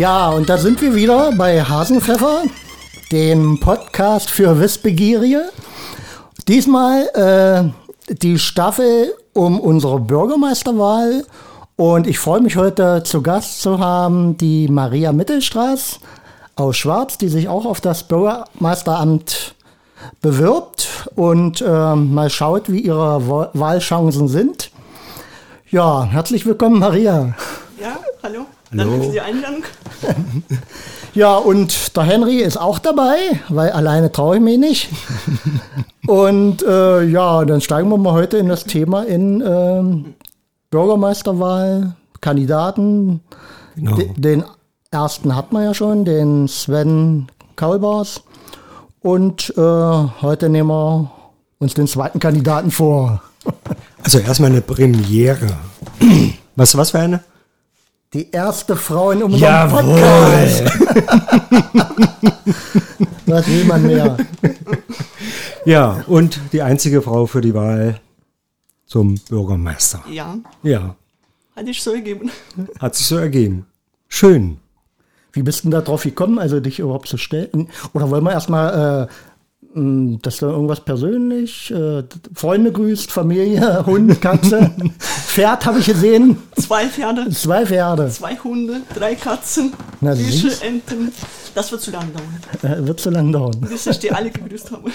Ja, 0.00 0.30
und 0.30 0.48
da 0.48 0.56
sind 0.56 0.80
wir 0.80 0.94
wieder 0.94 1.30
bei 1.36 1.62
Hasenpfeffer, 1.62 2.44
dem 3.12 3.60
Podcast 3.60 4.30
für 4.30 4.58
Wissbegierige. 4.58 5.50
Diesmal 6.48 7.72
äh, 8.08 8.14
die 8.14 8.38
Staffel 8.38 9.14
um 9.34 9.60
unsere 9.60 10.00
Bürgermeisterwahl. 10.00 11.26
Und 11.76 12.06
ich 12.06 12.18
freue 12.18 12.40
mich 12.40 12.56
heute 12.56 13.02
zu 13.02 13.20
Gast 13.20 13.60
zu 13.60 13.78
haben 13.78 14.38
die 14.38 14.68
Maria 14.68 15.12
Mittelstraß 15.12 16.00
aus 16.56 16.78
Schwarz, 16.78 17.18
die 17.18 17.28
sich 17.28 17.50
auch 17.50 17.66
auf 17.66 17.82
das 17.82 18.04
Bürgermeisteramt 18.04 19.54
bewirbt 20.22 21.10
und 21.14 21.60
äh, 21.60 21.94
mal 21.94 22.30
schaut, 22.30 22.72
wie 22.72 22.80
ihre 22.80 23.50
Wahlchancen 23.52 24.28
sind. 24.28 24.70
Ja, 25.70 26.04
herzlich 26.04 26.46
willkommen, 26.46 26.78
Maria. 26.78 27.34
Ja, 27.78 27.98
hallo. 28.22 28.46
Danke 28.72 28.92
hallo. 28.92 29.02
für 29.04 29.12
die 29.12 29.20
Einladung. 29.20 29.64
ja, 31.14 31.36
und 31.36 31.96
der 31.96 32.04
Henry 32.04 32.36
ist 32.36 32.56
auch 32.56 32.78
dabei, 32.78 33.16
weil 33.48 33.70
alleine 33.72 34.12
traue 34.12 34.36
ich 34.36 34.42
mich 34.42 34.58
nicht. 34.58 34.88
und 36.06 36.62
äh, 36.62 37.02
ja, 37.02 37.44
dann 37.44 37.60
steigen 37.60 37.88
wir 37.88 37.98
mal 37.98 38.12
heute 38.12 38.36
in 38.36 38.48
das 38.48 38.64
Thema 38.64 39.02
in 39.02 39.40
äh, 39.40 40.12
Bürgermeisterwahl, 40.70 41.96
Kandidaten. 42.20 43.20
Genau. 43.74 43.98
Den 44.16 44.44
ersten 44.92 45.34
hat 45.34 45.52
man 45.52 45.64
ja 45.64 45.74
schon, 45.74 46.04
den 46.04 46.46
Sven 46.46 47.26
Kaulbars. 47.56 48.22
Und 49.00 49.52
äh, 49.56 49.60
heute 49.60 50.48
nehmen 50.48 50.68
wir 50.68 51.10
uns 51.58 51.74
den 51.74 51.88
zweiten 51.88 52.20
Kandidaten 52.20 52.70
vor. 52.70 53.22
Also 54.02 54.18
erstmal 54.18 54.50
eine 54.50 54.60
Premiere. 54.60 55.56
Was, 56.56 56.76
was 56.76 56.90
für 56.90 56.98
eine? 56.98 57.20
Die 58.12 58.28
erste 58.32 58.74
Frau 58.74 59.12
in 59.12 59.22
unserem 59.22 59.40
Jawohl. 59.40 59.82
Podcast. 59.82 60.64
was 63.26 63.46
will 63.46 63.64
man 63.66 63.86
mehr? 63.86 64.16
Ja, 65.64 66.02
und 66.08 66.40
die 66.52 66.60
einzige 66.60 67.02
Frau 67.02 67.26
für 67.26 67.40
die 67.40 67.54
Wahl 67.54 68.00
zum 68.84 69.14
Bürgermeister. 69.28 70.02
Ja. 70.10 70.36
Ja. 70.64 70.96
Hat 71.54 71.66
sich 71.66 71.80
so 71.80 71.92
ergeben. 71.92 72.32
Hat 72.80 72.96
sich 72.96 73.06
so 73.06 73.16
ergeben. 73.16 73.66
Schön. 74.08 74.58
Wie 75.32 75.44
bist 75.44 75.64
du 75.64 75.70
da 75.70 75.80
drauf 75.80 76.02
gekommen, 76.02 76.40
also 76.40 76.58
dich 76.58 76.80
überhaupt 76.80 77.06
zu 77.06 77.16
stellen? 77.16 77.68
Oder 77.92 78.10
wollen 78.10 78.24
wir 78.24 78.32
erstmal, 78.32 79.04
äh, 79.04 79.06
dass 79.72 80.38
du 80.38 80.46
irgendwas 80.46 80.80
persönlich, 80.80 81.70
äh, 81.70 82.02
Freunde 82.34 82.72
grüßt, 82.72 83.12
Familie, 83.12 83.84
Hund, 83.86 84.20
Katze, 84.20 84.70
Pferd 84.98 85.64
habe 85.64 85.78
ich 85.78 85.86
gesehen. 85.86 86.38
Zwei 86.56 86.88
Pferde. 86.88 87.30
Zwei 87.30 87.64
Pferde. 87.64 88.08
Zwei 88.08 88.36
Hunde, 88.36 88.80
drei 88.94 89.14
Katzen, 89.14 89.72
Na, 90.00 90.16
Fische, 90.16 90.50
Enten. 90.64 91.12
Das 91.54 91.70
wird 91.70 91.82
zu 91.82 91.92
lange 91.92 92.10
dauern. 92.10 92.80
Äh, 92.80 92.86
wird 92.86 92.98
zu 92.98 93.10
lange 93.10 93.30
dauern. 93.30 93.60
Bis 93.60 93.86
ich 93.86 93.98
die 94.00 94.10
alle 94.10 94.30
gegrüßt 94.30 94.72
habe. 94.72 94.90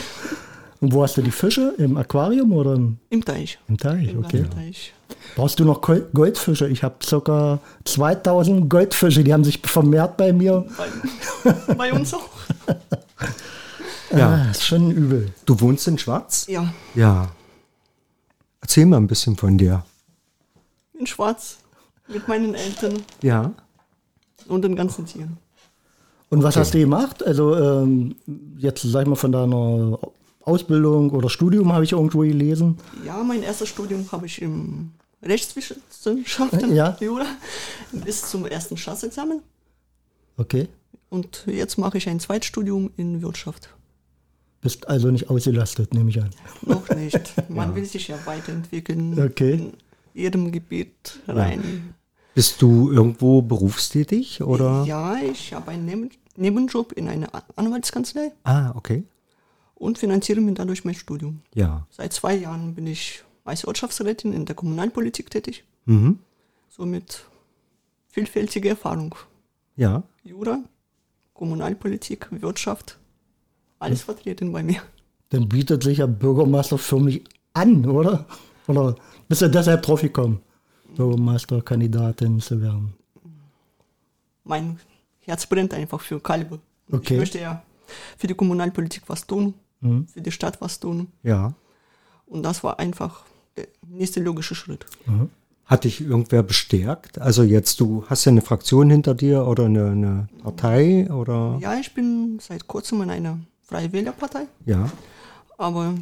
Und 0.82 0.94
wo 0.94 1.04
hast 1.04 1.16
du 1.16 1.22
die 1.22 1.32
Fische? 1.32 1.74
Im 1.78 1.96
Aquarium 1.96 2.52
oder 2.52 2.74
im, 2.74 2.98
Im 3.10 3.24
Teich? 3.24 3.58
Im 3.70 3.78
Teich, 3.78 4.10
Im 4.10 4.20
okay. 4.20 4.46
Teich. 4.54 4.94
Brauchst 5.36 5.60
du 5.60 5.66
noch 5.66 5.82
Goldfische? 5.82 6.68
Ich 6.68 6.84
habe 6.84 6.96
ca. 7.00 7.60
2000 7.86 8.70
Goldfische, 8.70 9.24
die 9.24 9.34
haben 9.34 9.44
sich 9.44 9.60
vermehrt 9.64 10.18
bei 10.18 10.34
mir. 10.34 10.66
Bei, 11.46 11.74
bei 11.76 11.94
uns 11.94 12.14
auch. 12.14 12.30
ja, 14.12 14.30
ah, 14.30 14.52
ist 14.52 14.64
schon 14.64 14.92
übel. 14.92 15.34
Du 15.46 15.60
wohnst 15.60 15.88
in 15.88 15.98
Schwarz? 15.98 16.46
Ja. 16.48 16.74
Ja. 16.94 17.32
Erzähl 18.62 18.86
mal 18.86 18.98
ein 18.98 19.08
bisschen 19.08 19.36
von 19.36 19.58
dir. 19.58 19.84
In 20.98 21.08
Schwarz, 21.08 21.58
mit 22.08 22.28
meinen 22.28 22.56
Eltern. 22.56 23.02
Ja. 23.22 23.54
Und 24.48 24.62
den 24.64 24.76
ganzen 24.76 25.06
Tieren. 25.06 25.38
Und 26.30 26.44
was 26.44 26.56
okay. 26.56 26.62
hast 26.62 26.74
du 26.74 26.80
gemacht? 26.80 27.26
Also 27.26 27.56
ähm, 27.56 28.16
jetzt 28.58 28.82
sag 28.82 29.04
ich 29.04 29.08
mal 29.08 29.16
von 29.16 29.32
deiner 29.32 30.00
Ausbildung 30.44 31.10
oder 31.12 31.30
Studium 31.30 31.74
habe 31.74 31.84
ich 31.84 31.92
irgendwo 31.92 32.20
gelesen. 32.20 32.78
Ja, 33.06 33.24
mein 33.24 33.44
erstes 33.44 33.70
Studium 33.70 34.12
habe 34.12 34.26
ich 34.26 34.42
im 34.42 34.92
Rechtswissenschaften, 35.24 36.76
ja. 36.76 36.96
Jura, 37.00 37.26
bis 37.92 38.30
zum 38.30 38.46
ersten 38.46 38.78
Staatsexamen. 38.78 39.42
Okay. 40.38 40.68
Und 41.10 41.44
jetzt 41.48 41.78
mache 41.78 41.98
ich 41.98 42.08
ein 42.10 42.20
Zweitstudium 42.20 42.92
in 42.98 43.22
Wirtschaft. 43.22 43.70
Bist 44.66 44.88
also 44.90 45.12
nicht 45.12 45.30
ausgelastet, 45.30 45.94
nehme 45.94 46.10
ich 46.10 46.22
an. 46.22 46.30
Noch 46.64 46.90
nicht. 46.90 47.34
Man 47.50 47.70
ja. 47.70 47.76
will 47.76 47.86
sich 47.86 48.10
ja 48.10 48.18
weiterentwickeln. 48.26 49.20
Okay. 49.20 49.54
In 49.54 49.74
jedem 50.14 50.52
Gebiet 50.52 51.20
rein. 51.28 51.62
Ja. 51.64 51.94
Bist 52.34 52.62
du 52.62 52.92
irgendwo 52.92 53.42
berufstätig 53.42 54.42
oder? 54.42 54.84
Ja, 54.86 55.16
ich 55.18 55.54
habe 55.54 55.72
einen 55.72 56.10
Nebenjob 56.36 56.92
in 56.92 57.08
einer 57.08 57.30
Anwaltskanzlei. 57.56 58.34
Ah, 58.44 58.74
okay 58.76 59.06
und 59.76 59.98
finanziere 59.98 60.42
mir 60.42 60.54
dadurch 60.54 60.84
mein 60.84 60.96
Studium. 60.96 61.42
Ja. 61.54 61.86
Seit 61.92 62.14
zwei 62.14 62.36
Jahren 62.36 62.74
bin 62.74 62.88
ich 62.88 63.24
als 63.44 63.66
Ortschaftsrätin 63.66 64.34
in 64.34 64.46
der 64.46 64.56
Kommunalpolitik 64.56 65.30
tätig. 65.30 65.64
Mhm. 65.86 66.20
Somit 66.70 67.26
vielfältige 68.08 68.70
Erfahrung. 68.70 69.16
Ja. 69.76 70.04
Jura, 70.24 70.64
Kommunalpolitik, 71.34 72.28
Wirtschaft, 72.42 72.98
alles 73.86 74.04
vertreten 74.04 74.52
bei 74.52 74.64
mir. 74.64 74.82
Dann 75.30 75.50
bietet 75.50 75.84
sich 75.84 76.00
ja 76.00 76.06
Bürgermeister 76.06 76.78
für 76.78 77.00
mich 77.00 77.24
an, 77.54 77.86
oder? 77.86 78.26
Oder 78.68 78.96
bist 79.28 79.42
du 79.42 79.50
deshalb 79.50 79.84
drauf 79.84 80.02
gekommen, 80.02 80.42
Bürgermeisterkandidatin 80.96 82.40
zu 82.40 82.62
werden? 82.62 82.94
Mein 84.44 84.80
Herz 85.22 85.46
brennt 85.46 85.74
einfach 85.74 86.02
für 86.02 86.20
Kalbe. 86.20 86.60
Okay. 86.92 87.14
Ich 87.14 87.20
möchte 87.20 87.40
ja 87.40 87.64
für 88.18 88.28
die 88.28 88.36
Kommunalpolitik 88.36 89.04
was 89.08 89.26
tun 89.26 89.56
mhm. 89.86 90.08
für 90.08 90.22
die 90.22 90.32
Stadt 90.32 90.62
was 90.62 90.80
tun. 90.80 91.08
Ja. 91.24 91.54
Und 92.26 92.44
das 92.44 92.64
war 92.64 92.80
einfach 92.80 93.26
der 93.56 93.68
nächste 93.88 94.20
logische 94.20 94.56
Schritt. 94.56 94.86
Mhm. 95.06 95.30
Hat 95.66 95.84
dich 95.84 96.02
irgendwer 96.02 96.44
bestärkt? 96.44 97.20
Also 97.20 97.42
jetzt, 97.42 97.80
du 97.80 98.06
hast 98.08 98.26
ja 98.26 98.32
eine 98.32 98.42
Fraktion 98.42 98.90
hinter 98.90 99.16
dir 99.16 99.48
oder 99.48 99.66
eine, 99.66 99.90
eine 99.90 100.28
Partei 100.44 101.12
oder? 101.12 101.58
Ja, 101.60 101.80
ich 101.80 101.94
bin 101.94 102.38
seit 102.40 102.68
kurzem 102.68 103.02
in 103.02 103.10
einer 103.10 103.40
Freie 103.66 103.92
Wählerpartei. 103.92 104.48
Ja. 104.66 104.90
Aber 105.58 105.96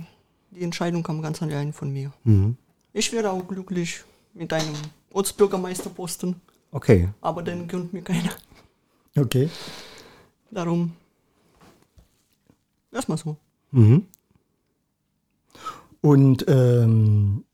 die 0.51 0.61
Entscheidung 0.61 1.03
kam 1.03 1.21
ganz 1.21 1.41
allein 1.41 1.73
von 1.73 1.91
mir. 1.91 2.11
Mhm. 2.23 2.57
Ich 2.93 3.11
wäre 3.11 3.31
auch 3.31 3.47
glücklich 3.47 4.03
mit 4.33 4.53
einem 4.53 4.73
Ortsbürgermeisterposten. 5.11 6.35
Okay. 6.71 7.09
Aber 7.21 7.41
den 7.41 7.67
gönnt 7.67 7.93
mir 7.93 8.01
keiner. 8.01 8.31
Okay. 9.15 9.49
Darum 10.51 10.93
erstmal 12.91 13.17
so. 13.17 13.37
Mhm. 13.71 14.05
Und 16.01 16.45
ähm, 16.47 17.45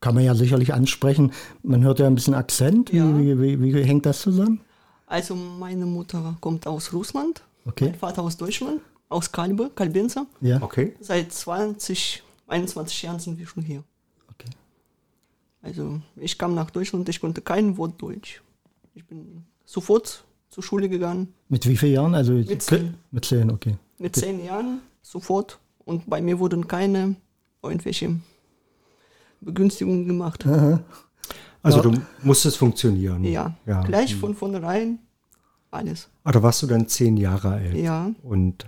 kann 0.00 0.14
man 0.14 0.24
ja 0.24 0.34
sicherlich 0.34 0.72
ansprechen, 0.72 1.32
man 1.62 1.82
hört 1.82 1.98
ja 1.98 2.06
ein 2.06 2.14
bisschen 2.14 2.34
Akzent. 2.34 2.92
Ja. 2.92 3.06
Wie, 3.18 3.38
wie, 3.38 3.60
wie, 3.60 3.74
wie, 3.74 3.84
hängt 3.84 4.06
das 4.06 4.22
zusammen? 4.22 4.60
Also 5.06 5.34
meine 5.34 5.86
Mutter 5.86 6.36
kommt 6.40 6.66
aus 6.66 6.92
Russland, 6.92 7.42
okay. 7.66 7.86
mein 7.86 7.94
Vater 7.96 8.22
aus 8.22 8.36
Deutschland, 8.36 8.80
aus 9.10 9.30
Kalbe, 9.32 9.70
Kalbenza. 9.74 10.26
Ja. 10.40 10.62
Okay. 10.62 10.94
Seit 11.00 11.32
20, 11.32 12.22
21 12.46 13.02
Jahren 13.02 13.18
sind 13.18 13.38
wir 13.38 13.46
schon 13.46 13.62
hier. 13.62 13.84
Okay. 14.28 14.48
Also 15.60 16.00
ich 16.16 16.38
kam 16.38 16.54
nach 16.54 16.70
Deutschland, 16.70 17.06
ich 17.10 17.20
konnte 17.20 17.42
kein 17.42 17.76
Wort 17.76 18.00
Deutsch. 18.00 18.42
Ich 18.94 19.04
bin 19.04 19.44
sofort 19.66 20.24
zur 20.48 20.62
Schule 20.62 20.88
gegangen. 20.88 21.34
Mit 21.48 21.68
wie 21.68 21.76
vielen 21.76 21.92
Jahren? 21.92 22.14
Also 22.14 22.32
mit 22.32 22.62
zehn. 22.62 22.94
Mit 23.10 23.24
zehn, 23.24 23.50
okay. 23.50 23.76
Mit 23.98 24.16
zehn 24.16 24.42
Jahren 24.44 24.80
sofort. 25.02 25.58
Und 25.84 26.08
bei 26.08 26.22
mir 26.22 26.38
wurden 26.38 26.66
keine 26.66 27.16
irgendwelche 27.62 28.16
Begünstigungen 29.40 30.06
gemacht. 30.06 30.46
Aha. 30.46 30.80
Also 31.62 31.78
ja. 31.78 31.82
du 31.82 32.00
musstest 32.22 32.56
funktionieren. 32.56 33.24
Ja, 33.24 33.54
ja. 33.66 33.82
gleich 33.82 34.14
von 34.14 34.34
vornherein 34.34 34.98
alles. 35.70 36.08
Oder 36.24 36.42
warst 36.42 36.62
du 36.62 36.66
dann 36.66 36.88
zehn 36.88 37.16
Jahre 37.16 37.50
alt? 37.50 37.74
Ja. 37.74 38.10
Und 38.22 38.66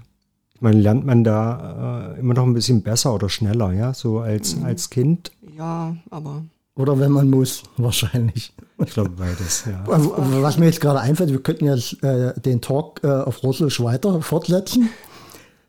man 0.62 0.74
lernt 0.74 1.04
man 1.04 1.24
da 1.24 2.14
äh, 2.14 2.20
immer 2.20 2.34
noch 2.34 2.44
ein 2.44 2.54
bisschen 2.54 2.82
besser 2.82 3.14
oder 3.14 3.28
schneller, 3.28 3.72
ja, 3.72 3.94
so 3.94 4.20
als, 4.20 4.56
mhm. 4.56 4.64
als 4.64 4.90
Kind? 4.90 5.32
Ja, 5.56 5.96
aber. 6.10 6.44
Oder 6.74 6.98
wenn 6.98 7.12
man 7.12 7.28
muss, 7.28 7.64
wahrscheinlich. 7.76 8.54
Ich 8.84 8.94
glaube 8.94 9.10
beides, 9.10 9.64
ja. 9.66 9.84
Was 9.86 10.58
mir 10.58 10.66
jetzt 10.66 10.80
gerade 10.80 11.00
einfällt, 11.00 11.30
wir 11.30 11.42
könnten 11.42 11.66
jetzt 11.66 12.02
äh, 12.02 12.32
den 12.40 12.60
Talk 12.60 13.00
äh, 13.04 13.08
auf 13.08 13.42
Russisch 13.42 13.82
weiter 13.82 14.22
fortsetzen. 14.22 14.88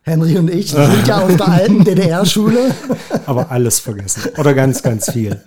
Henry 0.02 0.36
und 0.38 0.50
ich 0.50 0.70
sind 0.70 1.06
ja 1.06 1.20
aus 1.22 1.36
der 1.36 1.48
alten 1.48 1.84
DDR-Schule. 1.84 2.74
Aber 3.26 3.50
alles 3.50 3.80
vergessen. 3.80 4.30
Oder 4.38 4.54
ganz, 4.54 4.82
ganz 4.82 5.10
viel. 5.10 5.40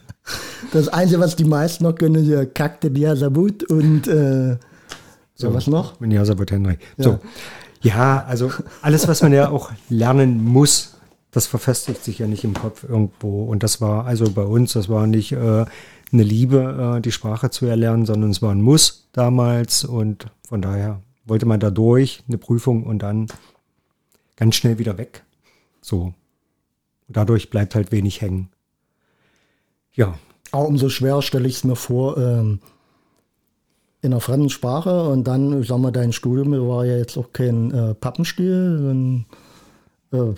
Das 0.74 0.90
Einzige, 0.90 1.20
was 1.22 1.36
die 1.36 1.46
meisten 1.46 1.84
noch 1.84 1.96
können, 1.96 2.16
ist 2.16 2.28
ja 2.28 2.46
Kakte 2.46 2.92
Diasabut 2.92 3.64
und 3.64 4.08
äh, 4.08 4.58
so, 5.36 5.54
was 5.54 5.68
noch? 5.68 5.98
Diasabut 6.00 6.52
Henry. 6.52 6.78
Ja. 6.98 7.04
So. 7.04 7.20
Ja, 7.88 8.26
also 8.26 8.52
alles, 8.82 9.08
was 9.08 9.22
man 9.22 9.32
ja 9.32 9.50
auch 9.50 9.72
lernen 9.88 10.44
muss, 10.44 10.98
das 11.32 11.48
verfestigt 11.48 12.04
sich 12.04 12.20
ja 12.20 12.28
nicht 12.28 12.44
im 12.44 12.54
Kopf 12.54 12.84
irgendwo. 12.84 13.46
Und 13.46 13.64
das 13.64 13.80
war 13.80 14.06
also 14.06 14.30
bei 14.30 14.44
uns, 14.44 14.74
das 14.74 14.90
war 14.90 15.08
nicht 15.08 15.32
äh, 15.32 15.66
eine 16.12 16.24
Liebe, 16.24 16.98
äh, 16.98 17.02
die 17.02 17.14
Sprache 17.14 17.50
zu 17.50 17.66
erlernen, 17.66 18.06
sondern 18.06 18.32
es 18.32 18.42
war 18.42 18.52
ein 18.52 18.62
Muss 18.62 19.08
damals. 19.14 19.86
Und 19.86 20.26
von 20.46 20.62
daher 20.62 21.02
wollte 21.24 21.46
man 21.46 21.62
da 21.62 21.70
durch, 21.70 22.24
eine 22.28 22.38
Prüfung 22.38 22.84
und 22.84 23.00
dann 23.00 23.28
ganz 24.36 24.56
schnell 24.56 24.80
wieder 24.80 24.98
weg. 24.98 25.24
So. 25.82 26.14
Und 27.08 27.16
dadurch 27.16 27.50
bleibt 27.50 27.74
halt 27.74 27.94
wenig 27.94 28.20
hängen. 28.20 28.50
Ja, 29.94 30.16
Aber 30.52 30.68
umso 30.68 30.90
schwerer 30.90 31.22
stelle 31.22 31.48
ich 31.48 31.56
es 31.56 31.64
mir 31.64 31.78
vor, 31.78 32.18
ähm, 32.18 32.60
in 34.02 34.14
einer 34.14 34.22
fremden 34.22 34.50
Sprache 34.50 35.10
und 35.10 35.26
dann, 35.26 35.62
ich 35.62 35.68
sag 35.68 35.80
mal, 35.80 35.92
dein 35.92 36.14
Studium 36.14 36.52
war 36.68 36.86
ja 36.86 36.98
jetzt 36.98 37.18
auch 37.18 37.34
kein 37.34 37.72
äh, 37.72 37.94
Pappenstiel. 37.96 39.26
Und, 40.12 40.18
äh, 40.18 40.34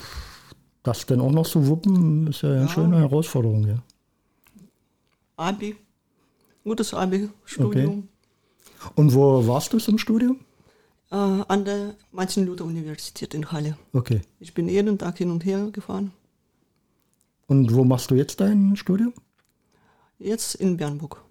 das 0.84 1.06
dann 1.06 1.20
auch 1.22 1.32
noch 1.32 1.46
zu 1.46 1.68
wuppen, 1.68 2.28
ist 2.28 2.42
ja 2.42 2.52
eine 2.52 2.70
schöne 2.70 3.00
Herausforderung, 3.00 3.68
ja. 3.68 3.84
Abi, 5.36 5.76
gutes 6.64 6.94
Abi-Studium. 6.94 8.08
Und 8.96 9.14
wo 9.14 9.46
warst 9.46 9.74
du 9.74 9.78
zum 9.78 9.98
Studium? 9.98 10.40
Äh, 11.12 11.16
an 11.16 11.66
der 11.66 11.96
Martin-Luther-Universität 12.12 13.34
in 13.34 13.52
Halle. 13.52 13.78
Okay. 13.94 14.22
Ich 14.40 14.54
bin 14.54 14.70
jeden 14.70 14.98
Tag 14.98 15.18
hin 15.18 15.32
und 15.32 15.44
her 15.44 15.70
gefahren. 15.72 16.12
Und 17.48 17.74
wo 17.74 17.84
machst 17.84 18.12
du 18.12 18.16
jetzt 18.16 18.40
dein 18.40 18.76
Studium? 18.76 19.14
Jetzt 20.18 20.56
in 20.56 20.78
Bernburg, 20.78 21.18
Okay. 21.18 21.29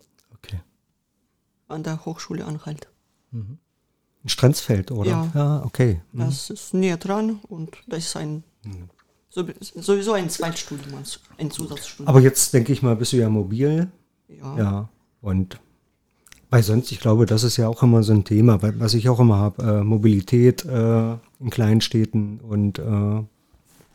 An 1.69 1.83
der 1.83 2.05
Hochschule 2.05 2.45
Anhalt. 2.45 2.89
in 3.33 3.59
Strenzfeld, 4.27 4.91
oder? 4.91 5.11
Ja. 5.11 5.31
Ja, 5.35 5.63
okay. 5.65 6.01
Das 6.13 6.51
ist 6.51 6.75
näher 6.75 6.97
dran 6.97 7.39
und 7.49 7.77
das 7.87 8.07
ist 8.07 8.17
ein 8.17 8.43
so, 9.31 9.45
sowieso 9.77 10.13
ein 10.15 10.31
Zweitstudium, 10.31 10.99
ein 11.39 11.51
Zusatzstudium. 11.51 12.09
Aber 12.09 12.21
jetzt 12.21 12.53
denke 12.55 12.73
ich 12.73 12.83
mal, 12.83 12.97
bist 12.97 13.13
du 13.13 13.19
ja 13.19 13.29
mobil. 13.29 13.89
ja. 14.29 14.59
Ja, 14.59 14.89
und 15.21 15.61
weil 16.51 16.63
sonst, 16.63 16.91
ich 16.93 17.01
glaube, 17.01 17.27
das 17.27 17.45
ist 17.45 17.59
ja 17.59 17.69
auch 17.69 17.83
immer 17.83 18.03
so 18.03 18.13
ein 18.15 18.25
Thema, 18.25 18.63
weil- 18.63 18.81
was 18.81 18.95
ich 18.95 19.09
auch 19.11 19.21
immer 19.21 19.37
habe, 19.37 19.63
äh, 19.63 19.85
Mobilität 19.85 20.65
äh, 20.65 21.13
in 21.41 21.51
Kleinstädten 21.51 22.41
und 22.41 22.79
äh, 22.79 23.23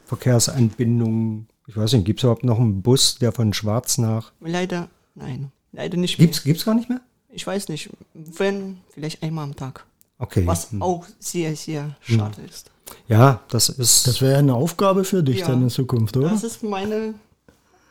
Verkehrsanbindungen. 0.05 1.47
Ich 1.67 1.75
weiß 1.75 1.93
nicht, 1.93 2.05
gibt 2.05 2.19
es 2.19 2.23
überhaupt 2.23 2.43
noch 2.43 2.59
einen 2.59 2.81
Bus, 2.81 3.15
der 3.15 3.31
von 3.31 3.53
Schwarz 3.53 3.97
nach... 3.97 4.31
Leider, 4.39 4.89
nein, 5.15 5.51
leider 5.71 5.97
nicht 5.97 6.17
Gibt's, 6.17 6.43
gibt's 6.43 6.65
gar 6.65 6.75
nicht 6.75 6.89
mehr? 6.89 7.01
Ich 7.33 7.45
weiß 7.45 7.69
nicht, 7.69 7.89
wenn, 8.13 8.79
vielleicht 8.93 9.23
einmal 9.23 9.43
am 9.45 9.55
Tag. 9.55 9.85
Okay. 10.19 10.45
Was 10.45 10.69
auch 10.79 11.05
sehr, 11.19 11.55
sehr 11.55 11.95
schade 12.01 12.41
ist. 12.47 12.69
Ja, 13.07 13.41
das 13.49 13.69
ist... 13.69 14.07
Das 14.07 14.21
wäre 14.21 14.37
eine 14.37 14.53
Aufgabe 14.53 15.03
für 15.03 15.23
dich 15.23 15.39
Ja. 15.39 15.47
dann 15.47 15.63
in 15.63 15.69
Zukunft, 15.69 16.15
oder? 16.15 16.29
Das 16.29 16.43
ist 16.43 16.63
meine, 16.63 17.15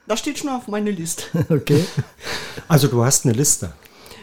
das 0.06 0.20
steht 0.20 0.38
schon 0.38 0.50
auf 0.50 0.68
meiner 0.68 0.90
Liste. 0.92 1.24
Okay. 1.50 1.84
also 2.68 2.88
du 2.88 3.04
hast 3.04 3.24
eine 3.26 3.34
Liste. 3.34 3.72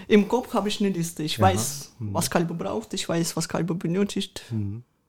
Im 0.08 0.28
Kopf 0.28 0.54
habe 0.54 0.70
ich 0.70 0.80
eine 0.80 0.90
Liste. 0.90 1.22
Ich 1.22 1.40
weiß, 1.40 1.92
was 2.00 2.32
Kalbe 2.32 2.54
braucht, 2.56 2.94
ich 2.94 3.08
weiß, 3.08 3.36
was 3.36 3.48
Kalbe 3.48 3.76
benötigt. 3.76 4.42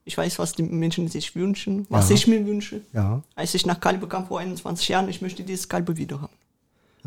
Ich 0.03 0.15
weiß, 0.17 0.37
was 0.37 0.51
die 0.53 0.63
Menschen 0.63 1.07
sich 1.07 1.35
wünschen, 1.35 1.87
was 1.89 2.09
Ja. 2.09 2.15
ich 2.15 2.27
mir 2.27 2.45
wünsche. 2.45 2.81
Ja. 2.93 3.23
Als 3.35 3.55
ich 3.55 3.65
nach 3.65 3.79
Kalbe 3.79 4.07
kam 4.07 4.27
vor 4.27 4.39
21 4.39 4.89
Jahren, 4.89 5.09
ich 5.09 5.21
möchte 5.21 5.41
dieses 5.43 5.67
Kalbe 5.69 5.95
wieder 5.97 6.21
haben. 6.21 6.33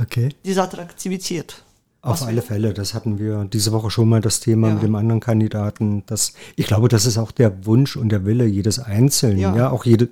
Okay. 0.01 0.31
Diese 0.45 0.62
Attraktivität. 0.62 1.62
Auf 2.05 2.23
alle 2.23 2.43
Fälle, 2.43 2.75
das 2.75 2.93
hatten 2.95 3.19
wir 3.19 3.45
diese 3.47 3.73
Woche 3.73 3.91
schon 3.91 4.09
mal 4.09 4.21
das 4.21 4.41
Thema 4.41 4.69
Ja. 4.69 4.75
mit 4.75 4.83
dem 4.83 4.95
anderen 4.95 5.21
Kandidaten. 5.21 6.03
Das, 6.06 6.35
ich 6.56 6.67
glaube, 6.67 6.89
das 6.89 7.06
ist 7.06 7.17
auch 7.19 7.33
der 7.33 7.65
Wunsch 7.67 7.97
und 7.97 8.11
der 8.11 8.25
Wille 8.27 8.45
jedes 8.47 8.79
Einzelnen. 8.79 9.39
Ja, 9.39 9.56
Ja. 9.56 9.71
auch 9.71 9.85
jede, 9.85 10.09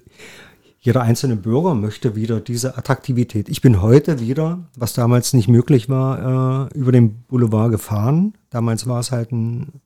jeder 0.80 1.02
einzelne 1.02 1.36
Bürger 1.36 1.74
möchte 1.74 2.16
wieder 2.16 2.40
diese 2.40 2.76
Attraktivität. 2.78 3.48
Ich 3.48 3.60
bin 3.60 3.82
heute 3.82 4.20
wieder, 4.20 4.58
was 4.76 4.94
damals 4.94 5.32
nicht 5.32 5.48
möglich 5.48 5.88
war, 5.88 6.68
äh, 6.72 6.78
über 6.78 6.92
den 6.92 7.22
Boulevard 7.28 7.70
gefahren. 7.70 8.34
Damals 8.50 8.86
war 8.86 8.98
es 9.00 9.12
halt 9.12 9.30
ein 9.32 9.80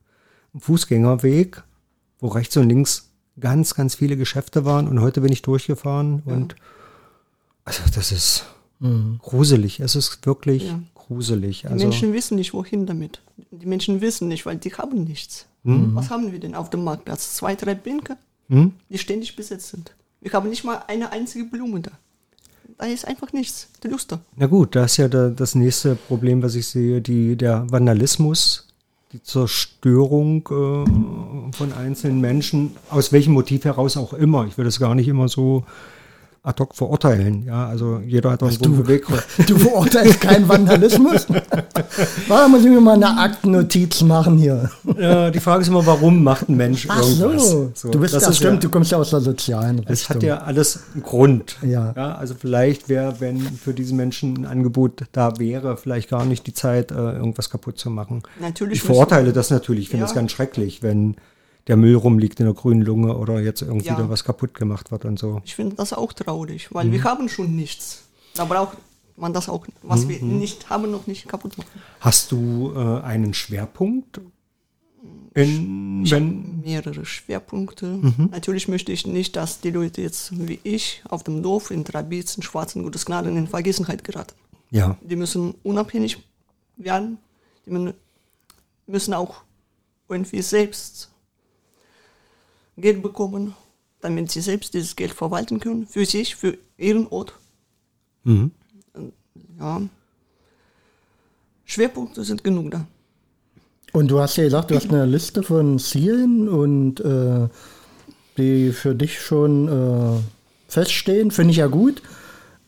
Fußgängerweg, 0.57 1.63
wo 2.19 2.27
rechts 2.27 2.57
und 2.57 2.69
links 2.69 3.09
ganz, 3.39 3.75
ganz 3.75 3.95
viele 3.95 4.17
Geschäfte 4.17 4.65
waren. 4.65 4.87
Und 4.87 5.01
heute 5.01 5.21
bin 5.21 5.31
ich 5.31 5.41
durchgefahren 5.43 6.21
und 6.25 6.55
also 7.65 7.83
das 7.93 8.11
ist 8.11 8.45
gruselig. 9.21 9.79
Es 9.79 9.95
ist 9.95 10.25
wirklich 10.25 10.63
Ja. 10.69 10.79
Gruselig. 11.07 11.61
Die 11.61 11.67
Also, 11.67 11.85
Menschen 11.85 12.13
wissen 12.13 12.35
nicht, 12.35 12.53
wohin 12.53 12.85
damit. 12.85 13.21
Die 13.51 13.65
Menschen 13.65 14.01
wissen 14.01 14.27
nicht, 14.27 14.45
weil 14.45 14.57
die 14.57 14.73
haben 14.73 15.03
nichts. 15.03 15.45
Hm? 15.63 15.95
Was 15.95 16.09
haben 16.09 16.31
wir 16.31 16.39
denn 16.39 16.55
auf 16.55 16.69
dem 16.69 16.83
Marktplatz? 16.83 17.35
Zwei, 17.35 17.55
drei 17.55 17.75
Bänke, 17.75 18.17
hm? 18.49 18.73
die 18.89 18.97
ständig 18.97 19.35
besetzt 19.35 19.69
sind. 19.69 19.95
Wir 20.21 20.31
haben 20.33 20.49
nicht 20.49 20.63
mal 20.63 20.83
eine 20.87 21.11
einzige 21.11 21.45
Blume 21.45 21.81
da. 21.81 21.91
Da 22.77 22.85
ist 22.85 23.07
einfach 23.07 23.33
nichts. 23.33 23.69
Die 23.83 23.87
Luster. 23.87 24.19
Na 24.35 24.45
gut, 24.45 24.75
da 24.75 24.85
ist 24.85 24.97
ja 24.97 25.07
da, 25.07 25.29
das 25.29 25.55
nächste 25.55 25.95
Problem, 25.95 26.43
was 26.43 26.55
ich 26.55 26.67
sehe, 26.67 27.01
die, 27.01 27.35
der 27.35 27.65
Vandalismus, 27.71 28.67
die 29.13 29.23
Zerstörung 29.23 30.41
äh, 30.47 31.53
von 31.55 31.73
einzelnen 31.73 32.21
Menschen, 32.21 32.75
aus 32.89 33.11
welchem 33.11 33.33
Motiv 33.33 33.65
heraus 33.65 33.97
auch 33.97 34.13
immer. 34.13 34.45
Ich 34.45 34.57
will 34.57 34.65
das 34.65 34.79
gar 34.79 34.95
nicht 34.95 35.07
immer 35.07 35.27
so 35.27 35.63
ad 36.47 36.59
hoc 36.61 36.75
verurteilen. 36.75 37.43
Ja, 37.45 37.67
also 37.67 37.99
jeder 38.05 38.31
hat 38.31 38.41
auch 38.41 38.47
einen 38.47 38.57
guten 38.57 38.77
Beweggrund. 38.83 39.23
Du 39.47 39.57
verurteilst 39.57 40.21
keinen 40.21 40.47
Vandalismus? 40.47 41.27
Da 42.29 42.47
muss 42.47 42.61
ich 42.63 42.69
mir 42.69 42.79
mal 42.81 42.93
eine 42.95 43.17
Aktennotiz 43.17 44.01
machen 44.01 44.37
hier. 44.37 44.69
Ja, 44.99 45.29
die 45.31 45.39
Frage 45.39 45.61
ist 45.61 45.67
immer, 45.67 45.85
warum 45.85 46.23
macht 46.23 46.49
ein 46.49 46.55
Mensch 46.57 46.85
Ach 46.89 47.01
irgendwas? 47.01 47.49
so. 47.49 47.89
Du 47.91 47.99
bist 47.99 48.13
das 48.13 48.23
ja, 48.23 48.29
ist 48.29 48.37
stimmt, 48.37 48.63
du 48.63 48.69
kommst 48.69 48.91
ja 48.91 48.97
aus 48.97 49.09
der 49.09 49.21
sozialen 49.21 49.79
Richtung. 49.79 49.93
Es 49.93 50.09
hat 50.09 50.23
ja 50.23 50.39
alles 50.39 50.79
einen 50.93 51.03
Grund. 51.03 51.57
Ja. 51.61 51.91
also 51.93 52.35
vielleicht 52.37 52.89
wäre, 52.89 53.19
wenn 53.19 53.39
für 53.39 53.73
diese 53.73 53.95
Menschen 53.95 54.37
ein 54.37 54.45
Angebot 54.45 55.03
da 55.11 55.37
wäre, 55.39 55.77
vielleicht 55.77 56.09
gar 56.09 56.25
nicht 56.25 56.45
die 56.47 56.53
Zeit, 56.53 56.91
äh, 56.91 56.95
irgendwas 56.95 57.49
kaputt 57.49 57.77
zu 57.79 57.89
machen. 57.89 58.23
Natürlich 58.39 58.77
Ich 58.79 58.83
verurteile 58.83 59.33
das 59.33 59.49
natürlich. 59.49 59.83
Ich 59.83 59.89
finde 59.89 60.05
Ja. 60.05 60.09
es 60.09 60.15
ganz 60.15 60.31
schrecklich, 60.31 60.83
wenn 60.83 61.15
der 61.67 61.77
Müll 61.77 61.95
rumliegt 61.95 62.39
in 62.39 62.45
der 62.45 62.53
grünen 62.55 62.81
Lunge 62.81 63.17
oder 63.17 63.39
jetzt 63.41 63.61
irgendwie 63.61 63.87
Ja. 63.87 63.95
da 63.95 64.09
was 64.09 64.23
kaputt 64.23 64.53
gemacht 64.53 64.91
wird 64.91 65.05
und 65.05 65.19
so. 65.19 65.41
Ich 65.45 65.55
finde 65.55 65.75
das 65.75 65.93
auch 65.93 66.13
traurig, 66.13 66.73
weil 66.73 66.85
Mhm. 66.87 66.91
wir 66.93 67.03
haben 67.03 67.29
schon 67.29 67.55
nichts. 67.55 68.03
Da 68.35 68.45
braucht 68.45 68.77
man 69.17 69.33
das 69.33 69.49
auch, 69.49 69.65
was 69.83 70.05
Mhm. 70.05 70.09
wir 70.09 70.21
nicht 70.23 70.69
haben, 70.69 70.91
noch 70.91 71.07
nicht 71.07 71.27
kaputt 71.27 71.57
machen. 71.57 71.69
Hast 71.99 72.31
du 72.31 72.71
äh, 72.75 73.01
einen 73.01 73.33
Schwerpunkt? 73.33 74.21
In, 75.33 76.03
Ich 76.03 76.13
habe 76.13 76.23
mehrere 76.25 77.05
Schwerpunkte. 77.05 77.85
Mhm. 77.85 78.29
Natürlich 78.31 78.67
möchte 78.67 78.91
ich 78.91 79.05
nicht, 79.05 79.35
dass 79.35 79.59
die 79.61 79.69
Leute 79.69 80.01
jetzt 80.01 80.31
wie 80.47 80.59
ich 80.63 81.03
auf 81.09 81.23
dem 81.23 81.43
Dorf 81.43 81.69
in 81.69 81.85
Trabiz, 81.85 82.35
in 82.37 82.43
Schwarzen, 82.43 82.81
Gutes 82.83 83.05
Gnaden 83.05 83.37
in 83.37 83.47
Vergessenheit 83.47 84.03
geraten. 84.03 84.33
ja, 84.71 84.97
Die 85.01 85.15
müssen 85.15 85.53
unabhängig 85.63 86.17
werden. 86.77 87.19
Die 87.65 87.71
mü- 87.71 87.93
müssen 88.87 89.13
auch 89.13 89.41
irgendwie 90.09 90.41
selbst 90.41 91.11
Geld 92.77 93.01
bekommen, 93.01 93.53
damit 94.01 94.31
sie 94.31 94.41
selbst 94.41 94.73
dieses 94.73 94.95
Geld 94.95 95.11
verwalten 95.11 95.59
können. 95.59 95.87
Für 95.87 96.05
sich, 96.05 96.35
für 96.35 96.57
ihren 96.77 97.07
Ort. 97.07 97.33
mhm. 98.23 98.51
Ja. 99.59 99.81
Schwerpunkte 101.65 102.23
sind 102.23 102.43
genug 102.43 102.71
da. 102.71 102.85
Und 103.91 104.09
du 104.09 104.19
hast 104.19 104.37
ja 104.37 104.43
gesagt, 104.43 104.71
du 104.71 104.75
hast 104.75 104.89
eine 104.89 105.05
Liste 105.05 105.43
von 105.43 105.79
Zielen 105.79 106.47
und 106.47 106.99
äh, 106.99 107.47
die 108.37 108.71
für 108.71 108.95
dich 108.95 109.19
schon 109.19 109.67
äh, 109.67 110.19
feststehen. 110.67 111.31
Finde 111.31 111.51
ich 111.51 111.57
ja 111.57 111.67
gut. 111.67 112.01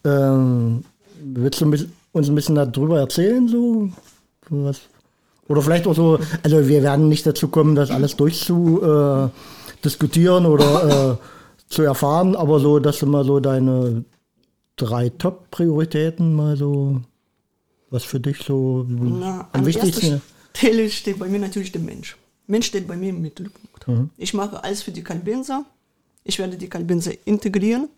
Ähm, 0.04 0.84
willst 1.22 1.62
du 1.62 1.72
uns 2.12 2.30
ein 2.30 2.36
bisschen 2.36 2.56
darüber 2.56 3.00
erzählen? 3.00 3.48
So? 3.48 3.90
Was? 4.50 4.82
Oder 5.48 5.62
vielleicht 5.62 5.88
auch 5.88 5.96
so, 5.96 6.20
also 6.44 6.68
wir 6.68 6.84
werden 6.84 7.10
nicht 7.10 7.26
dazu 7.26 7.48
kommen, 7.48 7.76
das 7.76 7.92
alles 7.92 8.16
durchzudiskutieren 8.16 9.30
äh, 9.30 9.59
diskutieren 9.84 10.46
oder 10.46 11.18
äh, 11.20 11.74
zu 11.74 11.84
erfahren, 11.84 12.36
aber 12.36 12.60
so, 12.60 12.80
dass 12.80 13.00
du 13.00 13.06
mal 13.06 13.24
so 13.24 13.40
deine 13.40 14.04
drei 14.76 15.10
Top-Prioritäten 15.10 16.34
mal 16.34 16.58
so, 16.58 17.02
was 17.90 18.04
für 18.04 18.20
dich 18.20 18.44
so 18.44 18.86
Na, 18.88 19.48
am 19.52 19.66
wichtigsten 19.66 20.22
Stelle 20.56 20.90
steht 20.90 21.20
bei 21.20 21.28
mir 21.28 21.40
natürlich 21.40 21.72
der 21.72 21.82
Mensch. 21.82 22.18
Mensch 22.48 22.68
steht 22.68 22.88
bei 22.88 22.98
mir 22.98 23.10
im 23.10 23.22
Mittelpunkt. 23.22 23.86
Ich 24.18 24.34
mache 24.34 24.64
alles 24.64 24.84
für 24.84 24.92
die 24.92 25.04
Kalbenser. 25.04 25.66
Ich 26.24 26.38
werde 26.40 26.58
die 26.58 26.68
Kalbenser 26.68 27.12
integrieren. 27.26 27.90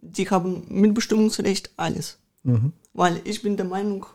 Die 0.00 0.28
haben 0.30 0.64
Mitbestimmungsrecht, 0.68 1.70
alles. 1.76 2.18
Weil 2.94 3.20
ich 3.24 3.42
bin 3.42 3.56
der 3.56 3.66
Meinung, 3.66 4.06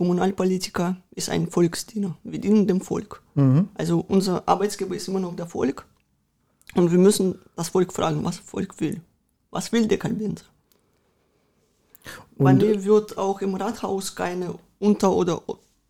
Kommunalpolitiker 0.00 0.96
ist 1.10 1.28
ein 1.28 1.50
Volksdiener. 1.50 2.16
Wir 2.24 2.40
dienen 2.40 2.66
dem 2.66 2.80
Volk. 2.80 3.22
Also 3.74 4.02
unser 4.08 4.48
Arbeitsgeber 4.48 4.96
ist 4.96 5.06
immer 5.08 5.20
noch 5.20 5.36
der 5.36 5.46
Volk. 5.46 5.84
Und 6.74 6.90
wir 6.90 6.96
müssen 6.96 7.38
das 7.54 7.68
Volk 7.68 7.92
fragen, 7.92 8.24
was 8.24 8.38
das 8.38 8.46
Volk 8.46 8.80
will. 8.80 9.02
Was 9.50 9.72
will 9.72 9.86
der 9.86 9.98
Kalbenser? 9.98 10.46
Bei 12.38 12.54
mir 12.54 12.82
wird 12.82 13.18
auch 13.18 13.42
im 13.42 13.54
Rathaus 13.56 14.14
keine 14.14 14.54
Unter- 14.78 15.12
oder 15.12 15.42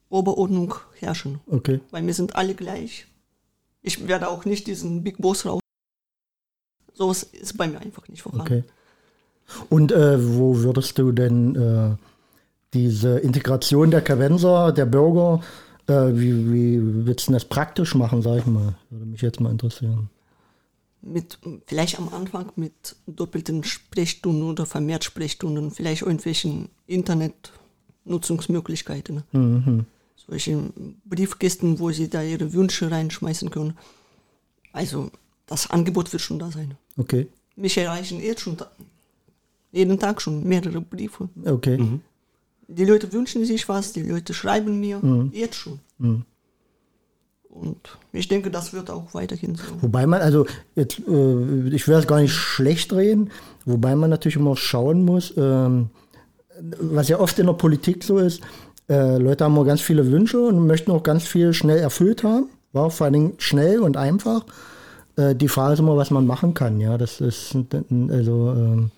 Oberordnung 0.09 0.75
herrschen. 0.99 1.39
Okay. 1.47 1.79
Weil 1.93 2.05
wir 2.05 2.15
sind 2.15 2.35
alle 2.35 2.57
gleich. 2.57 3.07
Ich 3.81 4.09
werde 4.09 4.27
auch 4.27 4.45
nicht 4.45 4.67
diesen 4.67 5.05
Big 5.05 5.19
Boss 5.19 5.47
raus. 5.47 5.61
Sowas 6.95 7.23
ist 7.23 7.57
bei 7.57 7.69
mir 7.69 7.79
einfach 7.79 8.09
nicht 8.09 8.23
vorhanden. 8.23 8.43
Okay. 8.43 8.65
Und 9.69 9.93
äh, 9.93 10.19
wo 10.37 10.57
würdest 10.57 10.99
du 10.99 11.13
denn 11.13 11.55
äh, 11.55 11.95
diese 12.75 13.19
Integration 13.19 13.91
der 13.91 14.03
Kavenser, 14.03 14.73
der 14.73 14.87
Bürger, 14.87 15.41
äh, 15.87 16.13
wie, 16.15 16.53
wie 16.53 17.07
willst 17.07 17.29
du 17.29 17.33
das 17.33 17.45
praktisch 17.45 17.95
machen, 17.95 18.23
sag 18.23 18.39
ich 18.39 18.47
mal? 18.47 18.75
Würde 18.91 19.07
mich 19.07 19.23
jetzt 19.23 19.41
mal 19.41 19.51
interessieren. 19.51 20.09
Mit, 21.03 21.39
vielleicht 21.67 21.99
am 21.99 22.11
Anfang 22.11 22.53
mit 22.57 22.95
doppelten 23.07 23.65
Sprechstunden 23.65 24.43
oder 24.43 24.67
vermehrt 24.67 25.03
Sprechstunden, 25.03 25.71
vielleicht 25.71 26.03
irgendwelchen 26.03 26.69
Internetnutzungsmöglichkeiten. 26.87 29.23
Mhm. 29.33 29.87
Solche 30.17 30.63
Briefkästen, 31.07 31.79
wo 31.79 31.91
sie 31.91 32.09
da 32.09 32.23
ihre 32.23 32.53
Wünsche 32.53 32.91
reinschmeißen 32.91 33.51
können. 33.51 33.79
Also 34.73 35.11
das 35.47 35.71
Angebot 35.71 36.13
wird 36.13 36.23
schon 36.23 36.39
da 36.39 36.51
sein. 36.51 36.77
Okay, 36.99 37.29
Mich 37.57 37.77
erreichen 37.79 38.21
jetzt 38.21 38.43
schon 38.43 38.57
jeden 39.73 39.99
Tag 39.99 40.21
schon 40.21 40.45
mehrere 40.45 40.81
Briefe. 40.81 41.29
okay. 41.47 41.79
Die 42.73 42.85
Leute 42.85 43.13
wünschen 43.13 43.45
sich 43.45 43.69
was, 43.69 43.93
die 43.93 44.03
Leute 44.03 44.33
schreiben 44.33 44.79
mir 44.81 45.01
jetzt 45.33 45.57
schon. 45.57 45.81
Und 47.51 47.99
ich 48.13 48.29
denke, 48.29 48.51
das 48.51 48.73
wird 48.73 48.91
auch 48.91 49.13
weiterhin 49.13 49.57
so. 49.57 49.65
Wobei 49.81 50.07
man, 50.07 50.21
also 50.23 50.47
jetzt, 50.77 51.01
äh, 51.01 51.69
ich 51.69 51.89
will 51.89 51.95
das 51.97 52.07
gar 52.07 52.21
nicht 52.21 52.33
schlecht 52.33 52.93
reden, 52.93 53.31
wobei 53.65 53.97
man 53.97 54.09
natürlich 54.09 54.37
immer 54.37 54.57
schauen 54.57 55.05
muss, 55.05 55.35
ähm, 55.37 55.91
was 56.81 57.09
ja 57.09 57.19
oft 57.19 57.39
in 57.41 57.47
der 57.47 57.55
Politik 57.55 58.05
so 58.05 58.19
ist, 58.19 58.41
äh, 58.89 59.19
Leute 59.19 59.45
haben 59.45 59.55
immer 59.55 59.65
ganz 59.65 59.81
viele 59.81 60.11
Wünsche 60.13 60.41
und 60.41 60.67
möchten 60.67 60.93
auch 60.93 61.03
ganz 61.03 61.25
viel 61.25 61.53
schnell 61.53 61.79
erfüllt 61.79 62.23
haben, 62.23 62.47
ja, 62.73 62.89
vor 62.89 63.07
allen 63.07 63.15
Dingen 63.15 63.33
schnell 63.39 63.81
und 63.81 63.97
einfach. 63.97 64.45
Äh, 65.17 65.35
die 65.35 65.49
Frage 65.49 65.75
ist 65.75 65.81
immer, 65.81 65.97
was 65.97 66.13
man 66.13 66.27
machen 66.27 66.55
kann, 66.55 66.81
ja, 66.81 66.99
das 66.99 67.21
ist, 67.21 67.57
also, 67.83 68.55
ähm, 68.57 68.91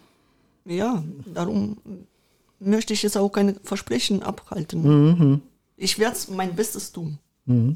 Ja, 0.66 1.02
darum 1.32 1.78
möchte 2.64 2.92
ich 2.92 3.02
jetzt 3.02 3.16
auch 3.16 3.30
keine 3.30 3.54
Versprechen 3.62 4.22
abhalten. 4.22 5.42
Ich 5.76 5.98
werde 5.98 6.16
mein 6.30 6.54
Bestes 6.54 6.92
tun. 6.92 7.18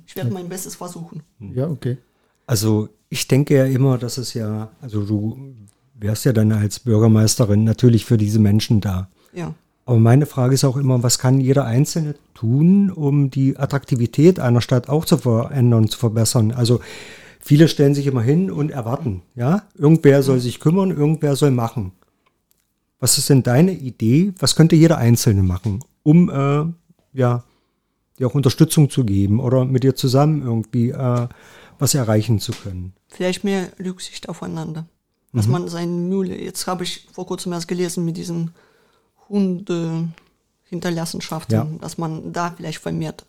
Ich 0.07 0.15
werde 0.17 0.31
mein 0.31 0.49
Bestes 0.49 0.77
versuchen. 0.77 1.23
ja, 1.41 1.69
okay. 1.69 1.99
Also 2.47 2.89
ich 3.09 3.27
denke 3.27 3.57
ja 3.57 3.65
immer, 3.65 3.99
dass 3.99 4.19
es 4.19 4.35
ja, 4.35 4.71
also 4.81 5.03
du 5.03 5.55
wärst 5.95 6.25
ja 6.25 6.33
dann 6.33 6.53
als 6.53 6.81
Bürgermeisterin 6.81 7.65
natürlich 7.65 8.05
für 8.05 8.17
diese 8.17 8.39
Menschen 8.39 8.81
da. 8.81 9.09
Ja. 9.33 9.55
Aber 9.85 9.99
meine 9.99 10.27
Frage 10.27 10.55
ist 10.55 10.65
auch 10.65 10.77
immer, 10.77 11.03
was 11.03 11.19
kann 11.19 11.41
jeder 11.41 11.65
Einzelne 11.65 12.17
tun, 12.35 12.91
um 12.91 13.31
die 13.31 13.57
Attraktivität 13.57 14.41
einer 14.41 14.61
Stadt 14.61 14.89
auch 14.89 15.05
zu 15.05 15.17
verändern, 15.19 15.89
zu 15.89 15.99
verbessern? 15.99 16.51
Also 16.51 16.81
viele 17.41 17.69
stellen 17.69 17.95
sich 17.95 18.07
immer 18.07 18.23
hin 18.23 18.51
und 18.51 18.71
erwarten, 18.71 19.23
ja, 19.37 19.63
irgendwer 19.77 20.23
soll 20.23 20.41
sich 20.41 20.59
kümmern, 20.59 20.91
irgendwer 20.91 21.37
soll 21.37 21.53
machen. 21.53 21.93
Was 22.99 23.19
ist 23.19 23.29
denn 23.31 23.43
deine 23.43 23.73
Idee? 23.73 24.33
Was 24.39 24.57
könnte 24.57 24.75
jeder 24.77 24.97
Einzelne 24.99 25.43
machen, 25.43 25.81
um 26.03 26.31
äh, 26.31 26.65
ja 27.13 27.45
dir 28.19 28.27
auch 28.27 28.35
Unterstützung 28.35 28.89
zu 28.89 29.05
geben 29.05 29.41
oder 29.41 29.65
mit 29.67 29.83
dir 29.83 29.95
zusammen 29.95 30.43
irgendwie 30.43 30.89
äh, 30.91 31.29
was 31.79 31.95
erreichen 31.95 32.41
zu 32.41 32.53
können? 32.53 32.95
Vielleicht 33.09 33.45
mehr 33.45 33.69
Rücksicht 33.79 34.29
aufeinander. 34.29 34.87
Dass 35.33 35.47
man 35.49 35.69
seine 35.69 35.93
Mühle, 35.93 36.41
jetzt 36.41 36.67
habe 36.67 36.85
ich 36.85 37.07
vor 37.13 37.27
kurzem 37.27 37.53
erst 37.53 37.69
gelesen 37.69 38.07
mit 38.07 38.17
diesen 38.17 38.53
Hundehinterlassenschaften, 39.29 41.55
Ja. 41.55 41.67
dass 41.81 41.99
man 41.99 42.33
da 42.33 42.53
vielleicht 42.57 42.79
vermehrt. 42.79 43.27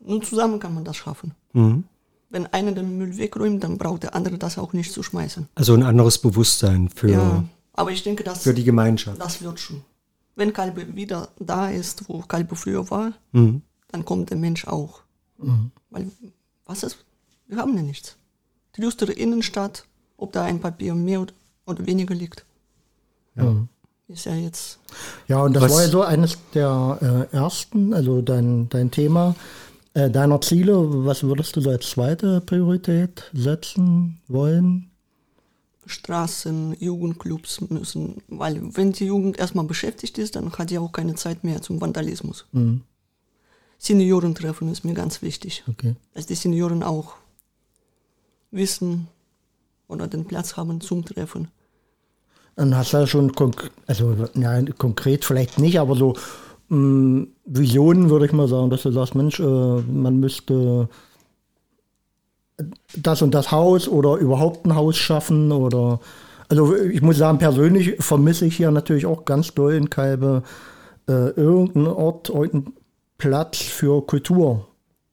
Nur 0.00 0.22
zusammen 0.22 0.58
kann 0.60 0.72
man 0.74 0.84
das 0.84 0.96
schaffen. 0.96 1.34
Mhm. 1.52 1.84
Wenn 2.30 2.46
einer 2.46 2.72
den 2.72 2.96
Müll 2.96 3.18
wegräumt, 3.18 3.62
dann 3.62 3.76
braucht 3.76 4.04
der 4.04 4.14
andere 4.14 4.38
das 4.38 4.56
auch 4.56 4.72
nicht 4.72 4.92
zu 4.92 5.02
schmeißen. 5.02 5.48
Also 5.54 5.74
ein 5.74 5.82
anderes 5.82 6.16
Bewusstsein 6.18 6.88
für, 6.88 7.10
Ja, 7.10 7.44
aber 7.74 7.90
ich 7.90 8.02
denke, 8.02 8.22
das, 8.24 8.42
für 8.42 8.54
die 8.54 8.64
Gemeinschaft. 8.64 9.20
das 9.20 9.40
wird 9.42 9.58
schon. 9.60 9.82
Wenn 10.34 10.52
Kalbe 10.52 10.94
wieder 10.96 11.28
da 11.38 11.68
ist, 11.70 12.08
wo 12.08 12.20
Kalbe 12.20 12.56
früher 12.56 12.90
war, 12.90 13.12
Mhm. 13.32 13.62
dann 13.88 14.04
kommt 14.04 14.30
der 14.30 14.36
Mensch 14.38 14.66
auch. 14.66 15.00
Weil, 15.90 16.10
was 16.66 16.82
ist? 16.82 16.98
Wir 17.48 17.58
haben 17.58 17.76
ja 17.76 17.82
nichts. 17.82 18.16
Die 18.76 18.80
düstere 18.80 19.12
Innenstadt, 19.12 19.84
ob 20.16 20.32
da 20.32 20.44
ein 20.44 20.60
Papier 20.60 20.94
mehr 20.94 21.20
oder- 21.66 21.86
weniger 21.86 22.14
liegt, 22.14 22.44
ist 24.08 24.24
ja 24.26 24.34
jetzt. 24.34 24.78
Ja, 25.28 25.42
und 25.42 25.54
das 25.54 25.64
Was- 25.64 25.72
war 25.72 25.82
ja 25.82 25.88
so 25.88 26.02
eines 26.02 26.36
der 26.54 27.28
äh, 27.32 27.34
ersten, 27.36 27.92
also 27.94 28.20
dein, 28.22 28.68
dein 28.68 28.90
Thema 28.90 29.34
äh, 29.94 30.10
deiner 30.10 30.40
Ziele. 30.40 30.74
Was 31.06 31.22
würdest 31.22 31.56
du 31.56 31.60
so 31.60 31.70
als 31.70 31.90
zweite 31.90 32.40
Priorität 32.40 33.30
setzen 33.34 34.20
wollen? 34.28 34.90
Straßen, 35.86 36.76
Jugendclubs 36.78 37.60
müssen, 37.70 38.22
weil 38.28 38.60
wenn 38.76 38.92
die 38.92 39.06
Jugend 39.06 39.38
erstmal 39.38 39.64
beschäftigt 39.64 40.16
ist, 40.18 40.36
dann 40.36 40.52
hat 40.52 40.70
die 40.70 40.78
auch 40.78 40.92
keine 40.92 41.14
Zeit 41.16 41.42
mehr 41.44 41.60
zum 41.62 41.80
Vandalismus. 41.80 42.46
Seniorentreffen 43.78 44.68
ist 44.70 44.84
mir 44.84 44.94
ganz 44.94 45.22
wichtig, 45.22 45.64
Okay. 45.68 45.96
dass 46.14 46.26
die 46.26 46.34
Senioren 46.36 46.82
auch 46.82 47.14
wissen 48.50 49.08
oder 49.88 50.06
den 50.06 50.24
Platz 50.24 50.56
haben 50.56 50.80
zum 50.80 51.04
Treffen. 51.04 51.48
Dann 52.54 52.76
hast 52.76 52.92
du 52.92 52.98
ja 52.98 53.06
schon, 53.06 53.32
also 53.86 54.14
ja, 54.34 54.62
konkret 54.78 55.24
vielleicht 55.24 55.58
nicht, 55.58 55.80
aber 55.80 55.96
so 55.96 56.14
mh, 56.68 57.26
Visionen 57.46 58.10
würde 58.10 58.26
ich 58.26 58.32
mal 58.32 58.46
sagen, 58.46 58.70
dass 58.70 58.82
du 58.82 58.92
sagst, 58.92 59.14
Mensch, 59.14 59.40
äh, 59.40 59.42
man 59.80 60.20
müsste 60.20 60.88
das 62.96 63.22
und 63.22 63.32
das 63.32 63.50
Haus 63.50 63.88
oder 63.88 64.16
überhaupt 64.16 64.66
ein 64.66 64.74
Haus 64.74 64.96
schaffen 64.96 65.52
oder 65.52 66.00
also 66.48 66.76
ich 66.76 67.00
muss 67.00 67.16
sagen, 67.16 67.38
persönlich 67.38 67.96
vermisse 67.98 68.44
ich 68.44 68.56
hier 68.56 68.70
natürlich 68.70 69.06
auch 69.06 69.24
ganz 69.24 69.54
doll 69.54 69.74
in 69.74 69.88
Kalbe 69.88 70.42
äh, 71.08 71.30
irgendeinen 71.30 71.86
Ort, 71.86 72.28
irgendeinen 72.28 72.74
Platz 73.16 73.58
für 73.58 74.06
Kultur. 74.06 74.66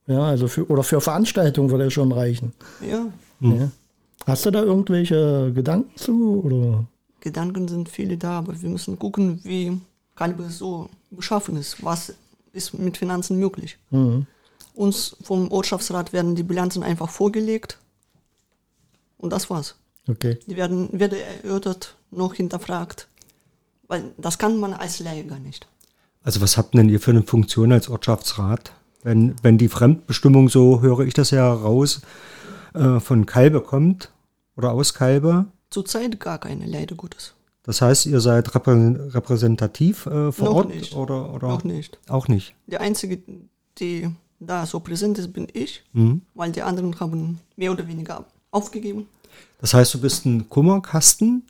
Ja, 0.08 0.24
also 0.24 0.48
für, 0.48 0.70
oder 0.70 0.84
für 0.84 1.00
Veranstaltungen 1.00 1.70
würde 1.70 1.92
schon 1.92 2.12
reichen. 2.12 2.54
Ja, 2.82 3.06
Ja. 3.40 3.72
Hast 4.26 4.46
du 4.46 4.52
da 4.52 4.62
irgendwelche 4.62 5.52
Gedanken 5.54 5.96
zu? 5.96 6.42
Oder? 6.44 6.86
Gedanken 7.22 7.68
sind 7.68 7.90
viele 7.90 8.18
da, 8.18 8.40
aber 8.40 8.62
wir 8.62 8.70
müssen 8.70 9.00
gucken, 9.00 9.40
wie 9.44 9.80
Kalbe 10.16 10.50
so 10.50 10.90
beschaffen 11.10 11.56
ist. 11.58 11.84
Was 11.84 12.14
ist 12.54 12.78
mit 12.78 12.98
Finanzen 12.98 13.40
möglich? 13.40 13.78
Uns 14.74 15.16
vom 15.22 15.52
Ortschaftsrat 15.52 16.14
werden 16.14 16.36
die 16.36 16.44
Bilanzen 16.44 16.84
einfach 16.84 17.10
vorgelegt 17.10 17.78
und 19.18 19.32
das 19.32 19.50
war's. 19.50 19.76
Okay. 20.08 20.38
Die 20.48 20.56
werden 20.56 20.90
weder 20.92 21.18
erörtert 21.18 21.96
noch 22.12 22.34
hinterfragt, 22.34 23.08
weil 23.88 24.12
das 24.18 24.38
kann 24.38 24.58
man 24.60 24.74
als 24.74 25.00
Laie 25.00 25.24
gar 25.26 25.40
nicht. 25.40 25.68
Also 26.24 26.42
was 26.42 26.58
habt 26.58 26.74
denn 26.74 26.90
ihr 26.90 27.00
für 27.00 27.12
eine 27.12 27.24
Funktion 27.24 27.72
als 27.72 27.90
Ortschaftsrat? 27.90 28.74
Wenn, 29.04 29.36
wenn 29.42 29.58
die 29.58 29.70
Fremdbestimmung, 29.70 30.50
so 30.50 30.82
höre 30.82 31.02
ich 31.02 31.14
das 31.14 31.32
ja 31.32 31.44
heraus, 31.44 32.02
äh, 32.74 33.00
von 33.00 33.26
Kalbe 33.26 33.62
kommt 33.62 34.12
oder 34.58 34.72
aus 34.72 34.94
Kalbe, 34.94 35.46
Zurzeit 35.70 36.20
gar 36.20 36.40
keine, 36.40 36.66
leider 36.66 36.96
Gottes. 36.96 37.36
das 37.64 37.82
heißt, 37.82 38.08
ihr 38.08 38.20
seid 38.22 38.54
reprä 38.56 38.96
repräsentativ 39.10 40.06
äh, 40.08 40.32
vor 40.32 40.48
Noch 40.50 40.56
Ort 40.56 40.70
nicht. 40.70 40.96
oder, 40.96 41.32
oder 41.34 41.48
Noch 41.48 41.64
nicht. 41.64 42.00
auch 42.10 42.28
nicht? 42.28 42.56
Der 42.68 42.82
Einzige, 42.82 43.22
die 43.78 44.10
da 44.40 44.66
so 44.66 44.80
präsent 44.80 45.18
ist, 45.18 45.34
bin 45.34 45.48
ich, 45.54 45.84
Mhm. 45.94 46.22
weil 46.34 46.52
die 46.52 46.62
anderen 46.62 47.00
haben 47.00 47.40
mehr 47.58 47.72
oder 47.72 47.88
weniger 47.88 48.26
aufgegeben. 48.52 49.08
Das 49.60 49.74
heißt, 49.74 49.94
du 49.94 50.00
bist 50.02 50.26
ein 50.26 50.48
Kummerkasten, 50.50 51.44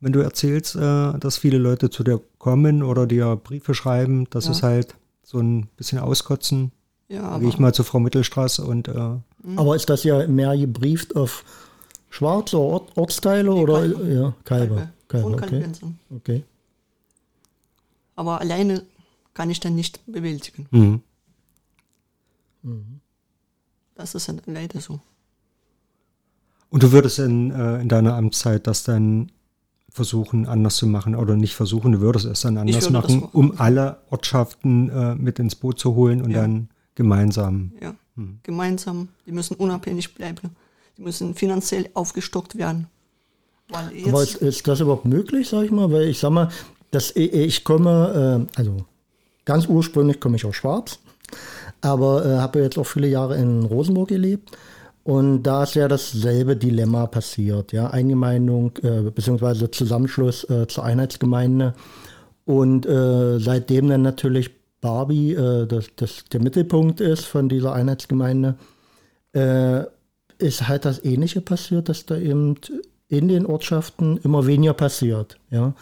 wenn 0.00 0.12
du 0.12 0.20
erzählst, 0.20 0.74
äh, 0.76 1.18
dass 1.18 1.36
viele 1.38 1.58
Leute 1.58 1.88
zu 1.90 2.02
dir 2.02 2.20
kommen 2.38 2.82
oder 2.82 3.06
dir 3.06 3.36
Briefe 3.36 3.74
schreiben. 3.74 4.26
Das 4.30 4.46
Ja. 4.46 4.50
ist 4.50 4.62
halt 4.62 4.94
so 5.22 5.38
ein 5.38 5.68
bisschen 5.76 5.98
auskotzen. 6.00 6.72
Ja, 7.08 7.38
gehe 7.38 7.48
ich 7.48 7.58
mal 7.58 7.72
zu 7.74 7.84
Frau 7.84 8.00
Mittelstraße 8.00 8.64
und 8.64 8.88
äh, 8.88 9.16
Aber 9.56 9.76
ist 9.76 9.88
das 9.90 10.02
ja 10.02 10.26
mehr 10.26 10.56
gebrieft 10.56 11.14
auf 11.14 11.44
schwarze 12.10 12.58
Ort, 12.58 12.96
Ortsteile 12.96 13.52
oder 13.52 13.80
Kalbe. 13.80 14.12
ja, 14.12 14.34
Kalbe? 14.44 14.74
Kalbe. 14.74 14.90
Kalbe, 15.08 15.26
Und 15.26 15.34
okay. 15.42 15.64
Okay. 16.16 16.44
Aber 18.16 18.40
alleine 18.40 18.82
kann 19.34 19.50
ich 19.50 19.60
dann 19.60 19.74
nicht 19.74 20.00
bewältigen. 20.06 20.66
mhm. 20.70 21.00
Das 23.94 24.14
ist 24.14 24.28
dann 24.28 24.40
leider 24.46 24.80
so. 24.80 25.00
Und 26.70 26.82
du 26.82 26.92
würdest 26.92 27.18
in, 27.18 27.50
äh, 27.50 27.80
in 27.80 27.88
deiner 27.88 28.14
Amtszeit 28.14 28.66
das 28.66 28.82
dann 28.84 29.30
versuchen, 29.90 30.46
anders 30.46 30.76
zu 30.76 30.86
machen 30.86 31.14
oder 31.14 31.36
nicht 31.36 31.54
versuchen, 31.54 31.92
du 31.92 32.00
würdest 32.00 32.24
es 32.24 32.40
dann 32.40 32.56
anders 32.56 32.88
machen, 32.88 33.20
machen. 33.20 33.28
um 33.32 33.60
alle 33.60 33.98
Ortschaften 34.08 34.88
äh, 34.88 35.14
mit 35.14 35.38
ins 35.38 35.54
Boot 35.54 35.78
zu 35.78 35.94
holen 35.94 36.22
und 36.22 36.30
Ja. 36.30 36.40
dann 36.42 36.70
gemeinsam. 36.94 37.72
Ja. 37.80 37.94
Gemeinsam, 38.42 39.08
die 39.26 39.32
müssen 39.32 39.54
unabhängig 39.56 40.14
bleiben. 40.14 40.50
Die 40.98 41.02
müssen 41.02 41.34
finanziell 41.34 41.88
aufgestockt 41.94 42.56
werden. 42.56 42.86
Weil 43.68 43.90
jetzt, 43.92 44.08
Aber 44.08 44.22
ist, 44.22 44.34
ist 44.36 44.68
das 44.68 44.80
überhaupt 44.80 45.06
möglich, 45.06 45.48
sag 45.48 45.64
ich 45.64 45.70
mal? 45.70 45.90
Weil 45.90 46.08
ich 46.08 46.18
sag 46.20 46.30
mal, 46.30 46.50
dass 46.90 47.10
ich, 47.16 47.32
ich 47.32 47.64
komme, 47.64 48.46
äh, 48.54 48.58
also 48.58 48.84
ganz 49.46 49.66
ursprünglich 49.66 50.20
komme 50.20 50.36
ich 50.36 50.44
aus 50.44 50.56
Schwarz, 50.56 50.98
aber 51.82 52.24
äh, 52.24 52.38
habe 52.38 52.60
jetzt 52.60 52.78
auch 52.78 52.86
viele 52.86 53.08
Jahre 53.08 53.36
in 53.36 53.64
Rosenburg 53.64 54.08
gelebt. 54.08 54.50
Und 55.04 55.42
da 55.42 55.64
ist 55.64 55.74
ja 55.74 55.88
dasselbe 55.88 56.56
Dilemma 56.56 57.06
passiert, 57.08 57.72
ja, 57.72 57.88
Eingemeindung 57.90 58.72
äh, 58.82 59.10
beziehungsweise 59.10 59.70
Zusammenschluss 59.70 60.48
äh, 60.48 60.68
zur 60.68 60.84
Einheitsgemeinde. 60.84 61.74
Und 62.44 62.86
äh, 62.86 63.38
seitdem 63.40 63.88
dann 63.88 64.02
natürlich 64.02 64.50
Barbie 64.80 65.32
äh, 65.32 65.66
das, 65.66 65.86
das 65.96 66.24
der 66.32 66.40
Mittelpunkt 66.40 67.00
ist 67.00 67.24
von 67.24 67.48
dieser 67.48 67.72
Einheitsgemeinde, 67.72 68.56
äh, 69.32 69.82
ist 70.38 70.68
halt 70.68 70.84
das 70.84 71.04
Ähnliche 71.04 71.40
passiert, 71.40 71.88
dass 71.88 72.06
da 72.06 72.16
eben 72.16 72.56
in 73.08 73.28
den 73.28 73.44
Ortschaften 73.44 74.18
immer 74.18 74.46
weniger 74.46 74.74
passiert, 74.74 75.38
ja. 75.50 75.74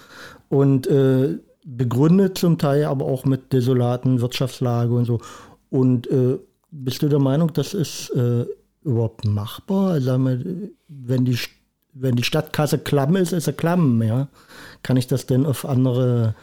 Und 0.48 0.86
äh, 0.86 1.38
begründet 1.64 2.38
zum 2.38 2.58
Teil 2.58 2.84
aber 2.84 3.04
auch 3.04 3.24
mit 3.24 3.52
desolaten 3.52 4.20
Wirtschaftslage 4.20 4.92
und 4.92 5.04
so. 5.04 5.20
Und 5.70 6.10
äh, 6.10 6.38
bist 6.70 7.02
du 7.02 7.08
der 7.08 7.18
Meinung, 7.18 7.52
das 7.52 7.74
ist 7.74 8.10
äh, 8.10 8.44
überhaupt 8.82 9.24
machbar? 9.24 9.92
Also, 9.92 10.12
wenn 10.88 11.24
die, 11.24 11.38
wenn 11.94 12.16
die 12.16 12.24
Stadtkasse 12.24 12.78
klamm 12.78 13.16
ist, 13.16 13.32
ist 13.32 13.44
sie 13.44 13.52
klamm, 13.52 14.02
ja. 14.02 14.28
Kann 14.82 14.96
ich 14.96 15.06
das 15.06 15.26
denn 15.26 15.46
auf 15.46 15.64
andere, 15.64 16.34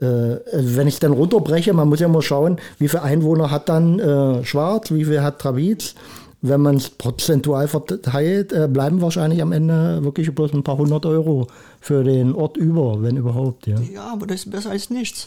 äh, 0.00 0.04
also 0.06 0.76
wenn 0.76 0.88
ich 0.88 0.94
es 0.94 1.00
dann 1.00 1.12
runterbreche, 1.12 1.72
man 1.72 1.88
muss 1.88 2.00
ja 2.00 2.08
mal 2.08 2.22
schauen, 2.22 2.58
wie 2.78 2.88
viele 2.88 3.02
Einwohner 3.02 3.50
hat 3.50 3.68
dann 3.68 3.98
äh, 3.98 4.44
Schwarz, 4.44 4.90
wie 4.90 5.04
viel 5.04 5.22
hat 5.22 5.40
Traviz. 5.40 5.94
Wenn 6.42 6.62
man 6.62 6.76
es 6.76 6.88
prozentual 6.88 7.68
verteilt, 7.68 8.54
äh, 8.54 8.66
bleiben 8.66 9.02
wahrscheinlich 9.02 9.42
am 9.42 9.52
Ende 9.52 10.02
wirklich 10.02 10.34
bloß 10.34 10.54
ein 10.54 10.62
paar 10.62 10.78
hundert 10.78 11.04
Euro 11.04 11.48
für 11.82 12.02
den 12.02 12.34
Ort 12.34 12.56
über, 12.56 13.02
wenn 13.02 13.18
überhaupt. 13.18 13.66
Ja, 13.66 13.78
Ja, 13.78 14.12
aber 14.12 14.26
das 14.26 14.46
ist 14.46 14.50
besser 14.50 14.70
als 14.70 14.88
nichts. 14.88 15.26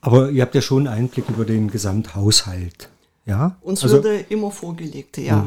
Aber 0.00 0.30
ihr 0.30 0.42
habt 0.42 0.54
ja 0.54 0.60
schon 0.62 0.86
einen 0.86 1.04
Einblick 1.06 1.28
über 1.28 1.44
den 1.44 1.70
Gesamthaushalt. 1.70 2.88
Ja? 3.26 3.56
Uns 3.60 3.82
also, 3.82 3.96
würde 3.96 4.20
immer 4.28 4.50
vorgelegt, 4.50 5.18
ja. 5.18 5.44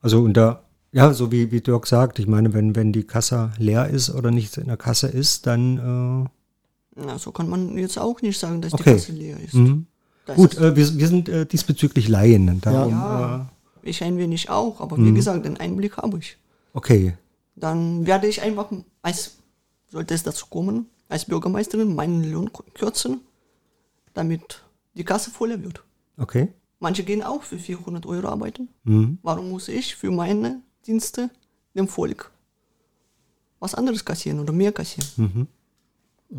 also 0.00 0.22
unter, 0.22 0.62
ja, 0.92 1.12
so 1.12 1.32
wie, 1.32 1.50
wie 1.50 1.60
Dirk 1.60 1.86
sagt, 1.86 2.18
ich 2.18 2.26
meine, 2.26 2.52
wenn, 2.52 2.76
wenn 2.76 2.92
die 2.92 3.04
Kasse 3.04 3.52
leer 3.58 3.88
ist 3.88 4.10
oder 4.10 4.30
nichts 4.30 4.56
in 4.58 4.66
der 4.66 4.76
Kasse 4.76 5.08
ist, 5.08 5.46
dann 5.46 6.28
Na, 6.94 7.18
so 7.18 7.32
kann 7.32 7.48
man 7.48 7.76
jetzt 7.78 7.98
auch 7.98 8.20
nicht 8.22 8.38
sagen, 8.38 8.60
dass 8.60 8.72
Okay. 8.74 8.84
die 8.84 8.90
Kasse 8.92 9.12
leer 9.12 9.40
ist. 9.40 9.54
äh, 9.54 9.58
mhm. 9.58 9.86
Gut, 10.36 10.54
ist, 10.54 10.60
äh, 10.60 10.76
wir, 10.76 10.98
wir 10.98 11.08
sind 11.08 11.28
äh, 11.28 11.44
diesbezüglich 11.46 12.08
Laien. 12.08 12.60
Darum, 12.60 12.90
ja, 12.92 13.48
ich 13.82 14.02
ein 14.04 14.16
wenig 14.18 14.48
auch, 14.50 14.80
aber 14.80 14.96
Mhm. 14.96 15.06
wie 15.06 15.14
gesagt, 15.14 15.44
den 15.44 15.56
Einblick 15.56 15.96
habe 15.96 16.18
ich. 16.18 16.32
äh, 16.32 16.76
okay. 16.78 17.14
Dann 17.56 18.06
werde 18.06 18.26
ich 18.28 18.42
einfach, 18.42 18.68
als 19.02 19.32
sollte 19.90 20.14
es 20.14 20.22
dazu 20.22 20.46
kommen, 20.46 20.86
als 21.08 21.24
Bürgermeisterin 21.24 21.94
meinen 21.94 22.30
Lohn 22.30 22.50
kürzen, 22.74 23.20
damit 24.14 24.62
die 24.94 25.04
Kasse 25.04 25.30
voller 25.30 25.62
wird. 25.62 25.82
Okay. 26.16 26.48
Manche 26.80 27.02
gehen 27.04 27.22
auch 27.22 27.42
für 27.42 27.58
400 27.58 28.06
Euro 28.06 28.28
arbeiten. 28.28 28.68
Mhm. 28.84 29.18
Warum 29.22 29.50
muss 29.50 29.68
ich 29.68 29.94
für 29.96 30.10
meine 30.10 30.60
Dienste 30.86 31.30
dem 31.74 31.88
Volk 31.88 32.30
was 33.60 33.74
anderes 33.74 34.04
kassieren 34.04 34.40
oder 34.40 34.52
mehr 34.52 34.72
kassieren? 34.72 35.48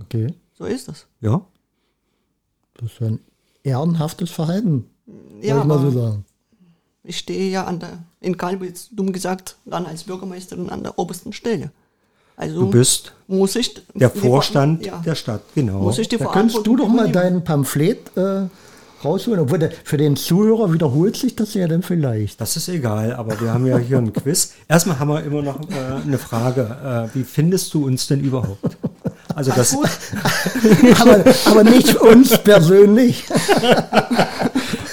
okay. 0.02 0.34
So 0.54 0.66
ist 0.66 0.88
das. 0.88 1.08
Ja. 1.22 1.44
Das 2.76 2.92
ist 2.94 3.02
ein 3.02 3.20
ehrenhaftes 3.64 4.30
Verhalten, 4.32 4.88
Ja, 5.42 5.60
ich 5.60 5.66
mal 5.66 5.80
so 5.80 5.90
sagen. 5.92 6.26
ich 7.04 7.18
stehe 7.18 7.50
ja 7.52 7.64
an 7.66 7.80
der, 7.80 8.04
in 8.22 8.38
Kalbitz, 8.38 8.90
dumm 8.92 9.12
gesagt, 9.12 9.58
dann 9.66 9.86
als 9.86 10.04
Bürgermeisterin 10.04 10.70
an 10.70 10.84
der 10.84 11.00
obersten 11.00 11.34
Stelle. 11.34 11.72
Also 12.38 12.62
Du 12.62 12.70
bist 12.70 13.14
muss 13.28 13.56
ich 13.56 13.74
der 13.94 14.10
Vorstand 14.10 14.86
ja, 14.86 15.02
der 15.04 15.16
Stadt, 15.16 15.42
genau. 15.56 15.80
muss 15.80 15.98
ich 15.98 16.08
die 16.08 16.18
Da 16.18 16.26
könntest 16.26 16.66
du 16.66 16.76
doch 16.76 16.88
mal 16.88 17.12
dein 17.12 17.44
Pamphlet 17.44 18.16
äh, 18.16 18.44
rausholen. 19.04 19.40
Obwohl 19.40 19.60
der, 19.60 19.72
für 19.84 19.98
den 19.98 20.16
Zuhörer 20.16 20.72
wiederholt 20.74 21.16
sich 21.16 21.36
das 21.36 21.54
ja 21.54 21.68
dann 21.68 21.82
vielleicht. 21.82 22.40
Das 22.42 22.58
ist 22.58 22.68
egal, 22.68 23.14
aber 23.14 23.40
wir 23.40 23.54
haben 23.54 23.66
ja 23.66 23.78
hier 23.78 23.98
ein 23.98 24.14
Quiz. 24.14 24.54
Erstmal 24.68 25.00
haben 25.00 25.10
wir 25.10 25.24
immer 25.24 25.42
noch 25.42 25.60
äh, 25.70 26.04
eine 26.04 26.18
Frage. 26.18 27.10
Äh, 27.14 27.16
wie 27.16 27.24
findest 27.24 27.74
du 27.74 27.86
uns 27.86 28.08
denn 28.08 28.20
überhaupt? 28.20 28.78
Also 29.34 29.52
das, 29.52 29.76
aber, 31.00 31.24
aber 31.46 31.64
nicht 31.64 31.96
uns 31.96 32.38
persönlich. 32.38 33.26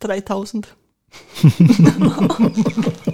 dreitausend. 0.03 0.75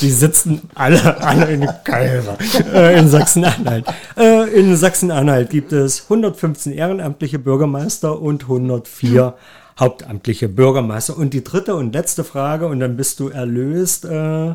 Die 0.00 0.10
sitzen 0.10 0.62
alle, 0.74 1.20
alle 1.22 1.46
in 1.52 1.66
Kalver, 1.84 2.36
äh, 2.72 2.98
in 2.98 3.08
Sachsen-Anhalt. 3.08 3.86
Äh, 4.16 4.50
in 4.58 4.76
Sachsen-Anhalt 4.76 5.50
gibt 5.50 5.72
es 5.72 6.02
115 6.04 6.72
ehrenamtliche 6.72 7.38
Bürgermeister 7.38 8.20
und 8.20 8.42
104 8.44 9.34
hauptamtliche 9.78 10.48
Bürgermeister. 10.48 11.16
Und 11.16 11.34
die 11.34 11.44
dritte 11.44 11.76
und 11.76 11.92
letzte 11.92 12.24
Frage, 12.24 12.66
und 12.66 12.80
dann 12.80 12.96
bist 12.96 13.20
du 13.20 13.28
erlöst. 13.28 14.04
Äh, 14.04 14.54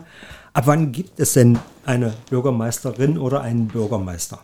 ab 0.53 0.63
wann 0.65 0.91
gibt 0.91 1.19
es 1.19 1.33
denn 1.33 1.59
eine 1.85 2.13
Bürgermeisterin 2.29 3.17
oder 3.17 3.41
einen 3.41 3.67
Bürgermeister? 3.67 4.39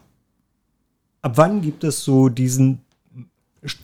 Ab 1.22 1.34
wann 1.36 1.62
gibt 1.62 1.84
es 1.84 2.04
so 2.04 2.30
diesen, 2.30 2.82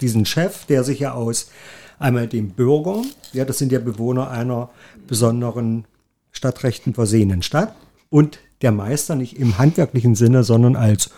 diesen 0.01 0.25
Chef, 0.25 0.65
der 0.65 0.83
sich 0.83 0.99
ja 0.99 1.13
aus 1.13 1.51
einmal 1.99 2.27
dem 2.27 2.49
Bürger, 2.49 3.01
ja, 3.33 3.45
das 3.45 3.57
sind 3.57 3.71
ja 3.71 3.79
Bewohner 3.79 4.29
einer 4.29 4.69
besonderen 5.07 5.85
Stadtrechten 6.33 6.93
versehenen 6.93 7.41
Stadt 7.41 7.73
und 8.09 8.39
der 8.61 8.71
Meister 8.71 9.15
nicht 9.15 9.37
im 9.39 9.57
handwerklichen 9.57 10.15
Sinne, 10.15 10.43
sondern 10.43 10.75
als 10.75 11.09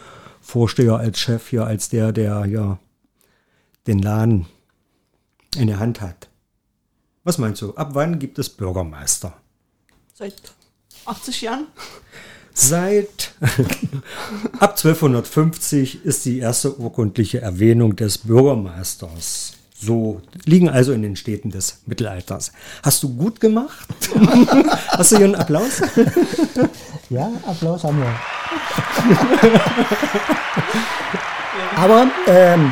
Vorsteher, 0.41 0.97
als 0.97 1.17
Chef 1.19 1.49
hier, 1.49 1.65
als 1.65 1.89
der, 1.89 2.11
der 2.11 2.45
ja 2.45 2.77
den 3.87 3.99
Laden 3.99 4.45
in 5.57 5.67
der 5.67 5.79
Hand 5.79 6.01
hat. 6.01 6.29
Was 7.23 7.39
meinst 7.39 7.61
du? 7.61 7.73
Ab 7.73 7.91
wann 7.93 8.19
gibt 8.19 8.37
es 8.37 8.49
Bürgermeister? 8.49 9.33
Seit 10.13 10.35
80 11.05 11.41
Jahren? 11.41 11.67
Seit 12.53 13.33
ab 14.59 14.77
1250 14.77 16.05
ist 16.05 16.25
die 16.25 16.39
erste 16.39 16.77
urkundliche 16.79 17.41
Erwähnung 17.41 17.95
des 17.95 18.19
Bürgermeisters. 18.19 19.53
So, 19.77 20.21
liegen 20.45 20.69
also 20.69 20.93
in 20.93 21.01
den 21.01 21.17
Städten 21.17 21.51
des 21.51 21.81
Mittelalters. 21.85 22.53
Hast 22.81 23.03
du 23.03 23.13
gut 23.13 23.41
gemacht? 23.41 23.87
Hast 24.87 25.11
du 25.11 25.17
hier 25.17 25.25
einen 25.25 25.35
Applaus? 25.35 25.81
Ja, 27.09 27.29
Applaus 27.45 27.83
haben 27.83 27.99
wir. 27.99 28.15
Aber 31.75 32.07
ähm, 32.27 32.71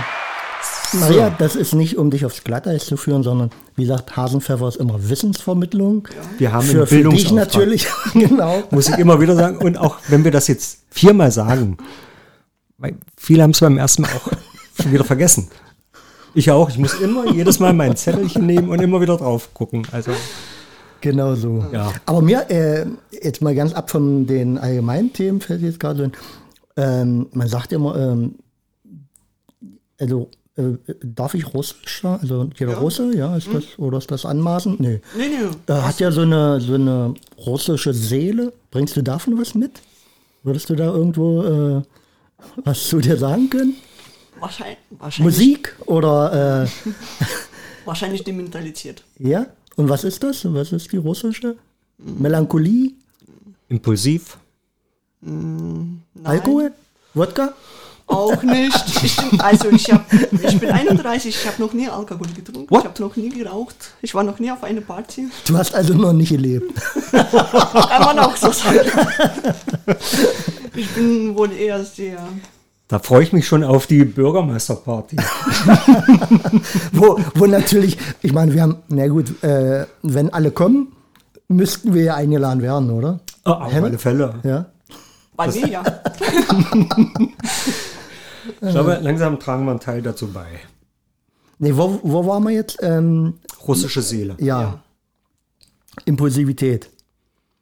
Maria, 0.94 1.30
das 1.30 1.56
ist 1.56 1.74
nicht, 1.74 1.98
um 1.98 2.10
dich 2.10 2.26
aufs 2.26 2.44
Glatteis 2.44 2.86
zu 2.86 2.98
führen, 2.98 3.24
sondern 3.24 3.50
wie 3.76 3.84
gesagt, 3.84 4.16
Hasenpfeffer 4.16 4.68
ist 4.68 4.78
immer 4.78 5.10
Wissensvermittlung. 5.10 6.08
Wir 6.38 6.54
haben 6.54 6.66
für, 6.66 6.88
für 6.88 7.10
dich 7.10 7.32
natürlich, 7.32 7.88
genau. 8.13 8.63
Muss 8.72 8.89
ich 8.89 8.98
immer 8.98 9.20
wieder 9.20 9.36
sagen. 9.36 9.58
Und 9.58 9.78
auch 9.78 9.98
wenn 10.08 10.24
wir 10.24 10.32
das 10.32 10.48
jetzt 10.48 10.80
viermal 10.89 11.32
sagen, 11.32 11.78
weil 12.78 12.96
viele 13.18 13.44
haben 13.44 13.52
es 13.52 13.60
beim 13.60 13.78
ersten 13.78 14.04
Mal 14.04 14.12
auch 14.16 14.32
schon 14.82 14.92
wieder 14.92 15.04
vergessen. 15.04 15.50
Ich 16.34 16.50
auch. 16.52 16.69
Ich 16.69 16.78
muss 16.78 17.00
immer 17.00 17.32
jedes 17.32 17.60
Mal 17.60 17.74
mein 17.74 17.96
Zettelchen 17.96 18.46
nehmen 18.46 18.69
und 18.69 18.82
immer 18.82 19.02
wieder 19.02 19.17
drauf 19.17 19.54
gucken. 19.54 19.86
Also 19.91 20.12
Genau 21.02 21.36
so. 21.36 21.65
Ja. 21.74 21.91
Aber 22.06 22.22
mir, 22.22 22.50
äh, 22.50 22.86
jetzt 23.12 23.41
mal 23.41 23.54
ganz 23.54 23.74
ab 23.74 23.89
von 23.91 24.26
den 24.26 24.58
allgemeinen 24.58 25.12
Themen, 25.12 25.41
fällt 25.41 25.62
jetzt 25.62 25.78
gerade 25.80 25.98
so 25.98 26.04
ein, 26.06 26.12
ähm, 26.78 27.28
man 27.34 27.50
sagt 27.50 27.74
immer, 27.74 27.93
ähm, 27.98 28.36
also 30.00 30.30
äh, 30.56 30.78
darf 31.04 31.34
ich 31.34 31.54
Russisch 31.54 32.02
sagen? 32.02 32.19
Also 32.22 32.50
jeder 32.58 32.72
Ja. 32.72 32.78
Russe, 32.78 33.13
ja, 33.17 33.36
ist 33.36 33.50
das, 33.54 33.78
oder 33.78 33.98
ist 33.98 34.12
das 34.12 34.26
anmaßend? 34.26 34.80
Nee. 34.80 35.02
Nee, 35.17 35.28
nee. 35.28 35.50
Er 35.67 35.86
hat 35.86 36.00
ja 36.00 36.10
so 36.10 36.22
eine, 36.22 36.62
so 36.62 36.76
eine 36.76 37.13
russische 37.46 37.93
Seele. 37.93 38.54
Bringst 38.72 38.96
du 38.96 39.02
davon 39.02 39.38
was 39.38 39.56
mit? 39.56 39.82
Würdest 40.43 40.69
du 40.69 40.76
da 40.76 40.86
irgendwo 40.86 41.43
äh, 41.43 41.82
was 42.63 42.88
zu 42.88 43.00
dir 43.00 43.17
sagen 43.17 43.50
können? 43.50 43.76
Wahrscheinlich, 44.44 44.78
wahrscheinlich, 44.90 45.38
Musik 45.38 45.76
oder 45.86 46.66
äh, 46.66 46.90
wahrscheinlich 47.86 48.24
die 48.24 48.34
Mentalität. 48.34 49.02
ja? 49.18 49.46
Und 49.76 49.90
was 49.90 50.04
ist 50.04 50.22
das? 50.22 50.46
Was 50.54 50.72
ist 50.72 50.92
die 50.92 50.98
russische? 50.98 51.56
Melancholie? 51.98 52.92
impulsiv. 53.70 54.38
Nein, 55.22 56.04
Alkohol? 56.24 56.72
Wodka? 57.14 57.54
Auch 58.08 58.44
nicht. 58.44 58.84
Ich, 59.04 59.42
also 59.42 59.70
ich, 59.70 59.92
hab, 59.92 60.06
ich 60.14 60.60
bin 60.60 60.70
31, 60.70 61.36
ich 61.36 61.48
habe 61.48 61.62
noch 61.62 61.74
nie 61.74 61.90
Alkohol 61.90 62.28
getrunken. 62.36 62.70
What? 62.70 62.82
Ich 62.82 62.90
habe 62.90 63.02
noch 63.02 63.16
nie 63.16 63.30
geraucht. 63.30 63.76
Ich 64.02 64.14
war 64.14 64.24
noch 64.24 64.40
nie 64.40 64.52
auf 64.52 64.64
einer 64.64 64.82
Party. 64.82 65.28
Du 65.46 65.58
hast 65.58 65.74
also 65.74 65.94
noch 65.94 66.14
nicht 66.14 66.30
gelebt. 66.30 66.72
Kann 67.12 68.04
man 68.06 68.20
auch 68.20 68.36
so 68.36 68.52
sagen. 68.52 68.90
Ich 70.76 70.90
bin 70.92 71.36
wohl 71.36 71.52
eher 71.52 71.84
sehr... 71.84 72.20
Da 72.94 73.00
freue 73.00 73.24
ich 73.24 73.34
mich 73.34 73.48
schon 73.48 73.64
auf 73.64 73.88
die 73.88 74.06
Bürgermeisterparty. 74.06 75.16
wo, 76.92 77.20
wo 77.34 77.48
natürlich, 77.48 77.98
ich 78.22 78.34
meine, 78.34 78.54
wir 78.54 78.62
haben, 78.62 78.84
na 78.88 79.08
gut, 79.08 79.44
äh, 79.44 79.88
wenn 80.04 80.32
alle 80.32 80.52
kommen, 80.52 80.96
müssten 81.48 81.96
wir 81.96 82.04
ja 82.04 82.14
eingeladen 82.14 82.62
werden, 82.62 82.92
oder? 82.92 83.22
Oh, 83.46 83.50
auf 83.50 83.74
alle 83.74 83.98
Fälle. 83.98 84.36
Ja. 84.44 84.68
Bei 85.36 85.48
mir 85.48 85.68
ja. 85.68 85.82
Ich 88.62 88.70
glaube, 88.70 89.00
langsam 89.02 89.40
tragen 89.40 89.66
wir 89.66 89.72
einen 89.72 89.80
Teil 89.80 90.04
dazu 90.04 90.32
bei. 90.32 90.46
Nee, 91.58 91.76
wo, 91.76 92.00
wo 92.04 92.28
waren 92.28 92.44
wir 92.44 92.52
jetzt? 92.52 92.78
Ähm, 92.84 93.40
Russische 93.68 94.04
Seele. 94.04 94.36
ja. 94.40 94.62
Ja. 94.62 94.84
Impulsivität. 96.06 96.92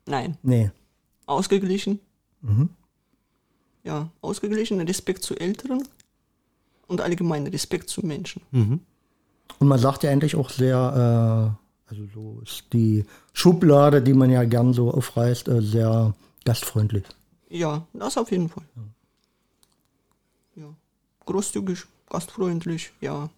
Nein. 0.06 0.38
Nee. 0.44 0.72
Ausgeglichen. 1.26 2.02
Ja, 3.84 4.10
ausgeglichen. 4.22 4.80
Respekt 4.82 5.24
zu 5.24 5.36
Älteren. 5.36 5.88
Und 6.88 7.02
allgemein 7.02 7.48
Respekt 7.48 7.90
zu 7.90 8.06
Menschen. 8.06 8.42
Und 8.52 9.68
man 9.68 9.80
sagt 9.80 10.04
ja 10.04 10.12
eigentlich 10.12 10.36
auch 10.36 10.50
sehr, 10.50 11.56
äh, 11.88 11.90
also 11.90 12.06
so 12.14 12.42
ist 12.42 12.66
die 12.74 13.06
Schublade, 13.32 14.02
die 14.02 14.14
man 14.14 14.30
ja 14.30 14.44
gern 14.44 14.74
so 14.74 14.92
aufreißt, 14.92 15.48
äh, 15.48 15.62
sehr 15.62 16.14
gastfreundlich. 16.44 17.06
Ja, 17.50 17.86
das 17.94 18.18
auf 18.18 18.32
jeden 18.32 18.50
Fall. 18.50 18.64
Ja. 20.56 20.74
Großzügig, 21.26 21.86
gastfreundlich, 22.10 22.92
ja. 23.00 23.30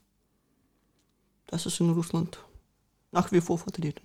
Das 1.48 1.66
ist 1.66 1.80
in 1.80 1.92
Russland 1.92 2.40
nach 3.12 3.32
wie 3.32 3.42
vor 3.42 3.58
vertreten. 3.58 4.02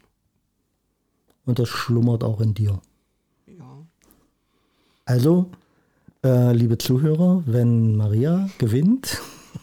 Und 1.46 1.59
das 1.59 1.68
schlummert 1.68 2.22
auch 2.22 2.40
in 2.40 2.53
dir. 2.53 2.81
Ja. 3.46 3.87
Also, 5.07 5.51
äh, 6.28 6.52
liebe 6.52 6.76
Zuhörer, 6.78 7.42
wenn 7.46 7.96
Maria 7.96 8.48
gewinnt, 8.58 9.20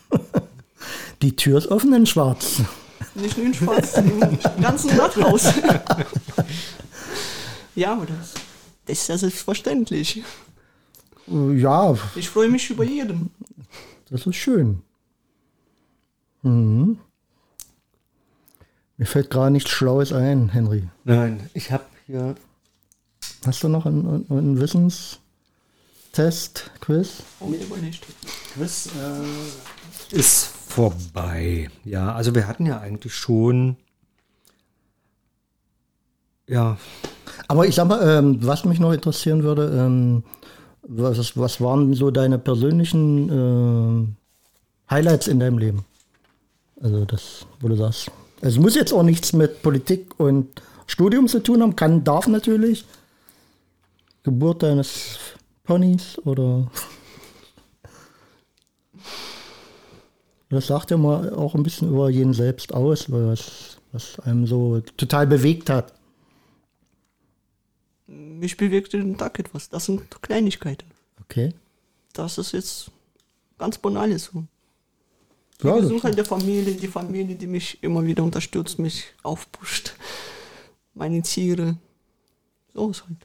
die 1.22 1.36
Tür 1.36 1.58
ist 1.60 1.68
offen 1.68 1.94
in 1.94 2.06
Schwarz. 2.06 2.62
Nicht 3.14 3.38
nur 3.38 3.46
in 3.46 3.54
Schwarz, 3.54 3.98
im 3.98 4.20
ganzen 4.62 4.90
Rathaus. 5.00 5.46
ja, 7.76 7.94
aber 7.94 8.06
das, 8.08 8.34
das 8.86 9.00
ist 9.00 9.08
ja 9.08 9.18
selbstverständlich. 9.18 10.24
Ja, 11.28 11.96
Ich 12.16 12.30
freue 12.30 12.50
mich 12.50 12.70
über 12.70 12.84
jeden. 12.84 13.32
das 14.10 14.26
ist 14.26 14.36
schön. 14.36 14.82
Mhm. 16.42 16.98
Mir 18.98 19.06
fällt 19.06 19.30
gerade 19.30 19.52
nichts 19.52 19.70
Schlaues 19.72 20.14
ein, 20.14 20.50
Henry. 20.50 20.88
Nein, 21.04 21.50
ich 21.54 21.72
habe 21.72 21.86
hier. 22.06 22.36
Hast 23.46 23.64
du 23.64 23.68
noch 23.70 23.86
einen, 23.86 24.26
einen 24.30 24.60
Wissenstest, 24.60 25.20
Quiz? 25.24 25.25
Oh, 27.40 27.48
mir 27.48 27.58
überlegt. 27.58 28.06
Quiz 28.54 28.88
äh, 28.88 30.16
ist 30.16 30.46
vorbei. 30.46 31.70
Ja, 31.84 32.14
also 32.14 32.34
wir 32.34 32.48
hatten 32.48 32.66
ja 32.66 32.80
eigentlich 32.80 33.14
schon. 33.14 33.76
Ja, 36.48 36.78
Aber 37.48 37.68
ich 37.68 37.76
sag 37.76 37.88
mal, 37.88 38.02
ähm, 38.08 38.38
was 38.42 38.66
mich 38.66 38.80
noch 38.80 38.92
interessieren 38.92 39.44
würde, 39.44 39.78
ähm, 39.78 40.24
was, 40.84 41.36
was 41.38 41.60
waren 41.60 41.94
so 41.94 42.12
deine 42.12 42.38
persönlichen 42.38 43.30
ähm, 43.30 44.16
Highlights 44.90 45.28
in 45.28 45.40
deinem 45.40 45.58
Leben? 45.58 45.86
Also 46.82 47.06
das, 47.06 47.46
wo 47.60 47.68
du 47.68 47.76
sagst, 47.76 48.12
es 48.42 48.58
muss 48.58 48.76
jetzt 48.76 48.94
auch 48.94 49.04
nichts 49.04 49.34
mit 49.34 49.62
Politik 49.64 50.20
und 50.20 50.62
Studium 50.88 51.28
zu 51.28 51.40
tun 51.42 51.62
haben, 51.62 51.76
kann, 51.76 52.04
darf 52.04 52.28
natürlich. 52.28 52.86
Geburt 54.24 54.64
deines 54.64 55.18
Ponys 55.66 56.18
oder 56.26 56.72
das 60.50 60.68
sagt 60.68 60.92
ja 60.92 60.98
mal 60.98 61.34
auch 61.34 61.56
ein 61.56 61.64
bisschen 61.64 61.90
über 61.90 62.10
jeden 62.10 62.34
selbst 62.34 62.74
aus, 62.74 63.12
was, 63.12 63.78
was 63.92 64.20
einem 64.22 64.46
so 64.48 64.80
total 64.98 65.28
bewegt 65.28 65.70
hat. 65.70 65.94
Mich 68.08 68.56
bewegt 68.56 68.94
jeden 68.94 69.18
Tag 69.18 69.40
etwas. 69.40 69.70
Das 69.70 69.86
sind 69.86 70.22
Kleinigkeiten. 70.22 70.88
Okay. 71.24 71.54
Das 72.14 72.38
ist 72.38 72.52
jetzt 72.54 72.92
ganz 73.58 73.78
banales 73.78 74.26
so. 74.26 74.44
Die 75.62 75.68
Ja, 75.68 75.74
das- 75.76 75.84
Gesundheit 75.84 76.18
der 76.18 76.26
Familie, 76.26 76.76
die 76.76 76.88
Familie, 76.88 77.36
die 77.36 77.48
mich 77.48 77.82
immer 77.84 78.06
wieder 78.06 78.24
unterstützt, 78.24 78.78
mich 78.78 79.06
aufpusht. 79.24 79.96
Meine 80.94 81.22
Tiere. 81.24 81.78
So 82.74 82.92
ist 82.92 83.04
halt. 83.08 83.18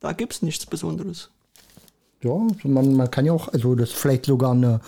Da 0.00 0.12
gibt 0.12 0.32
es 0.34 0.42
nichts 0.42 0.66
Besonderes. 0.66 1.30
Ja, 2.24 2.40
man, 2.64 2.96
man 2.96 3.10
kann 3.10 3.26
ja 3.26 3.32
auch, 3.32 3.48
also 3.48 3.74
das 3.74 3.90
ist 3.90 3.96
vielleicht 3.96 4.26
sogar 4.26 4.52
eine, 4.52 4.80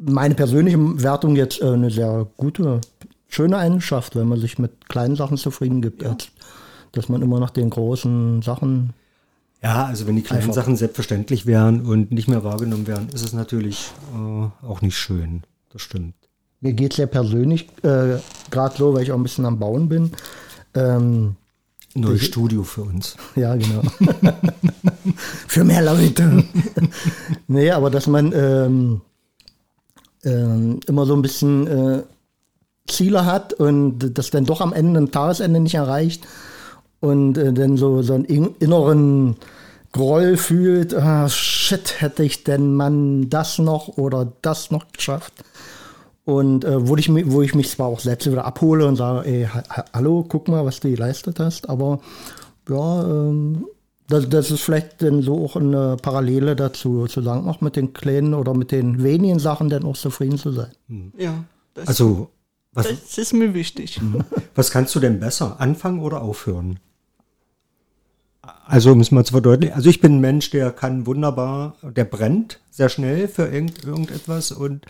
meine 0.00 0.34
persönliche 0.34 0.78
Wertung 1.02 1.36
jetzt 1.36 1.62
äh, 1.62 1.66
eine 1.66 1.90
sehr 1.90 2.26
gute, 2.36 2.80
schöne 3.28 3.56
Eigenschaft, 3.56 4.16
wenn 4.16 4.28
man 4.28 4.40
sich 4.40 4.58
mit 4.58 4.88
kleinen 4.88 5.16
Sachen 5.16 5.36
zufrieden 5.36 5.80
gibt, 5.80 6.04
als 6.04 6.28
dass 6.92 7.08
man 7.08 7.22
immer 7.22 7.38
nach 7.38 7.50
den 7.50 7.70
großen 7.70 8.42
Sachen. 8.42 8.92
ja, 9.62 9.84
also 9.84 10.06
wenn 10.06 10.16
die 10.16 10.22
kleinen 10.22 10.42
Einfach. 10.42 10.54
Sachen 10.54 10.76
selbstverständlich 10.76 11.46
wären 11.46 11.86
und 11.86 12.10
nicht 12.10 12.28
mehr 12.28 12.42
wahrgenommen 12.42 12.86
werden, 12.86 13.08
ist 13.14 13.22
es 13.22 13.32
natürlich 13.32 13.92
äh, 14.14 14.66
auch 14.66 14.82
nicht 14.82 14.98
schön. 14.98 15.44
Das 15.72 15.82
stimmt. 15.82 16.14
Mir 16.60 16.72
geht 16.72 16.92
es 16.92 16.98
ja 16.98 17.06
persönlich 17.06 17.68
äh, 17.84 18.18
gerade 18.50 18.76
so, 18.76 18.92
weil 18.92 19.04
ich 19.04 19.12
auch 19.12 19.16
ein 19.16 19.22
bisschen 19.22 19.46
am 19.46 19.58
Bauen 19.58 19.88
bin. 19.88 20.10
Ähm, 20.74 21.36
Neues 21.94 22.24
Studio 22.24 22.62
für 22.62 22.82
uns. 22.82 23.16
Ja, 23.36 23.56
genau. 23.56 23.82
Für 25.46 25.64
mehr 25.64 25.82
Leute. 25.82 26.44
nee, 27.48 27.70
aber 27.70 27.90
dass 27.90 28.06
man 28.06 28.32
ähm, 28.32 29.00
ähm, 30.24 30.80
immer 30.86 31.06
so 31.06 31.14
ein 31.14 31.22
bisschen 31.22 31.66
äh, 31.66 32.02
Ziele 32.88 33.24
hat 33.24 33.52
und 33.54 33.98
das 34.18 34.30
dann 34.30 34.44
doch 34.44 34.60
am 34.60 34.72
Ende, 34.72 34.98
am 34.98 35.10
Tagesende 35.10 35.60
nicht 35.60 35.74
erreicht 35.74 36.26
und 37.00 37.38
äh, 37.38 37.52
dann 37.52 37.76
so, 37.76 38.02
so 38.02 38.14
einen 38.14 38.24
in- 38.24 38.54
inneren 38.58 39.36
Groll 39.92 40.36
fühlt, 40.36 40.94
ah, 40.94 41.28
shit, 41.28 42.00
hätte 42.00 42.22
ich 42.22 42.44
denn 42.44 42.74
man 42.74 43.28
das 43.28 43.58
noch 43.58 43.88
oder 43.98 44.32
das 44.42 44.70
noch 44.70 44.86
geschafft. 44.92 45.32
Und 46.24 46.64
äh, 46.64 46.86
wo, 46.86 46.96
ich, 46.96 47.08
wo 47.32 47.42
ich 47.42 47.54
mich 47.56 47.70
zwar 47.70 47.88
auch 47.88 47.98
selbst 47.98 48.30
wieder 48.30 48.44
abhole 48.44 48.86
und 48.86 48.94
sage, 48.96 49.26
ey, 49.28 49.46
ha 49.52 49.62
ha- 49.68 49.84
hallo, 49.92 50.24
guck 50.28 50.46
mal, 50.46 50.64
was 50.64 50.78
du 50.78 50.90
geleistet 50.90 51.40
hast, 51.40 51.68
aber 51.68 51.98
ja, 52.68 53.02
ähm, 53.04 53.64
das, 54.10 54.28
das 54.28 54.50
ist 54.50 54.62
vielleicht 54.62 55.02
dann 55.02 55.22
so 55.22 55.44
auch 55.44 55.56
eine 55.56 55.96
Parallele 55.96 56.56
dazu, 56.56 57.06
zu 57.06 57.22
sagen, 57.22 57.48
auch 57.48 57.60
mit 57.60 57.76
den 57.76 57.92
kleinen 57.92 58.34
oder 58.34 58.54
mit 58.54 58.72
den 58.72 59.02
wenigen 59.02 59.38
Sachen 59.38 59.68
dann 59.68 59.84
auch 59.84 59.96
zufrieden 59.96 60.36
zu 60.36 60.52
sein. 60.52 60.72
Ja. 61.16 61.44
Das, 61.74 61.88
Also, 61.88 62.30
was, 62.72 62.88
das 62.88 63.18
ist 63.18 63.32
mir 63.32 63.54
wichtig. 63.54 64.00
was 64.54 64.70
kannst 64.70 64.94
du 64.94 65.00
denn 65.00 65.20
besser? 65.20 65.60
Anfangen 65.60 66.00
oder 66.00 66.22
aufhören? 66.22 66.80
Also, 68.66 68.92
um 68.92 69.00
es 69.00 69.10
mal 69.10 69.24
zu 69.24 69.32
verdeutlichen. 69.32 69.74
Also, 69.74 69.88
ich 69.88 70.00
bin 70.00 70.16
ein 70.16 70.20
Mensch, 70.20 70.50
der 70.50 70.72
kann 70.72 71.06
wunderbar, 71.06 71.76
der 71.82 72.04
brennt 72.04 72.60
sehr 72.70 72.88
schnell 72.88 73.28
für 73.28 73.46
irgend, 73.46 73.84
irgendetwas 73.84 74.50
und 74.50 74.86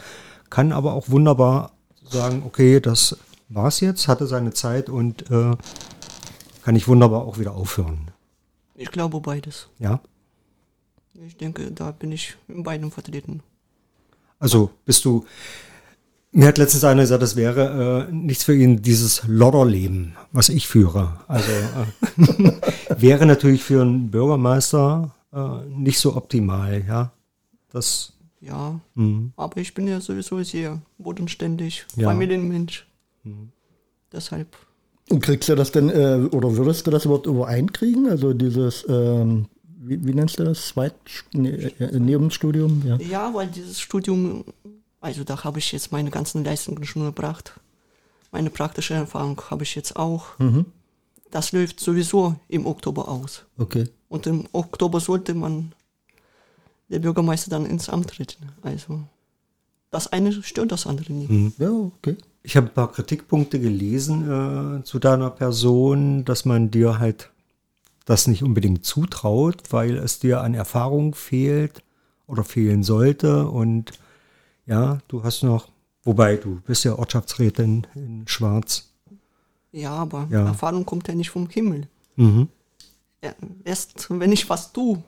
kann 0.48 0.72
aber 0.72 0.94
auch 0.94 1.10
wunderbar 1.10 1.72
sagen, 2.08 2.42
okay, 2.46 2.80
das 2.80 3.18
war's 3.48 3.80
jetzt, 3.80 4.08
hatte 4.08 4.26
seine 4.26 4.52
Zeit 4.52 4.88
und 4.88 5.30
äh, 5.30 5.56
kann 6.64 6.76
ich 6.76 6.88
wunderbar 6.88 7.22
auch 7.22 7.38
wieder 7.38 7.54
aufhören. 7.54 8.09
Ich 8.80 8.90
glaube 8.90 9.20
beides. 9.20 9.68
Ja. 9.78 10.00
Ich 11.26 11.36
denke, 11.36 11.70
da 11.70 11.90
bin 11.90 12.12
ich 12.12 12.36
in 12.48 12.62
beiden 12.62 12.90
vertreten. 12.90 13.42
Also 14.38 14.70
bist 14.86 15.04
du. 15.04 15.26
Mir 16.32 16.46
hat 16.46 16.56
letztens 16.56 16.84
einer 16.84 17.02
gesagt, 17.02 17.22
das 17.22 17.36
wäre 17.36 18.06
äh, 18.08 18.12
nichts 18.12 18.44
für 18.44 18.54
ihn, 18.54 18.80
dieses 18.80 19.24
Lodderleben, 19.26 20.16
was 20.32 20.48
ich 20.48 20.66
führe. 20.66 21.20
Also 21.28 21.50
äh, 21.50 22.52
wäre 22.96 23.26
natürlich 23.26 23.62
für 23.62 23.82
einen 23.82 24.10
Bürgermeister 24.10 25.14
äh, 25.32 25.66
nicht 25.66 25.98
so 25.98 26.16
optimal, 26.16 26.82
ja. 26.86 27.12
Das, 27.72 28.14
Ja, 28.40 28.80
mhm. 28.94 29.32
aber 29.36 29.58
ich 29.58 29.74
bin 29.74 29.88
ja 29.88 30.00
sowieso 30.00 30.42
sehr 30.42 30.80
bodenständig, 30.96 31.84
Ja. 31.96 32.08
Familienmensch. 32.08 32.86
Deshalb, 34.12 34.56
Und 35.10 35.20
kriegst 35.20 35.48
du 35.48 35.56
das 35.56 35.72
denn, 35.72 35.90
äh, 35.90 36.28
oder 36.30 36.56
würdest 36.56 36.86
du 36.86 36.90
das 36.92 37.04
überhaupt 37.04 37.26
übereinkriegen? 37.26 38.08
Also 38.08 38.32
dieses, 38.32 38.86
ähm, 38.88 39.46
wie, 39.64 40.06
wie 40.06 40.14
nennst 40.14 40.38
du 40.38 40.44
das? 40.44 40.68
Zweit 40.68 40.94
ne, 41.32 41.72
äh, 41.80 41.98
Nebenstudium? 41.98 42.82
Ja. 42.86 42.96
ja, 42.96 43.34
weil 43.34 43.48
dieses 43.48 43.80
Studium, 43.80 44.44
also 45.00 45.24
da 45.24 45.42
habe 45.42 45.58
ich 45.58 45.72
jetzt 45.72 45.90
meine 45.90 46.10
ganzen 46.10 46.44
Leistungen 46.44 46.84
schon 46.84 47.04
gebracht. 47.04 47.58
Meine 48.30 48.50
praktische 48.50 48.94
Erfahrung 48.94 49.40
habe 49.50 49.64
ich 49.64 49.74
jetzt 49.74 49.96
auch. 49.96 50.38
Das 51.32 51.50
läuft 51.50 51.80
sowieso 51.80 52.36
im 52.46 52.66
Oktober 52.66 53.08
aus. 53.08 53.44
Okay. 53.58 53.88
Und 54.08 54.28
im 54.28 54.46
Oktober 54.52 55.00
sollte 55.00 55.34
man 55.34 55.72
der 56.88 57.00
Bürgermeister 57.00 57.50
dann 57.50 57.66
ins 57.66 57.88
Amt 57.88 58.10
treten. 58.10 58.50
Also 58.62 59.00
das 59.90 60.06
eine 60.12 60.32
stört 60.44 60.70
das 60.70 60.86
andere 60.86 61.12
nie. 61.12 61.52
Ja, 61.58 61.70
okay. 61.70 62.16
Ich 62.42 62.56
habe 62.56 62.68
ein 62.68 62.74
paar 62.74 62.90
Kritikpunkte 62.90 63.60
gelesen 63.60 64.80
äh, 64.80 64.84
zu 64.84 64.98
deiner 64.98 65.30
Person, 65.30 66.24
dass 66.24 66.44
man 66.44 66.70
dir 66.70 66.98
halt 66.98 67.30
das 68.06 68.26
nicht 68.26 68.42
unbedingt 68.42 68.84
zutraut, 68.84 69.62
weil 69.70 69.96
es 69.96 70.18
dir 70.20 70.40
an 70.40 70.54
Erfahrung 70.54 71.14
fehlt 71.14 71.82
oder 72.26 72.42
fehlen 72.44 72.82
sollte. 72.82 73.46
Und 73.48 73.92
ja, 74.66 74.98
du 75.08 75.22
hast 75.22 75.42
noch, 75.42 75.68
wobei 76.02 76.36
du 76.36 76.60
bist 76.66 76.84
ja 76.84 76.98
Ortschaftsrätin 76.98 77.86
in 77.94 78.26
Schwarz. 78.26 78.88
Ja, 79.72 79.92
aber 79.92 80.26
Ja. 80.30 80.46
Erfahrung 80.46 80.86
kommt 80.86 81.06
ja 81.08 81.14
nicht 81.14 81.30
vom 81.30 81.48
Himmel. 81.48 81.86
Mhm. 82.16 82.48
Ja, 83.22 83.34
erst 83.64 84.06
wenn 84.10 84.32
ich 84.32 84.48
was 84.48 84.72
tue, 84.72 85.02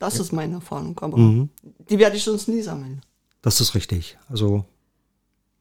das 0.00 0.18
ist 0.18 0.32
meine 0.32 0.54
Erfahrung. 0.56 0.98
Aber 0.98 1.16
Mhm. 1.16 1.50
die 1.88 1.98
werde 1.98 2.16
ich 2.16 2.24
sonst 2.24 2.48
nie 2.48 2.62
sammeln. 2.62 3.00
Das 3.42 3.60
ist 3.60 3.74
richtig. 3.76 4.18
Also, 4.28 4.64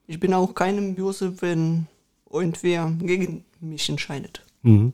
Ich 0.08 0.20
bin 0.20 0.34
auch 0.34 0.54
keinem 0.56 0.96
böse, 0.96 1.41
wenn 1.41 1.88
irgendwer 2.32 2.91
gegen 3.00 3.43
mich 3.60 3.89
entscheidet. 3.89 4.41
mhm. 4.63 4.93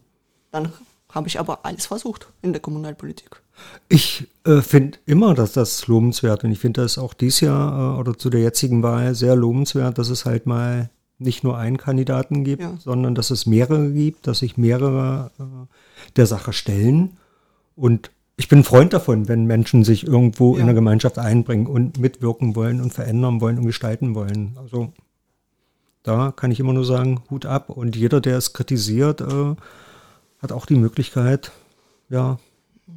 Dann 0.51 0.71
habe 1.09 1.27
ich 1.27 1.39
aber 1.39 1.65
alles 1.65 1.85
versucht 1.87 2.27
in 2.41 2.53
der 2.53 2.61
Kommunalpolitik. 2.61 3.41
Ich 3.89 4.27
äh, 4.45 4.61
finde 4.61 4.97
immer, 5.05 5.33
dass 5.35 5.53
das 5.53 5.87
lobenswert 5.87 6.43
und 6.43 6.51
ich 6.51 6.59
finde 6.59 6.81
das 6.81 6.97
auch 6.97 7.13
dieses 7.13 7.41
Jahr 7.41 7.95
äh, 7.95 7.99
oder 7.99 8.17
zu 8.17 8.29
der 8.29 8.41
jetzigen 8.41 8.81
Wahl 8.83 9.13
sehr 9.15 9.35
lobenswert, 9.35 9.97
dass 9.97 10.09
es 10.09 10.25
halt 10.25 10.45
mal 10.47 10.89
nicht 11.19 11.43
nur 11.43 11.57
einen 11.57 11.77
Kandidaten 11.77 12.43
gibt, 12.43 12.61
Ja. 12.61 12.75
sondern 12.79 13.13
dass 13.15 13.29
es 13.31 13.45
mehrere 13.45 13.91
gibt, 13.91 14.25
dass 14.27 14.39
sich 14.39 14.57
mehrere 14.57 15.31
äh, 15.39 15.43
der 16.15 16.25
Sache 16.27 16.51
stellen. 16.53 17.17
Und 17.75 18.11
ich 18.37 18.47
bin 18.47 18.59
ein 18.59 18.63
Freund 18.63 18.93
davon, 18.93 19.27
wenn 19.27 19.45
Menschen 19.45 19.83
sich 19.83 20.05
irgendwo 20.07 20.53
in 20.53 20.61
Ja. 20.61 20.65
der 20.65 20.73
Gemeinschaft 20.75 21.19
einbringen 21.19 21.67
und 21.67 21.99
mitwirken 21.99 22.55
wollen 22.55 22.81
und 22.81 22.93
verändern 22.93 23.41
wollen 23.41 23.57
und 23.59 23.65
gestalten 23.65 24.15
wollen. 24.15 24.57
Also 24.57 24.91
da 26.03 26.31
kann 26.35 26.51
ich 26.51 26.59
immer 26.59 26.73
nur 26.73 26.85
sagen, 26.85 27.21
Hut 27.29 27.45
ab. 27.45 27.69
Und 27.69 27.95
jeder, 27.95 28.19
der 28.21 28.37
es 28.37 28.53
kritisiert, 28.53 29.21
äh, 29.21 29.55
hat 30.41 30.51
auch 30.51 30.65
die 30.65 30.75
Möglichkeit, 30.75 31.51
ja, 32.09 32.37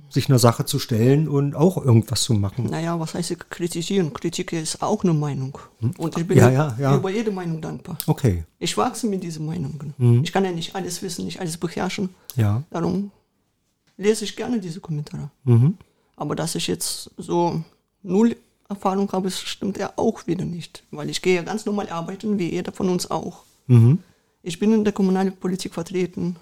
sich 0.09 0.29
einer 0.29 0.38
Sache 0.38 0.64
zu 0.64 0.79
stellen 0.79 1.29
und 1.29 1.55
auch 1.55 1.77
irgendwas 1.85 2.22
zu 2.22 2.35
machen. 2.35 2.66
Naja, 2.66 2.99
was 2.99 3.14
heißt 3.14 3.51
kritisieren? 3.51 4.12
Kritik 4.12 4.53
ist 4.53 4.83
auch 4.83 5.05
eine 5.05 5.12
Meinung. 5.14 5.59
Und 5.99 6.16
ich 6.18 6.27
bin 6.27 6.38
Hm? 6.38 6.44
Ja, 6.44 6.51
ja, 6.51 6.77
ja. 6.81 6.96
über 6.96 7.11
jede 7.11 7.31
Meinung 7.31 7.61
dankbar. 7.61 7.99
Okay, 8.07 8.44
Ich 8.59 8.77
wachse 8.77 9.07
mit 9.07 9.22
diesen 9.22 9.46
Meinungen. 9.46 9.94
Mhm. 9.99 10.22
Ich 10.25 10.33
kann 10.33 10.44
ja 10.44 10.53
nicht 10.53 10.75
alles 10.75 11.03
wissen, 11.03 11.25
nicht 11.27 11.40
alles 11.40 11.57
beherrschen. 11.59 12.11
ja. 12.37 12.62
Darum 12.70 13.11
lese 13.96 14.24
ich 14.24 14.37
gerne 14.37 14.61
diese 14.61 14.80
Kommentare. 14.80 15.30
Mhm. 15.44 15.76
Aber 16.16 16.35
dass 16.35 16.54
ich 16.54 16.66
jetzt 16.66 17.11
so 17.16 17.62
null 18.02 18.37
Erfahrung 18.68 19.11
habe, 19.12 19.30
stimmt 19.30 19.78
ja 19.78 19.92
auch 19.96 20.26
wieder 20.26 20.44
nicht. 20.44 20.82
Weil 20.90 21.11
ich 21.11 21.22
gehe 21.22 21.37
ja 21.37 21.42
ganz 21.42 21.66
normal 21.66 21.88
arbeiten, 21.88 22.38
wie 22.38 22.50
jeder 22.50 22.72
von 22.72 22.88
uns 22.88 23.11
auch. 23.11 23.44
Mhm. 23.66 23.98
Ich 24.42 24.59
bin 24.59 24.72
in 24.72 24.85
der 24.85 24.92
kommunalen 24.92 25.37
Politik 25.37 25.74
vertreten. 25.74 26.37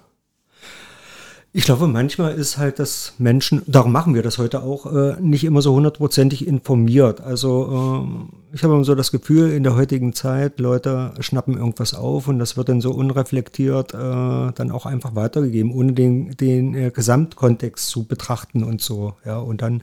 Ich 1.57 1.63
glaube, 1.63 1.87
manchmal 1.87 2.33
ist 2.33 2.57
halt 2.57 2.79
das 2.79 3.13
Menschen, 3.17 3.61
darum 3.65 3.93
machen 3.93 4.13
wir 4.13 4.21
das 4.21 4.39
heute 4.39 4.61
auch, 4.61 4.93
äh, 4.93 5.15
nicht 5.21 5.45
immer 5.45 5.61
so 5.61 5.73
hundertprozentig 5.73 6.45
informiert. 6.45 7.21
Also 7.21 8.03
ähm, 8.03 8.29
ich 8.51 8.61
habe 8.65 8.73
immer 8.73 8.83
so 8.83 8.93
das 8.93 9.09
Gefühl, 9.09 9.53
in 9.53 9.63
der 9.63 9.73
heutigen 9.73 10.11
Zeit, 10.11 10.59
Leute 10.59 11.13
schnappen 11.21 11.57
irgendwas 11.57 11.93
auf 11.93 12.27
und 12.27 12.39
das 12.39 12.57
wird 12.57 12.67
dann 12.67 12.81
so 12.81 12.91
unreflektiert 12.91 13.93
äh, 13.93 13.97
dann 13.97 14.69
auch 14.69 14.85
einfach 14.85 15.15
weitergegeben, 15.15 15.71
ohne 15.71 15.93
den, 15.93 16.35
den 16.35 16.75
äh, 16.75 16.91
Gesamtkontext 16.91 17.87
zu 17.87 18.03
betrachten 18.03 18.65
und 18.65 18.81
so. 18.81 19.13
Ja, 19.23 19.37
und 19.37 19.61
dann 19.61 19.81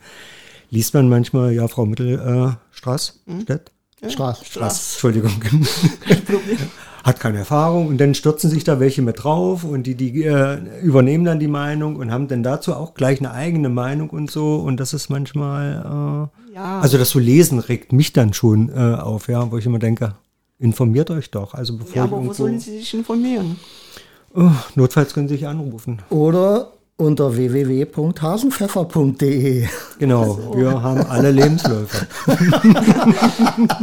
liest 0.69 0.93
man 0.93 1.09
manchmal, 1.09 1.55
ja, 1.55 1.69
Frau 1.69 1.87
Mittelstraß, 1.87 2.53
äh, 2.53 2.77
Straß? 2.77 3.21
Ja, 4.03 4.11
Straß. 4.11 4.45
Straß. 4.45 4.93
Entschuldigung. 4.93 5.33
Hat 7.05 7.19
keine 7.19 7.39
Erfahrung 7.39 7.89
und 7.89 7.99
dann 7.99 8.15
stürzen 8.15 8.49
sich 8.49 8.63
da 8.63 8.79
welche 8.79 9.03
mit 9.03 9.25
drauf 9.25 9.65
und 9.65 9.85
die, 9.89 9.95
die 9.97 10.23
äh, 10.25 10.59
übernehmen 10.83 11.25
dann 11.25 11.41
die 11.41 11.49
Meinung 11.49 11.97
und 11.97 12.13
haben 12.13 12.29
dann 12.29 12.43
dazu 12.45 12.75
auch 12.75 12.95
gleich 12.95 13.19
eine 13.19 13.33
eigene 13.33 13.69
Meinung 13.69 14.11
und 14.11 14.31
so 14.31 14.57
und 14.57 14.79
das 14.79 14.95
ist 14.95 15.09
manchmal, 15.11 16.31
äh, 16.51 16.55
Ja. 16.55 16.81
also 16.81 16.99
das 16.99 17.11
zu 17.11 17.19
lesen 17.19 17.59
regt 17.59 17.93
mich 17.93 18.13
dann 18.13 18.33
schon 18.33 18.69
äh, 18.69 18.95
auf, 18.95 19.27
ja, 19.29 19.51
wo 19.51 19.59
ich 19.59 19.67
immer 19.67 19.81
denke, 19.81 20.15
informiert 20.61 21.11
euch 21.11 21.31
doch, 21.33 21.55
also 21.55 21.77
bevor 21.77 21.97
Ja, 21.97 22.05
aber 22.05 22.25
wo 22.25 22.33
sollen 22.33 22.61
Sie 22.61 22.79
sich 22.79 22.95
informieren? 22.95 23.57
oh, 24.35 24.51
notfalls 24.77 25.13
können 25.13 25.27
Sie 25.29 25.35
sich 25.35 25.47
anrufen. 25.49 26.01
Oder 26.09 26.73
unter 26.97 27.37
www.hasenpfeffer.de. 27.37 29.67
Genau, 29.99 30.57
wir 30.57 30.83
haben 30.83 31.03
alle 31.07 31.31
Lebensläufe. 31.31 32.07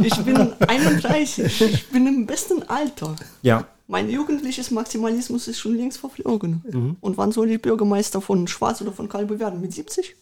Ich 0.02 0.16
bin 0.24 0.52
31. 0.66 1.60
Ich 1.60 1.88
bin 1.90 2.06
im 2.06 2.24
besten 2.26 2.62
Alter. 2.68 3.14
Ja, 3.42 3.66
Mein 3.86 4.08
jugendliches 4.08 4.70
Maximalismus 4.70 5.48
ist 5.48 5.58
schon 5.58 5.74
längst 5.76 5.98
verflogen. 5.98 6.96
Und 7.00 7.18
wann 7.18 7.32
soll 7.32 7.50
ich 7.50 7.60
Bürgermeister 7.60 8.20
von 8.20 8.46
Schwarz 8.48 8.80
oder 8.80 8.92
von 8.92 9.08
Kalbe 9.08 9.38
werden? 9.40 9.60
Mit 9.60 9.72
70? 9.74 10.16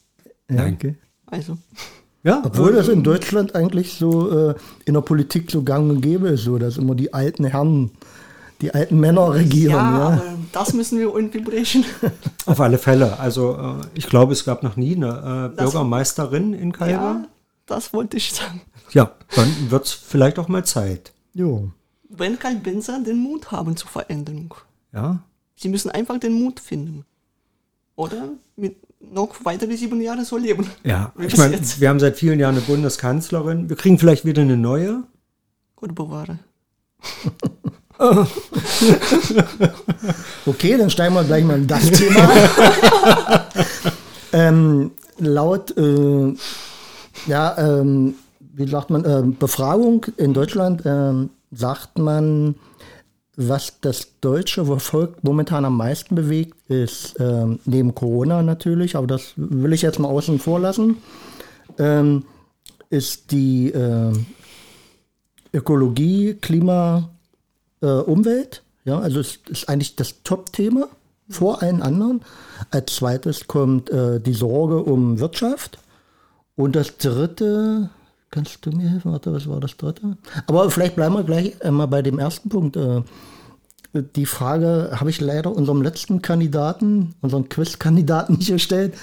Ja, 0.51 0.67
okay. 0.67 0.97
Also, 1.27 1.59
ja, 2.25 2.43
Obwohl 2.45 2.73
das 2.73 2.89
in 2.89 3.05
Deutschland 3.05 3.55
eigentlich 3.55 3.95
so 3.95 4.51
äh, 4.51 4.55
in 4.87 4.95
der 4.95 5.03
Politik 5.03 5.51
so 5.51 5.63
gang 5.63 5.91
und 5.91 6.01
gäbe 6.01 6.29
ist, 6.31 6.45
so 6.45 6.57
dass 6.59 6.77
immer 6.79 6.95
die 6.95 7.13
alten 7.15 7.45
Herren, 7.45 7.91
die 8.61 8.75
alten 8.75 8.99
Männer 8.99 9.33
regieren. 9.35 9.73
ja, 9.75 10.11
Ja, 10.17 10.23
das 10.53 10.73
müssen 10.73 10.99
wir 10.99 11.15
irgendwie 11.15 11.41
brechen. 11.41 11.85
auf 12.47 12.61
alle 12.61 12.79
Fälle. 12.79 13.19
Also 13.21 13.57
äh, 13.57 13.87
ich 13.95 14.07
glaube, 14.09 14.33
es 14.33 14.45
gab 14.45 14.63
noch 14.63 14.77
nie 14.77 14.97
eine 14.97 15.51
äh, 15.53 15.57
Das- 15.57 15.71
Bürgermeisterin 15.73 16.55
in 16.55 16.73
Kalbe. 16.73 16.93
Ja, 16.93 17.25
das 17.67 17.93
wollte 17.93 18.17
ich 18.17 18.33
sagen. 18.33 18.61
Ja, 18.91 19.13
dann 19.37 19.71
wird 19.71 19.85
es 19.87 19.93
vielleicht 19.93 20.39
auch 20.39 20.49
mal 20.49 20.65
Zeit. 20.65 21.13
Jo. 21.35 21.71
Wenn 22.09 22.39
Kalbenser 22.39 22.99
den 23.01 23.19
Mut 23.19 23.53
haben 23.53 23.77
zur 23.77 23.89
Veränderung. 23.91 24.55
Ja, 24.93 25.21
Sie 25.57 25.69
müssen 25.69 25.91
einfach 25.91 26.19
den 26.19 26.33
Mut 26.33 26.61
finden. 26.61 27.05
Oder 27.97 28.29
mit 28.57 28.77
noch 29.13 29.35
weitere 29.45 29.77
sieben 29.77 30.01
Jahre 30.01 30.25
so 30.25 30.37
leben. 30.37 30.67
ja. 30.85 31.13
Ich 31.19 31.37
meine, 31.37 31.59
wir 31.61 31.89
haben 31.89 32.01
seit 32.01 32.17
vielen 32.17 32.39
Jahren 32.41 32.57
eine 32.57 32.65
Bundeskanzlerin. 32.65 33.69
Wir 33.69 33.77
kriegen 33.77 33.99
vielleicht 33.99 34.25
wieder 34.25 34.43
eine 34.43 34.57
neue. 34.57 35.03
Gott 35.77 35.95
bewahre. 35.95 36.39
Okay, 40.47 40.79
dann 40.79 40.91
steigen 40.91 41.15
wir 41.15 41.25
gleich 41.25 41.45
mal 41.45 41.59
in 41.59 41.67
das 41.67 41.91
Thema. 41.91 42.31
ähm, 44.33 44.93
laut, 45.19 45.77
äh, 45.77 46.35
ja, 47.27 47.59
ähm, 47.59 48.15
wie 48.55 48.69
sagt 48.69 48.91
man, 48.91 49.05
äh, 49.05 49.23
Befragung 49.39 50.07
in 50.17 50.33
Deutschland 50.33 50.83
ähm, 50.85 51.31
sagt 51.51 51.99
man, 51.99 52.55
was 53.37 53.81
das 53.81 54.09
deutsche 54.21 54.65
Volk 54.65 55.23
momentan 55.23 55.65
am 55.65 55.77
meisten 55.77 56.15
bewegt, 56.15 56.57
ist 56.69 57.15
ähm, 57.21 57.61
neben 57.67 57.95
Corona 57.95 58.43
natürlich, 58.43 58.97
aber 58.97 59.07
das 59.07 59.35
will 59.37 59.73
ich 59.73 59.83
jetzt 59.83 59.99
mal 59.99 60.09
außen 60.09 60.39
vor 60.39 60.59
lassen, 60.59 60.97
ähm, 61.79 62.25
ist 62.91 63.31
die 63.31 63.71
ähm, 63.71 64.27
Ökologie, 65.53 66.37
Klima 66.41 67.11
äh, 67.83 67.87
Umwelt. 67.87 68.63
Ja, 68.85 68.99
also 68.99 69.21
es 69.21 69.39
ist 69.49 69.69
eigentlich 69.69 69.97
das 69.97 70.23
Top-Thema 70.23 70.89
vor 71.29 71.63
allen 71.63 71.83
anderen. 71.83 72.23
Als 72.71 72.97
zweites 72.97 73.47
kommt 73.47 73.91
äh, 73.91 74.21
die 74.21 74.33
Sorge 74.33 74.83
um 74.83 75.21
Wirtschaft. 75.21 75.79
Und 76.57 76.75
das 76.75 76.97
dritte, 76.97 77.91
kannst 78.31 78.65
du 78.65 78.71
mir 78.71 78.89
helfen? 78.89 79.13
Warte, 79.13 79.33
was 79.33 79.49
war 79.49 79.61
das 79.61 79.77
dritte? 79.77 80.17
Aber 80.47 80.71
vielleicht 80.71 80.97
bleiben 80.97 81.15
wir 81.15 81.25
gleich 81.25 81.63
einmal 81.65 81.89
bei 81.89 82.03
dem 82.03 82.19
ersten 82.19 82.49
Punkt. 82.49 82.77
Äh, 82.77 83.03
die 84.17 84.27
Frage 84.27 84.91
habe 84.95 85.11
ich 85.11 85.21
leider 85.21 85.55
unserem 85.55 85.83
letzten 85.83 86.21
Kandidaten, 86.21 87.15
unseren 87.21 87.49
Quiz-Kandidaten 87.49 88.35
nicht 88.39 88.51
gestellt. 88.51 88.95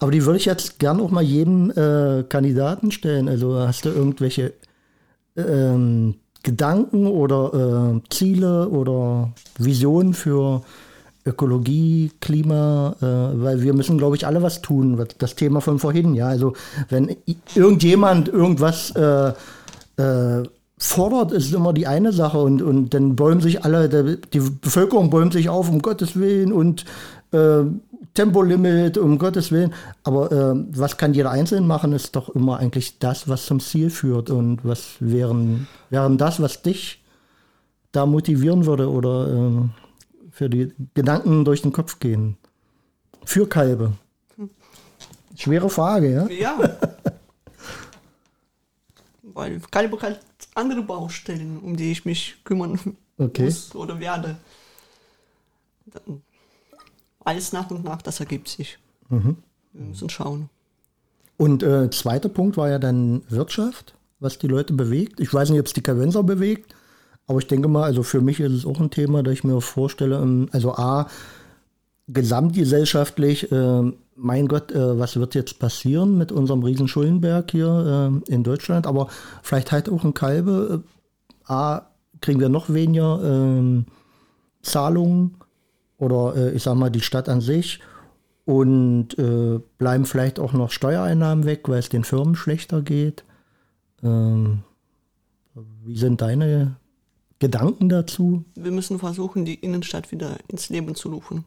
Aber 0.00 0.12
die 0.12 0.24
würde 0.24 0.38
ich 0.38 0.44
jetzt 0.44 0.78
gern 0.78 1.00
auch 1.00 1.10
mal 1.10 1.22
jedem 1.22 1.70
äh, 1.70 2.22
Kandidaten 2.24 2.92
stellen. 2.92 3.28
Also 3.28 3.58
hast 3.58 3.84
du 3.84 3.88
irgendwelche 3.88 4.52
ähm, 5.36 6.16
Gedanken 6.42 7.06
oder 7.06 7.94
äh, 7.94 8.00
Ziele 8.10 8.68
oder 8.68 9.32
Visionen 9.58 10.14
für 10.14 10.62
Ökologie, 11.26 12.10
Klima, 12.20 12.94
äh, 13.00 13.04
weil 13.42 13.62
wir 13.62 13.74
müssen, 13.74 13.98
glaube 13.98 14.16
ich, 14.16 14.26
alle 14.26 14.42
was 14.42 14.62
tun. 14.62 15.04
Das 15.18 15.34
Thema 15.34 15.60
von 15.60 15.78
vorhin, 15.78 16.14
ja. 16.14 16.28
Also 16.28 16.54
wenn 16.88 17.16
irgendjemand 17.54 18.28
irgendwas 18.28 18.90
äh, 18.92 19.32
äh, 20.00 20.42
fordert, 20.78 21.32
ist 21.32 21.52
immer 21.52 21.72
die 21.72 21.86
eine 21.86 22.12
Sache 22.12 22.38
und, 22.38 22.62
und 22.62 22.94
dann 22.94 23.16
bäumen 23.16 23.40
sich 23.40 23.64
alle, 23.64 23.88
die 23.88 24.40
Bevölkerung 24.40 25.10
bäumt 25.10 25.32
sich 25.32 25.48
auf, 25.48 25.68
um 25.68 25.82
Gottes 25.82 26.18
Willen 26.18 26.52
und 26.52 26.84
äh, 27.32 27.64
Tempolimit, 28.18 28.98
um 28.98 29.16
Gottes 29.16 29.52
Willen. 29.52 29.72
Aber 30.02 30.32
äh, 30.32 30.64
was 30.70 30.96
kann 30.96 31.14
jeder 31.14 31.30
einzeln 31.30 31.68
machen, 31.68 31.92
ist 31.92 32.16
doch 32.16 32.28
immer 32.30 32.58
eigentlich 32.58 32.98
das, 32.98 33.28
was 33.28 33.46
zum 33.46 33.60
Ziel 33.60 33.90
führt. 33.90 34.28
Und 34.28 34.64
was 34.64 34.96
wären, 34.98 35.68
wären 35.88 36.18
das, 36.18 36.42
was 36.42 36.62
dich 36.62 37.00
da 37.92 38.06
motivieren 38.06 38.66
würde 38.66 38.90
oder 38.90 39.28
äh, 39.28 39.68
für 40.32 40.50
die 40.50 40.72
Gedanken 40.94 41.44
durch 41.44 41.62
den 41.62 41.70
Kopf 41.70 42.00
gehen? 42.00 42.36
Für 43.24 43.48
Kalbe. 43.48 43.92
Schwere 45.36 45.70
Frage, 45.70 46.12
ja? 46.12 46.28
Ja. 46.28 46.58
Weil 49.22 49.60
Kalbe 49.70 50.02
hat 50.02 50.18
andere 50.56 50.82
Baustellen, 50.82 51.60
um 51.60 51.76
die 51.76 51.92
ich 51.92 52.04
mich 52.04 52.34
kümmern 52.42 52.96
okay. 53.16 53.44
muss 53.44 53.72
oder 53.76 54.00
werde. 54.00 54.38
Alles 57.24 57.52
nach 57.52 57.70
und 57.70 57.84
nach, 57.84 58.02
das 58.02 58.20
ergibt 58.20 58.48
sich. 58.48 58.78
Mhm. 59.08 59.36
Wir 59.72 59.86
müssen 59.86 60.08
schauen. 60.08 60.48
Und 61.36 61.62
äh, 61.62 61.88
zweiter 61.90 62.28
Punkt 62.28 62.56
war 62.56 62.68
ja 62.68 62.78
dann 62.78 63.22
Wirtschaft, 63.28 63.94
was 64.18 64.38
die 64.38 64.48
Leute 64.48 64.72
bewegt. 64.72 65.20
Ich 65.20 65.32
weiß 65.32 65.50
nicht, 65.50 65.60
ob 65.60 65.66
es 65.66 65.72
die 65.72 65.82
Kavenser 65.82 66.22
bewegt, 66.22 66.74
aber 67.26 67.38
ich 67.38 67.46
denke 67.46 67.68
mal, 67.68 67.84
also 67.84 68.02
für 68.02 68.20
mich 68.20 68.40
ist 68.40 68.52
es 68.52 68.66
auch 68.66 68.80
ein 68.80 68.90
Thema, 68.90 69.22
das 69.22 69.34
ich 69.34 69.44
mir 69.44 69.60
vorstelle, 69.60 70.16
ähm, 70.16 70.48
also 70.52 70.74
A, 70.74 71.08
gesamtgesellschaftlich, 72.08 73.52
äh, 73.52 73.92
mein 74.16 74.48
Gott, 74.48 74.72
äh, 74.72 74.98
was 74.98 75.16
wird 75.16 75.34
jetzt 75.34 75.58
passieren 75.58 76.18
mit 76.18 76.32
unserem 76.32 76.62
riesen 76.62 76.88
Schuldenberg 76.88 77.50
hier 77.50 78.20
äh, 78.26 78.32
in 78.32 78.42
Deutschland, 78.42 78.86
aber 78.86 79.08
vielleicht 79.42 79.70
halt 79.70 79.88
auch 79.88 80.04
ein 80.04 80.14
Kalbe. 80.14 80.82
Äh, 80.82 81.52
A, 81.52 81.82
kriegen 82.20 82.40
wir 82.40 82.48
noch 82.48 82.68
weniger 82.68 83.20
ähm, 83.22 83.86
Zahlungen 84.62 85.36
oder 85.98 86.34
äh, 86.36 86.52
ich 86.52 86.62
sag 86.62 86.76
mal 86.76 86.90
die 86.90 87.00
Stadt 87.00 87.28
an 87.28 87.40
sich 87.40 87.80
und 88.44 89.18
äh, 89.18 89.60
bleiben 89.76 90.06
vielleicht 90.06 90.38
auch 90.38 90.52
noch 90.52 90.70
Steuereinnahmen 90.70 91.44
weg, 91.44 91.68
weil 91.68 91.80
es 91.80 91.90
den 91.90 92.04
Firmen 92.04 92.34
schlechter 92.34 92.80
geht. 92.80 93.24
Ähm, 94.02 94.60
wie 95.84 95.98
sind 95.98 96.20
deine 96.20 96.76
Gedanken 97.40 97.88
dazu? 97.88 98.44
Wir 98.54 98.70
müssen 98.70 98.98
versuchen, 98.98 99.44
die 99.44 99.56
Innenstadt 99.56 100.10
wieder 100.12 100.38
ins 100.48 100.68
Leben 100.70 100.94
zu 100.94 101.10
rufen. 101.10 101.44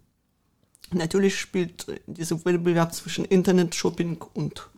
Natürlich 0.93 1.39
spielt 1.39 1.87
dieser 2.05 2.43
Wettbewerb 2.45 2.93
zwischen 2.93 3.25
Internet, 3.25 3.73
Shopping 3.75 4.17
und 4.33 4.69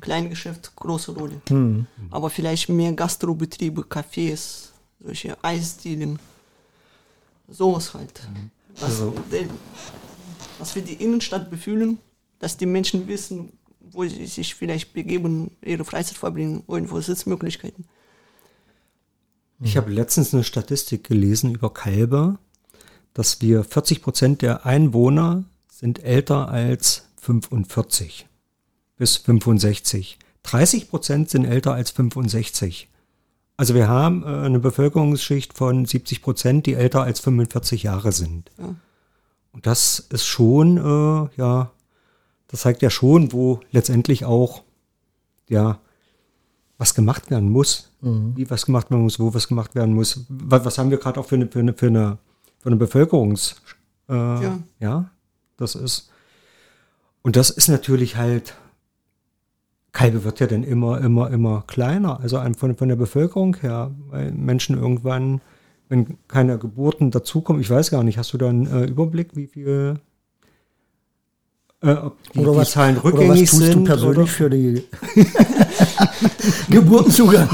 Kleingeschäft 0.00 0.74
große 0.76 1.12
Rolle. 1.12 1.40
Hm. 1.48 1.86
Aber 2.10 2.30
vielleicht 2.30 2.68
mehr 2.68 2.92
Gastrobetriebe, 2.92 3.82
Cafés, 3.82 4.68
solche 5.00 5.36
Eisdielen, 5.42 6.18
sowas 7.48 7.94
halt. 7.94 8.22
Mhm. 8.32 8.50
Was, 8.80 8.90
also. 8.90 9.14
dass 10.58 10.74
wir 10.74 10.82
die 10.82 10.94
Innenstadt 10.94 11.50
befühlen, 11.50 11.98
dass 12.38 12.56
die 12.56 12.66
Menschen 12.66 13.08
wissen, 13.08 13.52
wo 13.80 14.04
sie 14.04 14.26
sich 14.26 14.54
vielleicht 14.54 14.92
begeben, 14.92 15.50
ihre 15.62 15.84
Freizeit 15.84 16.16
verbringen, 16.16 16.62
irgendwo 16.68 17.00
Sitzmöglichkeiten. 17.00 17.86
Ich 19.60 19.76
habe 19.76 19.90
letztens 19.90 20.32
eine 20.32 20.44
Statistik 20.44 21.04
gelesen 21.04 21.54
über 21.54 21.72
Kalber 21.72 22.38
dass 23.18 23.40
wir 23.40 23.64
40 23.64 24.00
Prozent 24.00 24.42
der 24.42 24.64
Einwohner 24.64 25.42
sind 25.68 26.04
älter 26.04 26.48
als 26.50 27.08
45 27.20 28.28
bis 28.96 29.16
65. 29.16 30.20
30 30.44 30.88
Prozent 30.88 31.28
sind 31.28 31.44
älter 31.44 31.74
als 31.74 31.90
65. 31.90 32.88
Also 33.58 33.74
wir 33.74 33.88
haben 33.88 34.22
äh, 34.22 34.26
eine 34.26 34.60
Bevölkerungsschicht 34.60 35.52
von 35.52 35.84
70 35.84 36.22
Prozent, 36.22 36.66
die 36.66 36.74
älter 36.74 37.02
als 37.02 37.20
45 37.20 37.82
Jahre 37.82 38.12
sind. 38.12 38.50
Ja. 38.56 38.76
Und 39.52 39.66
das 39.66 39.98
ist 39.98 40.24
schon, 40.24 40.76
äh, 40.78 41.28
ja, 41.36 41.72
das 42.46 42.60
zeigt 42.60 42.82
ja 42.82 42.88
schon, 42.88 43.32
wo 43.32 43.60
letztendlich 43.72 44.24
auch, 44.24 44.62
ja, 45.48 45.80
was 46.78 46.94
gemacht 46.94 47.30
werden 47.32 47.50
muss. 47.50 47.90
Mhm. 48.00 48.36
Wie 48.36 48.48
was 48.48 48.64
gemacht 48.64 48.90
werden 48.90 49.02
muss, 49.02 49.18
wo 49.18 49.34
was 49.34 49.48
gemacht 49.48 49.74
werden 49.74 49.92
muss. 49.92 50.24
Was, 50.28 50.64
was 50.64 50.78
haben 50.78 50.90
wir 50.90 50.98
gerade 50.98 51.18
auch 51.18 51.26
für 51.26 51.34
eine, 51.34 51.48
für 51.48 51.58
eine, 51.58 51.74
für 51.74 51.88
eine 51.88 52.18
von 52.60 52.70
der 52.70 52.78
Bevölkerungs. 52.78 53.56
Äh, 54.08 54.14
ja. 54.14 54.58
ja, 54.78 55.10
das 55.56 55.74
ist. 55.74 56.10
Und 57.22 57.34
das 57.34 57.50
ist 57.50 57.68
natürlich 57.68 58.16
halt. 58.16 58.54
Kalbe 59.98 60.22
wird 60.22 60.38
ja 60.38 60.46
dann 60.46 60.62
immer, 60.62 61.00
immer, 61.00 61.28
immer 61.28 61.64
kleiner. 61.66 62.20
Also 62.20 62.40
von, 62.56 62.76
von 62.76 62.88
der 62.88 62.94
Bevölkerung 62.94 63.56
her, 63.56 63.90
weil 64.10 64.30
Menschen 64.30 64.78
irgendwann, 64.78 65.40
wenn 65.88 66.18
keine 66.28 66.56
Geburten 66.56 67.10
dazukommen, 67.10 67.60
ich 67.60 67.68
weiß 67.68 67.90
gar 67.90 68.04
nicht, 68.04 68.16
hast 68.16 68.32
du 68.32 68.38
da 68.38 68.48
einen 68.48 68.68
äh, 68.68 68.84
Überblick, 68.84 69.34
wie 69.34 69.48
viel 69.48 69.98
äh, 71.82 71.94
ob 71.94 72.16
die, 72.32 72.38
oder 72.38 72.54
was, 72.54 72.68
die 72.68 72.74
Zahlen 72.74 72.96
rückgängig 72.98 73.28
oder 73.28 73.42
was 73.42 73.50
tust 73.50 73.62
sind, 73.64 73.74
du 73.74 73.84
persönlich 73.84 74.18
oder? 74.18 74.26
für 74.28 74.50
die 74.50 74.84
Geburtenzugang? 76.70 77.48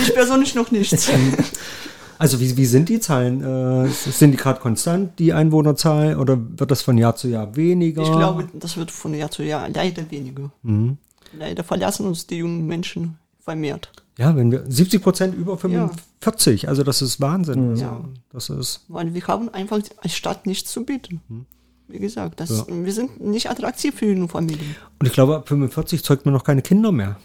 ich 0.00 0.14
persönlich 0.14 0.54
noch 0.54 0.70
nichts. 0.70 1.10
Also 2.18 2.40
wie, 2.40 2.56
wie 2.56 2.66
sind 2.66 2.88
die 2.88 3.00
Zahlen? 3.00 3.42
Äh, 3.42 3.88
sind 3.88 4.32
die 4.32 4.36
gerade 4.36 4.60
konstant, 4.60 5.18
die 5.18 5.32
Einwohnerzahl, 5.32 6.16
oder 6.16 6.38
wird 6.38 6.70
das 6.70 6.82
von 6.82 6.98
Jahr 6.98 7.16
zu 7.16 7.28
Jahr 7.28 7.56
weniger? 7.56 8.02
Ich 8.02 8.10
glaube, 8.10 8.48
das 8.54 8.76
wird 8.76 8.90
von 8.90 9.14
Jahr 9.14 9.30
zu 9.30 9.42
Jahr 9.42 9.68
leider 9.68 10.10
weniger. 10.10 10.50
Mhm. 10.62 10.98
Leider 11.36 11.64
verlassen 11.64 12.06
uns 12.06 12.26
die 12.26 12.36
jungen 12.36 12.66
Menschen 12.66 13.18
vermehrt. 13.40 13.90
Ja, 14.16 14.36
wenn 14.36 14.52
wir 14.52 14.64
70 14.66 15.02
Prozent 15.02 15.34
über 15.34 15.58
45, 15.58 16.62
ja. 16.62 16.68
also 16.68 16.84
das 16.84 17.02
ist 17.02 17.20
Wahnsinn. 17.20 17.64
Mhm. 17.64 17.70
Also, 17.70 17.84
ja. 17.84 18.04
Das 18.32 18.48
ist 18.50 18.84
Weil 18.88 19.12
wir 19.12 19.26
haben 19.26 19.48
einfach 19.48 19.80
als 19.98 20.14
Stadt 20.14 20.46
nichts 20.46 20.70
zu 20.70 20.84
bieten. 20.84 21.20
Mhm. 21.28 21.46
Wie 21.88 21.98
gesagt, 21.98 22.40
das, 22.40 22.50
ja. 22.50 22.64
wir 22.68 22.92
sind 22.92 23.20
nicht 23.20 23.50
attraktiv 23.50 23.94
für 23.94 24.06
junge 24.06 24.28
Familien. 24.28 24.74
Und 24.98 25.06
ich 25.06 25.12
glaube, 25.12 25.36
ab 25.36 25.48
45 25.48 26.02
zeugt 26.02 26.24
man 26.24 26.32
noch 26.32 26.44
keine 26.44 26.62
Kinder 26.62 26.92
mehr. 26.92 27.16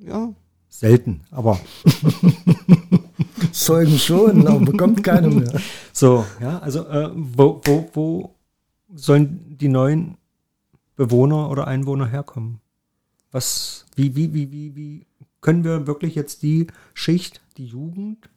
Ja. 0.00 0.32
Selten, 0.68 1.20
aber. 1.30 1.60
Zeugen 3.54 3.98
schon, 3.98 4.46
aber 4.46 4.60
bekommt 4.60 5.02
keine 5.04 5.28
mehr. 5.28 5.60
So, 5.92 6.26
ja, 6.40 6.58
also 6.58 6.80
äh, 6.88 7.10
wo, 7.14 7.60
wo, 7.64 7.88
wo 7.92 8.34
sollen 8.94 9.56
die 9.56 9.68
neuen 9.68 10.16
Bewohner 10.96 11.50
oder 11.50 11.68
Einwohner 11.68 12.06
herkommen? 12.06 12.60
Was, 13.30 13.86
wie, 13.94 14.16
wie, 14.16 14.34
wie, 14.34 14.50
wie, 14.50 14.74
wie 14.74 15.06
können 15.40 15.62
wir 15.62 15.86
wirklich 15.86 16.16
jetzt 16.16 16.42
die 16.42 16.66
Schicht, 16.94 17.40
die 17.56 17.66
Jugend 17.66 18.28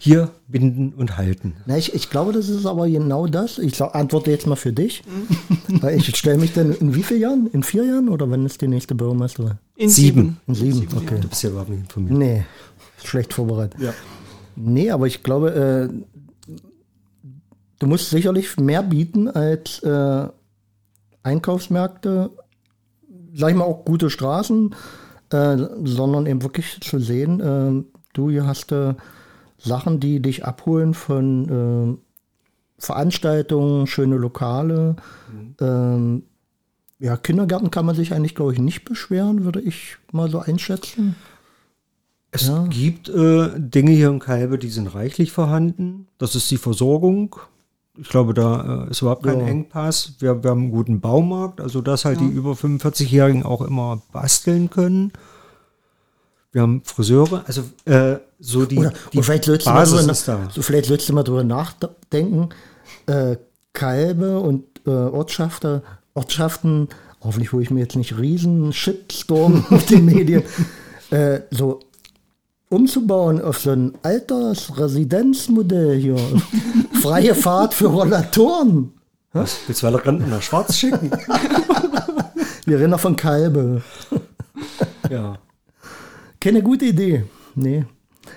hier 0.00 0.30
binden 0.48 0.92
und 0.94 1.16
halten? 1.16 1.54
Na, 1.66 1.76
ich, 1.76 1.94
ich 1.94 2.10
glaube, 2.10 2.32
das 2.32 2.48
ist 2.48 2.66
aber 2.66 2.88
genau 2.88 3.26
das. 3.26 3.58
Ich 3.58 3.80
antworte 3.80 4.30
jetzt 4.30 4.46
mal 4.46 4.56
für 4.56 4.72
dich. 4.72 5.02
Mhm. 5.06 5.82
Weil 5.82 5.98
ich 5.98 6.16
stelle 6.16 6.38
mich 6.38 6.52
dann 6.52 6.72
in 6.72 6.94
wie 6.94 7.02
vielen 7.02 7.20
Jahren? 7.20 7.46
In 7.48 7.62
vier 7.62 7.84
Jahren 7.84 8.08
oder 8.08 8.28
wann 8.30 8.44
ist 8.44 8.60
die 8.60 8.68
nächste 8.68 8.94
Bürgermeisterin? 8.94 9.58
In 9.76 9.88
sieben. 9.88 10.40
In 10.46 10.54
sieben, 10.54 10.80
sieben 10.80 10.98
okay. 10.98 11.18
Du 11.20 11.28
bist 11.28 11.42
ja 11.42 11.50
überhaupt 11.50 11.70
nicht 11.70 11.82
informiert. 11.82 12.18
Nee, 12.18 12.44
schlecht 13.06 13.32
vorbereitet. 13.32 13.80
Ja. 13.80 13.92
Nee, 14.56 14.90
aber 14.90 15.06
ich 15.06 15.22
glaube, 15.22 15.54
äh, 15.54 16.54
du 17.78 17.86
musst 17.86 18.10
sicherlich 18.10 18.56
mehr 18.58 18.82
bieten 18.82 19.28
als 19.28 19.82
äh, 19.82 20.28
Einkaufsmärkte, 21.22 22.30
sag 23.34 23.50
ich 23.50 23.56
mal 23.56 23.64
auch 23.64 23.84
gute 23.84 24.10
Straßen, 24.10 24.74
äh, 25.30 25.56
sondern 25.84 26.26
eben 26.26 26.42
wirklich 26.42 26.80
zu 26.80 26.98
sehen, 26.98 27.40
äh, 27.40 27.84
du 28.12 28.30
hier 28.30 28.46
hast 28.46 28.74
Sachen, 29.58 30.00
die 30.00 30.20
dich 30.20 30.44
abholen 30.44 30.92
von 30.92 31.98
äh, 31.98 32.82
Veranstaltungen, 32.82 33.86
schöne 33.86 34.16
Lokale. 34.16 34.96
Mhm. 35.32 35.56
Ähm, 35.60 36.22
ja, 36.98 37.16
Kindergärten 37.16 37.70
kann 37.70 37.86
man 37.86 37.94
sich 37.94 38.12
eigentlich, 38.12 38.34
glaube 38.34 38.52
ich, 38.52 38.58
nicht 38.58 38.84
beschweren, 38.84 39.44
würde 39.44 39.60
ich 39.60 39.96
mal 40.12 40.30
so 40.30 40.40
einschätzen. 40.40 41.16
Es 42.34 42.50
gibt 42.70 43.10
äh, 43.10 43.50
Dinge 43.58 43.90
hier 43.90 44.08
in 44.08 44.18
Kalbe, 44.18 44.58
die 44.58 44.70
sind 44.70 44.94
reichlich 44.94 45.32
vorhanden. 45.32 46.08
Das 46.16 46.34
ist 46.34 46.50
die 46.50 46.56
Versorgung. 46.56 47.36
Ich 47.98 48.08
glaube, 48.08 48.32
da 48.32 48.86
äh, 48.86 48.90
ist 48.90 49.02
überhaupt 49.02 49.22
kein 49.22 49.40
Ja. 49.40 49.46
Engpass. 49.46 50.14
Wir, 50.18 50.42
wir 50.42 50.50
haben 50.50 50.62
einen 50.62 50.70
guten 50.70 51.00
Baumarkt, 51.00 51.60
also 51.60 51.82
dass 51.82 52.06
halt 52.06 52.20
die 52.20 52.28
über 52.28 52.52
45-Jährigen 52.52 53.42
auch 53.42 53.60
immer 53.60 54.00
basteln 54.12 54.70
können. 54.70 55.12
Wir 56.52 56.62
haben 56.62 56.82
Friseure, 56.84 57.44
also 57.46 57.64
äh, 57.84 58.16
so 58.38 58.64
die, 58.64 58.78
Oder, 58.78 58.92
die 59.12 59.22
vielleicht 59.22 59.46
du 59.46 59.52
mal 59.52 59.58
Basis 59.74 60.00
drüber, 60.00 60.12
ist 60.12 60.28
da. 60.28 60.48
so 60.50 60.62
vielleicht 60.62 60.86
sollst 60.86 61.08
du 61.08 61.12
mal 61.12 61.22
drüber 61.22 61.44
nachdenken. 61.44 62.48
Äh, 63.06 63.36
Kalbe 63.74 64.38
und 64.40 64.64
äh, 64.86 64.90
Ortschafter, 64.90 65.82
Ortschaften, 66.14 66.88
hoffentlich 67.22 67.52
hole 67.52 67.62
ich 67.62 67.70
mir 67.70 67.80
jetzt 67.80 67.96
nicht 67.96 68.18
riesen 68.18 68.72
Shitstorm 68.72 69.64
auf 69.70 69.84
den 69.86 70.04
Medien, 70.06 70.42
äh, 71.10 71.40
so 71.50 71.80
umzubauen 72.72 73.40
auf 73.40 73.60
so 73.60 73.70
ein 73.70 73.92
altes 74.02 74.78
Residenzmodell 74.78 75.98
hier. 75.98 76.16
Freie 77.02 77.34
Fahrt 77.34 77.74
für 77.74 77.86
Rollatoren. 77.86 78.92
Was? 79.32 79.58
Willst 79.66 79.82
du 79.82 79.86
alle 79.86 80.04
Renten 80.04 80.30
nach 80.30 80.42
Schwarz 80.42 80.76
schicken? 80.76 81.10
Wir 82.64 82.78
reden 82.78 82.90
noch 82.90 83.00
von 83.00 83.16
Kalbe. 83.16 83.82
ja. 85.10 85.38
Keine 86.40 86.62
gute 86.62 86.86
Idee. 86.86 87.24
Nee. 87.54 87.84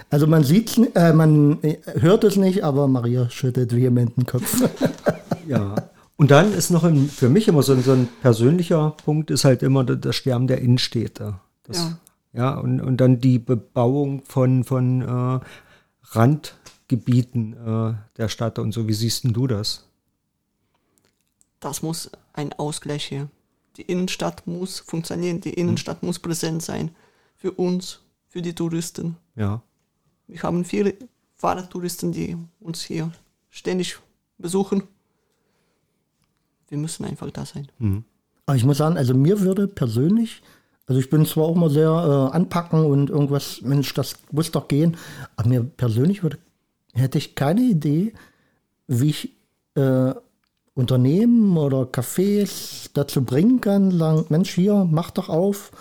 Also 0.10 0.28
man 0.28 0.44
sieht's, 0.44 0.78
äh, 0.78 1.14
man 1.14 1.62
äh, 1.64 1.78
hört 2.00 2.24
es 2.24 2.36
nicht, 2.36 2.64
aber 2.64 2.88
Maria 2.88 3.30
schüttet 3.30 3.76
vehement 3.76 4.18
den 4.18 4.26
Kopf. 4.26 4.64
Ja. 5.48 5.76
Und 6.18 6.32
dann 6.32 6.52
ist 6.56 6.72
noch 6.72 6.84
ein, 6.84 7.08
für 7.08 7.30
mich 7.30 7.48
immer 7.48 7.62
so 7.62 7.74
ein, 7.74 7.84
so 7.84 7.92
ein 7.92 8.08
persönlicher 8.24 8.96
Punkt, 9.06 9.30
ist 9.30 9.46
halt 9.46 9.62
immer 9.62 9.84
das 9.84 10.00
das 10.02 10.16
Sterben 10.16 10.48
der 10.48 10.60
Innenstädte. 10.60 11.36
Das, 11.68 11.78
Ja. 11.78 11.98
Ja. 12.36 12.58
und, 12.58 12.82
und 12.82 12.98
dann 12.98 13.20
die 13.20 13.40
Bebauung 13.40 14.24
von, 14.26 14.64
von 14.64 15.02
äh, 15.02 15.40
Randgebieten 16.04 17.54
äh, 17.54 17.94
der 18.18 18.30
Stadt 18.30 18.60
und 18.60 18.72
so. 18.72 18.88
Wie 18.88 18.94
siehst 18.94 19.24
denn 19.24 19.34
du 19.34 19.48
das? 19.48 19.88
Das 21.60 21.82
muss 21.82 22.12
ein 22.34 22.54
Ausgleich 22.54 23.10
her. 23.12 23.30
Die 23.78 23.82
Innenstadt 23.82 24.48
muss 24.48 24.80
funktionieren, 24.80 25.42
die 25.42 25.54
Innenstadt 25.54 26.04
muss 26.04 26.20
präsent 26.20 26.62
sein. 26.62 26.92
Für 27.36 27.52
uns, 27.52 28.02
für 28.28 28.42
die 28.42 28.54
Touristen. 28.54 29.18
Ja. 29.36 29.62
Wir 30.28 30.42
haben 30.44 30.66
viele 30.66 30.96
Fahrradtouristen, 31.36 32.12
die 32.12 32.38
uns 32.60 32.84
hier 32.84 33.12
ständig 33.50 34.00
besuchen. 34.38 34.84
Wir 36.70 36.78
müssen 36.78 37.06
einfach 37.06 37.30
da 37.32 37.46
sein. 37.46 37.68
Aber 38.46 38.56
ich 38.56 38.64
muss 38.64 38.78
sagen, 38.78 38.98
also 38.98 39.14
mir 39.14 39.42
würde 39.42 39.68
persönlich, 39.68 40.42
also 40.88 41.00
ich 41.00 41.10
bin 41.10 41.26
zwar 41.26 41.46
auch 41.46 41.56
mal 41.56 41.70
sehr 41.70 41.90
äh, 41.90 42.36
anpacken 42.36 42.86
und 42.86 43.10
irgendwas, 43.10 43.62
Mensch, 43.62 43.94
das 43.94 44.16
muss 44.32 44.52
doch 44.52 44.68
gehen, 44.68 44.98
aber 45.36 45.50
mir 45.50 45.64
persönlich 45.64 46.22
würde, 46.24 46.38
hätte 46.94 47.18
ich 47.18 47.36
keine 47.36 47.62
Idee, 47.62 48.14
wie 48.88 49.10
ich 49.10 49.32
äh, 49.76 50.14
Unternehmen 50.76 51.58
oder 51.58 51.84
Cafés 51.84 52.90
dazu 52.94 53.24
bringen 53.24 53.62
kann, 53.62 53.98
sagen, 53.98 54.26
Mensch, 54.30 54.54
hier, 54.54 54.88
mach 54.90 55.12
doch 55.12 55.30
auf. 55.30 55.72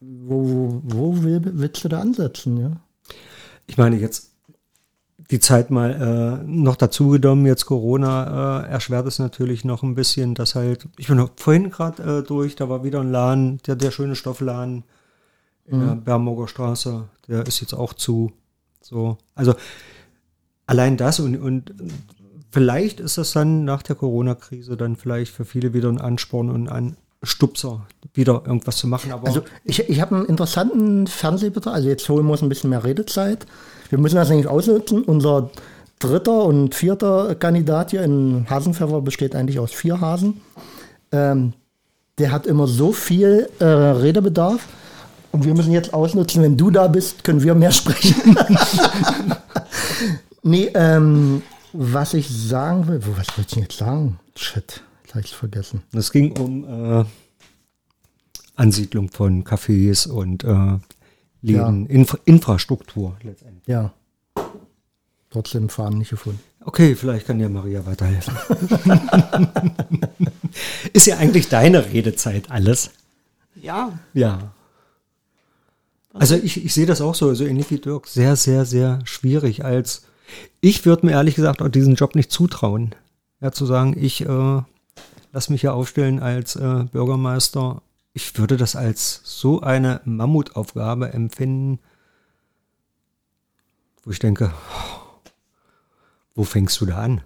Wo, 0.00 0.82
wo 0.84 1.22
will, 1.22 1.40
willst 1.44 1.84
du 1.84 1.88
da 1.88 2.00
ansetzen, 2.00 2.58
ja? 2.58 2.72
Ich 3.66 3.78
meine, 3.78 3.96
jetzt 3.96 4.35
die 5.30 5.40
Zeit 5.40 5.70
mal 5.70 6.40
äh, 6.42 6.44
noch 6.46 6.76
dazu 6.76 7.10
genommen, 7.10 7.46
jetzt 7.46 7.66
Corona 7.66 8.64
äh, 8.64 8.68
erschwert 8.68 9.06
es 9.06 9.18
natürlich 9.18 9.64
noch 9.64 9.82
ein 9.82 9.94
bisschen, 9.94 10.34
dass 10.34 10.54
halt, 10.54 10.88
ich 10.98 11.08
bin 11.08 11.28
vorhin 11.36 11.70
gerade 11.70 12.18
äh, 12.18 12.22
durch, 12.22 12.56
da 12.56 12.68
war 12.68 12.84
wieder 12.84 13.00
ein 13.00 13.10
Laden, 13.10 13.58
der, 13.66 13.76
der 13.76 13.90
schöne 13.90 14.14
Stoffladen 14.14 14.84
in 15.68 15.80
der 15.80 15.96
Bernburger 15.96 16.46
Straße, 16.46 17.08
der 17.26 17.44
ist 17.46 17.60
jetzt 17.60 17.74
auch 17.74 17.92
zu. 17.92 18.32
So, 18.80 19.18
also 19.34 19.54
allein 20.66 20.96
das 20.96 21.18
und, 21.18 21.36
und 21.36 21.74
vielleicht 22.50 23.00
ist 23.00 23.18
das 23.18 23.32
dann 23.32 23.64
nach 23.64 23.82
der 23.82 23.96
Corona-Krise 23.96 24.76
dann 24.76 24.94
vielleicht 24.94 25.32
für 25.32 25.44
viele 25.44 25.74
wieder 25.74 25.88
ein 25.88 26.00
Ansporn 26.00 26.50
und 26.50 26.68
ein 26.68 26.96
Stupser, 27.22 27.86
wieder 28.16 28.42
irgendwas 28.46 28.76
zu 28.76 28.86
machen. 28.86 29.12
Aber 29.12 29.26
Also 29.26 29.42
ich, 29.64 29.88
ich 29.88 30.00
habe 30.00 30.16
einen 30.16 30.26
interessanten 30.26 31.06
Fernsehbetrag, 31.06 31.74
also 31.74 31.88
jetzt 31.88 32.08
holen 32.08 32.26
wir 32.26 32.32
uns 32.32 32.42
ein 32.42 32.48
bisschen 32.48 32.70
mehr 32.70 32.84
Redezeit. 32.84 33.46
Wir 33.88 33.98
müssen 33.98 34.16
das 34.16 34.28
nämlich 34.28 34.48
ausnutzen. 34.48 35.02
Unser 35.02 35.50
dritter 35.98 36.44
und 36.44 36.74
vierter 36.74 37.34
Kandidat 37.34 37.90
hier 37.90 38.02
in 38.02 38.46
Hasenpfeffer 38.48 39.00
besteht 39.00 39.34
eigentlich 39.34 39.58
aus 39.58 39.72
vier 39.72 40.00
Hasen. 40.00 40.40
Ähm, 41.12 41.52
der 42.18 42.32
hat 42.32 42.46
immer 42.46 42.66
so 42.66 42.92
viel 42.92 43.48
äh, 43.58 43.64
Redebedarf. 43.64 44.66
Und 45.32 45.44
wir 45.44 45.54
müssen 45.54 45.72
jetzt 45.72 45.92
ausnutzen, 45.92 46.42
wenn 46.42 46.56
du 46.56 46.70
da 46.70 46.88
bist, 46.88 47.24
können 47.24 47.42
wir 47.42 47.54
mehr 47.54 47.70
sprechen. 47.72 48.36
nee, 50.42 50.70
ähm, 50.74 51.42
was 51.72 52.14
ich 52.14 52.28
sagen 52.28 52.88
will, 52.88 53.04
wo, 53.04 53.10
was 53.12 53.28
wollte 53.36 53.42
ich 53.42 53.46
denn 53.48 53.62
jetzt 53.64 53.76
sagen? 53.76 54.18
Shit, 54.34 54.82
jetzt 55.04 55.14
habe 55.14 55.24
ich 55.24 55.32
es 55.32 55.36
vergessen. 55.36 55.82
Es 55.92 56.10
ging 56.10 56.32
um 56.38 56.64
äh, 56.64 57.04
Ansiedlung 58.56 59.10
von 59.10 59.44
Cafés 59.44 60.08
und 60.08 60.44
äh, 60.44 60.78
Läden, 61.42 61.86
Infra 61.86 62.18
Infrastruktur 62.24 63.16
letztendlich. 63.22 63.66
Ja. 63.66 63.92
Trotzdem 65.30 65.68
Faden 65.68 65.98
nicht 65.98 66.10
gefunden. 66.10 66.40
Okay, 66.64 66.96
vielleicht 66.96 67.26
kann 67.26 67.38
dir 67.38 67.48
Maria 67.48 67.86
weiterhelfen. 67.86 68.34
Ist 70.92 71.06
ja 71.06 71.18
eigentlich 71.18 71.48
deine 71.48 71.92
Redezeit 71.92 72.50
alles. 72.50 72.90
Ja, 73.54 73.98
Ja. 74.14 74.52
Also 76.18 76.34
ich, 76.34 76.64
ich 76.64 76.72
sehe 76.72 76.86
das 76.86 77.00
auch 77.00 77.14
so, 77.14 77.34
so 77.34 77.44
ähnlich 77.44 77.70
wie 77.70 77.78
Dirk, 77.78 78.06
sehr, 78.06 78.36
sehr, 78.36 78.64
sehr 78.64 79.00
schwierig 79.04 79.64
als, 79.64 80.06
ich 80.60 80.86
würde 80.86 81.06
mir 81.06 81.12
ehrlich 81.12 81.34
gesagt 81.34 81.60
auch 81.60 81.68
diesen 81.68 81.94
Job 81.94 82.14
nicht 82.14 82.32
zutrauen. 82.32 82.94
Ja, 83.40 83.52
zu 83.52 83.66
sagen, 83.66 83.94
ich 83.98 84.22
äh, 84.22 84.62
lass 85.32 85.50
mich 85.50 85.62
ja 85.62 85.72
aufstellen 85.72 86.20
als 86.20 86.56
äh, 86.56 86.84
Bürgermeister. 86.90 87.82
Ich 88.16 88.38
würde 88.38 88.56
das 88.56 88.74
als 88.76 89.20
so 89.24 89.60
eine 89.60 90.00
Mammutaufgabe 90.06 91.12
empfinden, 91.12 91.80
wo 94.02 94.10
ich 94.10 94.18
denke, 94.18 94.54
wo 96.34 96.42
fängst 96.44 96.80
du 96.80 96.86
da 96.86 96.96
an? 96.96 97.20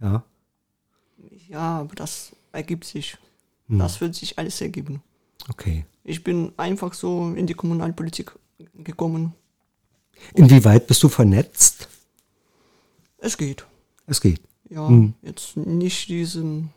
Ja. 0.00 0.24
ja, 1.48 1.80
aber 1.80 1.94
das 1.96 2.34
ergibt 2.50 2.86
sich. 2.86 3.18
Das 3.68 4.00
wird 4.00 4.14
sich 4.14 4.38
alles 4.38 4.58
ergeben. 4.62 5.02
Okay. 5.50 5.84
Ich 6.02 6.24
bin 6.24 6.52
einfach 6.56 6.94
so 6.94 7.34
in 7.34 7.46
die 7.46 7.52
Kommunalpolitik 7.52 8.32
gekommen. 8.72 9.34
Inwieweit 10.32 10.86
bist 10.86 11.02
du 11.02 11.10
vernetzt? 11.10 11.90
Es 13.18 13.36
geht. 13.36 13.66
Es 14.06 14.18
geht. 14.22 14.40
Ja, 14.70 14.88
Hm. 14.88 15.12
jetzt 15.20 15.58
nicht 15.58 16.08
diesen 16.08 16.70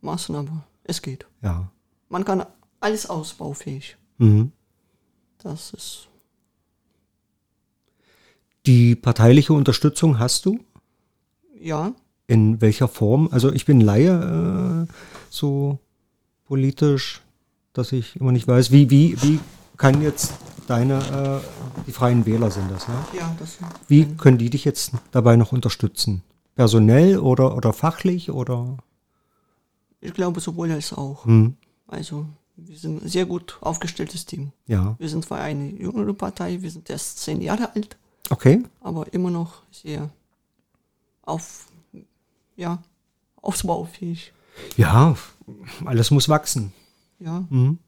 Maßen, 0.00 0.34
aber 0.34 0.64
es 0.84 1.02
geht. 1.02 1.26
Ja. 1.42 1.70
Man 2.08 2.24
kann 2.24 2.46
alles 2.80 3.08
ausbaufähig. 3.08 3.96
Mhm. 4.18 4.52
Das 5.38 5.72
ist, 5.72 6.08
Die 8.66 8.94
parteiliche 8.94 9.52
Unterstützung 9.54 10.18
hast 10.18 10.44
du? 10.46 10.60
ja, 11.58 11.92
In 12.26 12.60
welcher 12.60 12.88
Form? 12.88 13.28
Also 13.32 13.52
ich 13.52 13.64
bin 13.66 13.80
Laie, 13.80 14.86
äh, 14.88 14.92
so 15.30 15.78
politisch, 16.44 17.22
dass 17.72 17.92
ich 17.92 18.16
immer 18.16 18.32
nicht 18.32 18.46
weiß, 18.46 18.70
wie, 18.70 18.90
wie, 18.90 19.20
wie 19.22 19.40
kann 19.76 20.02
jetzt 20.02 20.34
deine, 20.66 20.98
äh, 21.42 21.84
die 21.86 21.92
Freien 21.92 22.26
Wähler 22.26 22.50
sind 22.50 22.70
das, 22.70 22.86
ne? 22.86 22.94
ja, 23.18 23.34
das 23.38 23.58
Wie 23.88 24.04
können 24.16 24.38
die 24.38 24.50
dich 24.50 24.64
jetzt 24.64 24.92
dabei 25.10 25.36
noch 25.36 25.52
unterstützen? 25.52 26.22
Personell 26.54 27.18
oder, 27.18 27.56
oder 27.56 27.72
fachlich 27.72 28.30
oder? 28.30 28.76
Ich 30.00 30.12
glaube 30.14 30.40
sowohl 30.40 30.70
als 30.70 30.92
auch. 30.92 31.24
Hm, 31.24 31.56
Also, 31.88 32.26
wir 32.66 32.76
sind 32.78 33.02
ein 33.04 33.08
sehr 33.08 33.26
gut 33.26 33.58
aufgestelltes 33.60 34.26
Team. 34.26 34.52
ja. 34.66 34.94
Wir 34.98 35.08
sind 35.08 35.24
zwar 35.24 35.40
eine 35.40 35.70
jüngere 35.70 36.12
Partei, 36.14 36.60
wir 36.62 36.70
sind 36.70 36.88
erst 36.90 37.18
zehn 37.20 37.40
Jahre 37.40 37.74
alt, 37.74 37.96
Okay. 38.30 38.62
aber 38.80 39.12
immer 39.12 39.30
noch 39.30 39.62
sehr 39.70 40.10
auf, 41.22 41.66
ja, 42.56 42.82
ausbaufähig. 43.42 44.32
Ja, 44.76 45.16
alles 45.84 46.10
muss 46.10 46.28
wachsen. 46.28 46.72
Ja, 47.18 47.44
Mhm. 47.50 47.78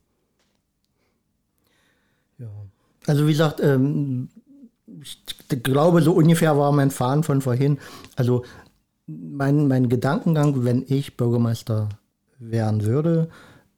Also 3.07 3.27
wie 3.27 3.33
gesagt, 3.33 3.59
ähm, 3.61 4.29
ich 5.03 5.19
glaube, 5.63 6.03
so 6.03 6.13
ungefähr 6.13 6.57
war 6.57 6.71
mein 6.73 6.91
Fahren 6.93 7.25
von 7.25 7.41
vorhin. 7.43 7.79
Also 8.15 8.45
mein, 9.07 9.67
mein 9.67 9.89
Gedankengang, 9.89 10.65
wenn 10.65 10.85
ich 10.87 11.17
Bürgermeister 11.17 11.89
werden 12.39 12.85
würde, 12.85 13.29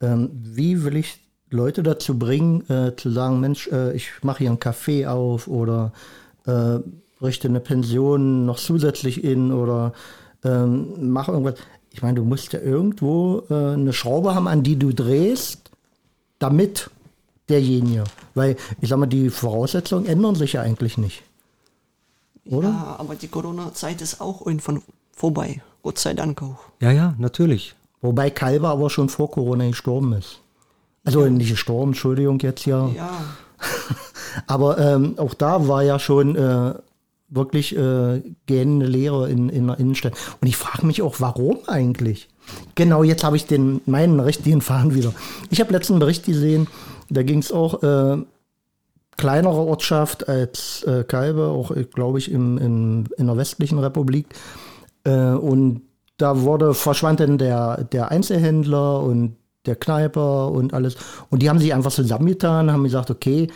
ähm, 0.01 0.29
wie 0.33 0.83
will 0.83 0.97
ich 0.97 1.19
Leute 1.49 1.83
dazu 1.83 2.17
bringen, 2.17 2.69
äh, 2.69 2.95
zu 2.95 3.11
sagen, 3.11 3.39
Mensch, 3.39 3.67
äh, 3.67 3.93
ich 3.93 4.09
mache 4.23 4.39
hier 4.39 4.49
einen 4.49 4.59
Café 4.59 5.07
auf 5.07 5.47
oder 5.47 5.93
äh, 6.45 6.79
richte 7.21 7.47
eine 7.47 7.59
Pension 7.59 8.45
noch 8.45 8.57
zusätzlich 8.57 9.23
in 9.23 9.51
oder 9.51 9.93
ähm, 10.43 11.11
mache 11.11 11.31
irgendwas. 11.31 11.55
Ich 11.91 12.01
meine, 12.01 12.15
du 12.15 12.25
musst 12.25 12.51
ja 12.51 12.59
irgendwo 12.59 13.43
äh, 13.49 13.73
eine 13.73 13.93
Schraube 13.93 14.35
haben, 14.35 14.47
an 14.47 14.63
die 14.63 14.77
du 14.77 14.91
drehst, 14.91 15.71
damit 16.39 16.89
derjenige? 17.49 18.03
Weil, 18.33 18.57
ich 18.81 18.89
sag 18.89 18.99
mal, 18.99 19.05
die 19.05 19.29
Voraussetzungen 19.29 20.05
ändern 20.05 20.35
sich 20.35 20.53
ja 20.53 20.61
eigentlich 20.61 20.97
nicht. 20.97 21.23
Oder? 22.45 22.69
Ja, 22.69 22.95
aber 22.99 23.15
die 23.15 23.27
Corona-Zeit 23.27 24.01
ist 24.01 24.21
auch 24.21 24.45
irgendwann 24.45 24.81
vorbei. 25.11 25.61
Gott 25.81 25.99
sei 25.99 26.13
Dank 26.13 26.41
auch. 26.41 26.59
Ja, 26.81 26.91
ja, 26.91 27.15
natürlich. 27.17 27.75
Wobei 28.01 28.29
Kalber 28.29 28.69
aber 28.69 28.89
schon 28.89 29.09
vor 29.09 29.31
Corona 29.31 29.67
gestorben 29.67 30.13
ist. 30.13 30.41
Also 31.03 31.27
nicht 31.27 31.51
gestorben, 31.51 31.91
Entschuldigung 31.91 32.39
jetzt 32.39 32.65
ja. 32.65 32.89
Ja, 32.89 33.11
Aber 34.47 34.77
ähm, 34.77 35.15
auch 35.17 35.33
da 35.33 35.67
war 35.67 35.83
ja 35.83 35.99
schon 35.99 36.35
äh, 36.35 36.73
wirklich 37.29 37.75
äh, 37.75 38.21
gähnende 38.45 38.85
Leere 38.85 39.29
in, 39.29 39.49
in 39.49 39.67
der 39.67 39.79
Innenstadt. 39.79 40.13
Und 40.41 40.47
ich 40.47 40.57
frage 40.57 40.85
mich 40.85 41.01
auch, 41.01 41.15
warum 41.19 41.59
eigentlich? 41.67 42.27
Genau, 42.75 43.03
jetzt 43.03 43.23
habe 43.23 43.37
ich 43.37 43.45
den 43.45 43.81
meinen 43.85 44.19
richtigen 44.19 44.61
Faden 44.61 44.93
wieder. 44.93 45.13
Ich 45.49 45.59
habe 45.59 45.73
letzten 45.73 45.99
Bericht 45.99 46.25
gesehen, 46.25 46.67
da 47.09 47.23
ging 47.23 47.39
es 47.39 47.51
auch 47.51 47.81
äh, 47.81 48.17
kleinere 49.17 49.55
Ortschaft 49.55 50.29
als 50.29 50.83
äh, 50.83 51.03
Kalbe, 51.03 51.47
auch 51.47 51.71
äh, 51.71 51.85
glaube 51.85 52.19
ich 52.19 52.31
im, 52.31 52.57
im, 52.57 53.03
in 53.17 53.27
der 53.27 53.37
westlichen 53.37 53.79
Republik. 53.79 54.27
Äh, 55.03 55.31
und 55.31 55.81
da 56.17 56.41
wurde 56.41 56.73
verschwand 56.73 57.19
dann 57.19 57.37
der, 57.37 57.83
der 57.83 58.11
Einzelhändler 58.11 59.01
und 59.01 59.35
der 59.65 59.75
Kneiper 59.75 60.51
und 60.51 60.73
alles. 60.73 60.95
Und 61.29 61.41
die 61.41 61.49
haben 61.49 61.59
sich 61.59 61.73
einfach 61.73 61.91
zusammengetan, 61.91 62.71
haben 62.71 62.83
gesagt, 62.83 63.09
okay, 63.09 63.49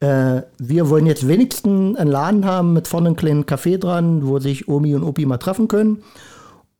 äh, 0.00 0.42
wir 0.58 0.90
wollen 0.90 1.06
jetzt 1.06 1.26
wenigstens 1.26 1.96
einen 1.96 2.10
Laden 2.10 2.44
haben 2.44 2.72
mit 2.72 2.86
vorne 2.86 3.08
einem 3.08 3.16
kleinen 3.16 3.44
Café 3.44 3.78
dran, 3.78 4.26
wo 4.26 4.38
sich 4.38 4.68
Omi 4.68 4.94
und 4.94 5.02
Opi 5.02 5.26
mal 5.26 5.38
treffen 5.38 5.68
können. 5.68 6.02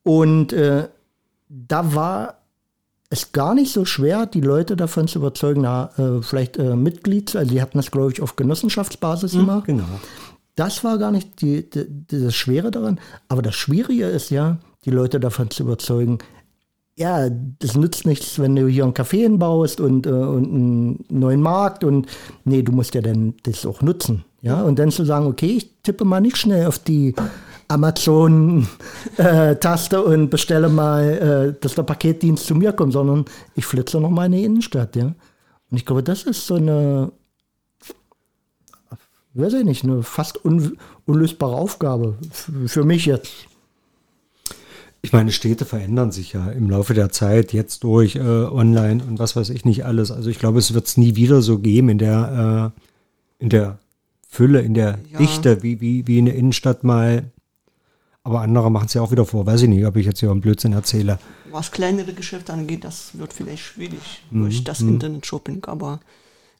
Und 0.03 0.53
äh, 0.53 0.89
da 1.49 1.95
war 1.95 2.35
es 3.09 3.33
gar 3.33 3.55
nicht 3.55 3.73
so 3.73 3.85
schwer, 3.85 4.27
die 4.27 4.41
Leute 4.41 4.77
davon 4.77 5.09
zu 5.09 5.19
überzeugen, 5.19 5.63
na, 5.63 5.91
äh, 5.97 6.23
vielleicht 6.23 6.59
äh, 6.59 6.77
Mitglied, 6.77 7.35
also 7.37 7.51
die 7.51 7.63
hatten 7.63 7.79
das, 7.79 7.91
glaube 7.91 8.13
ich, 8.13 8.21
auf 8.21 8.37
Genossenschaftsbasis 8.37 9.33
gemacht. 9.33 9.67
Genau. 9.67 9.85
Das 10.57 10.85
war 10.85 10.99
gar 10.99 11.11
nicht 11.11 11.41
die, 11.41 11.69
die, 11.69 12.07
das 12.09 12.35
Schwere 12.35 12.71
daran. 12.71 12.99
Aber 13.29 13.43
das 13.43 13.55
Schwierige 13.55 14.07
ist 14.07 14.31
ja, 14.31 14.59
die 14.87 14.91
Leute 14.91 15.21
davon 15.21 15.51
zu 15.51 15.65
überzeugen, 15.65 16.19
ja, 16.99 17.29
das 17.29 17.77
nützt 17.77 18.07
nichts, 18.07 18.39
wenn 18.39 18.57
du 18.57 18.69
hier 18.69 18.85
einen 18.85 18.95
Café 18.95 19.21
hinbaust 19.23 19.81
und, 19.81 20.07
äh, 20.07 20.11
und 20.11 20.47
einen 20.47 21.05
neuen 21.11 21.43
Markt 21.43 21.85
und 21.85 22.07
nee, 22.45 22.63
du 22.63 22.73
musst 22.73 22.95
ja 22.95 23.03
dann 23.03 23.35
das 23.43 23.67
auch 23.67 23.83
nutzen. 23.83 24.25
Ja, 24.41 24.63
und 24.63 24.79
dann 24.79 24.91
zu 24.91 25.05
sagen, 25.05 25.27
okay, 25.27 25.59
ich 25.59 25.83
tippe 25.83 26.07
mal 26.07 26.21
nicht 26.21 26.39
schnell 26.39 26.67
auf 26.67 26.79
die 26.79 27.15
Amazon-Taste 27.69 30.03
und 30.03 30.31
bestelle 30.31 30.71
mal, 30.71 31.05
äh, 31.05 31.53
dass 31.61 31.75
der 31.75 31.83
Paketdienst 31.83 32.47
zu 32.47 32.55
mir 32.55 32.73
kommt, 32.73 32.95
sondern 32.95 33.27
ich 33.55 33.67
flitze 33.67 34.01
noch 34.01 34.11
mal 34.11 34.25
in 34.27 34.33
die 34.33 34.45
Innenstadt, 34.45 34.97
ja. 34.97 35.07
Und 35.07 35.77
ich 35.77 35.85
glaube, 35.85 36.03
das 36.03 36.23
ist 36.23 36.47
so 36.47 36.55
eine, 36.55 37.13
weiß 39.35 39.53
ich 39.55 39.65
nicht, 39.65 39.85
eine 39.85 40.03
fast 40.03 40.43
un 40.45 40.79
unlösbare 41.07 41.57
Aufgabe 41.57 42.17
für 42.67 42.85
mich 42.85 43.05
jetzt. 43.05 43.49
Ich 45.07 45.13
meine, 45.13 45.31
Städte 45.31 45.65
verändern 45.65 46.11
sich 46.11 46.33
ja 46.33 46.51
im 46.51 46.69
Laufe 46.69 46.93
der 46.93 47.11
Zeit, 47.11 47.53
jetzt 47.53 47.85
durch 47.85 48.17
äh, 48.17 48.19
Online 48.21 49.03
und 49.05 49.21
was 49.21 49.37
weiß 49.37 49.51
ich 49.51 49.65
nicht 49.65 49.85
alles. 49.85 50.11
Also 50.11 50.29
ich 50.31 50.39
glaube, 50.41 50.59
es 50.59 50.75
wird 50.75 50.87
es 50.89 50.97
nie 50.97 51.15
wieder 51.15 51.43
so 51.43 51.61
geben 51.61 51.89
in 51.91 51.99
der, 51.99 52.73
äh, 52.77 53.43
in 53.43 53.49
der 53.51 53.79
Fülle, 54.29 54.63
in 54.63 54.75
der 54.75 54.99
Ja. 55.13 55.19
Dichte, 55.19 55.63
wie, 55.63 55.81
wie, 55.81 56.07
wie 56.09 56.19
in 56.19 56.25
der 56.27 56.35
Innenstadt 56.35 56.83
mal. 56.83 57.31
Aber 58.25 58.41
andere 58.41 58.69
machen 58.69 58.87
es 58.87 58.95
ja 58.95 59.01
auch 59.03 59.13
wieder 59.13 59.25
vor. 59.25 59.47
Weiß 59.47 59.63
ich 59.63 59.69
nicht, 59.69 59.87
ob 59.87 59.95
ich 59.95 60.07
jetzt 60.07 60.19
hier 60.19 60.33
einen 60.33 60.41
Blödsinn 60.41 60.73
erzähle. 60.73 61.21
was 61.53 61.71
kleinere 61.71 62.13
Geschäfte 62.13 62.53
angeht, 62.53 62.83
das 62.83 63.17
wird 63.17 63.33
vielleicht 63.33 63.63
schwierig 63.63 64.25
Mhm, 64.33 64.41
durch 64.43 64.65
das 64.65 64.81
Internet-Shopping. 64.81 65.65
Aber 65.67 66.01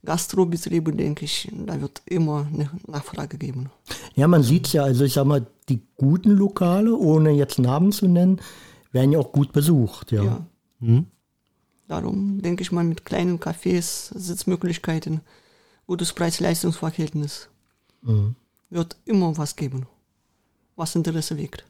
Gastrobetriebe, 0.05 0.93
denke 0.93 1.25
ich, 1.25 1.51
da 1.67 1.81
wird 1.81 2.01
immer 2.07 2.47
eine 2.55 2.71
Nachfrage 2.87 3.39
geben. 3.39 3.71
Ja, 4.15 4.29
man 4.29 4.45
sieht 4.45 4.73
ja, 4.73 4.85
also 4.85 5.05
ich 5.05 5.15
sag 5.15 5.25
mal, 5.27 5.45
die 5.69 5.83
guten 5.97 6.31
Lokale, 6.31 6.97
ohne 6.97 7.31
jetzt 7.31 7.59
Namen 7.59 7.93
zu 7.93 8.07
nennen, 8.07 8.41
werden 8.93 9.13
ja 9.13 9.19
auch 9.19 9.33
gut 9.33 9.53
besucht, 9.53 10.13
ja. 10.13 10.23
Ja. 10.23 10.47
Mhm. 10.81 11.07
Darum 11.89 12.43
denke 12.43 12.63
ich 12.63 12.73
mal 12.73 12.85
mit 12.85 13.05
kleinen 13.05 13.39
Cafés, 13.39 14.11
Sitzmöglichkeiten, 14.17 15.21
gutes 15.87 16.13
Preis-Leistungs-Verhältnis. 16.13 17.49
Mhm. 18.03 18.35
Wird 18.71 18.97
immer 19.05 19.37
was 19.39 19.55
geben, 19.55 19.87
was 20.75 20.97
Interesse 20.97 21.39
weckt. 21.39 21.65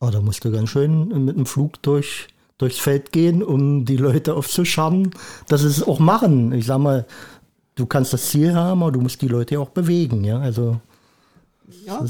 Oh, 0.00 0.10
da 0.10 0.20
musst 0.20 0.44
du 0.44 0.50
ganz 0.50 0.70
schön 0.70 1.24
mit 1.24 1.36
dem 1.36 1.46
Flug 1.46 1.82
durch, 1.82 2.28
durchs 2.58 2.78
Feld 2.78 3.12
gehen, 3.12 3.42
um 3.42 3.84
die 3.84 3.96
Leute 3.96 4.34
aufzuscharren, 4.34 5.10
dass 5.48 5.62
sie 5.62 5.68
es 5.68 5.82
auch 5.82 5.98
machen. 5.98 6.52
Ich 6.52 6.66
sag 6.66 6.78
mal, 6.78 7.06
du 7.74 7.86
kannst 7.86 8.12
das 8.12 8.28
Ziel 8.28 8.54
haben, 8.54 8.82
aber 8.82 8.92
du 8.92 9.00
musst 9.00 9.22
die 9.22 9.28
Leute 9.28 9.54
ja 9.54 9.60
auch 9.60 9.70
bewegen, 9.70 10.24
ja. 10.24 10.38
Also, 10.38 10.80
Ja, 11.84 12.04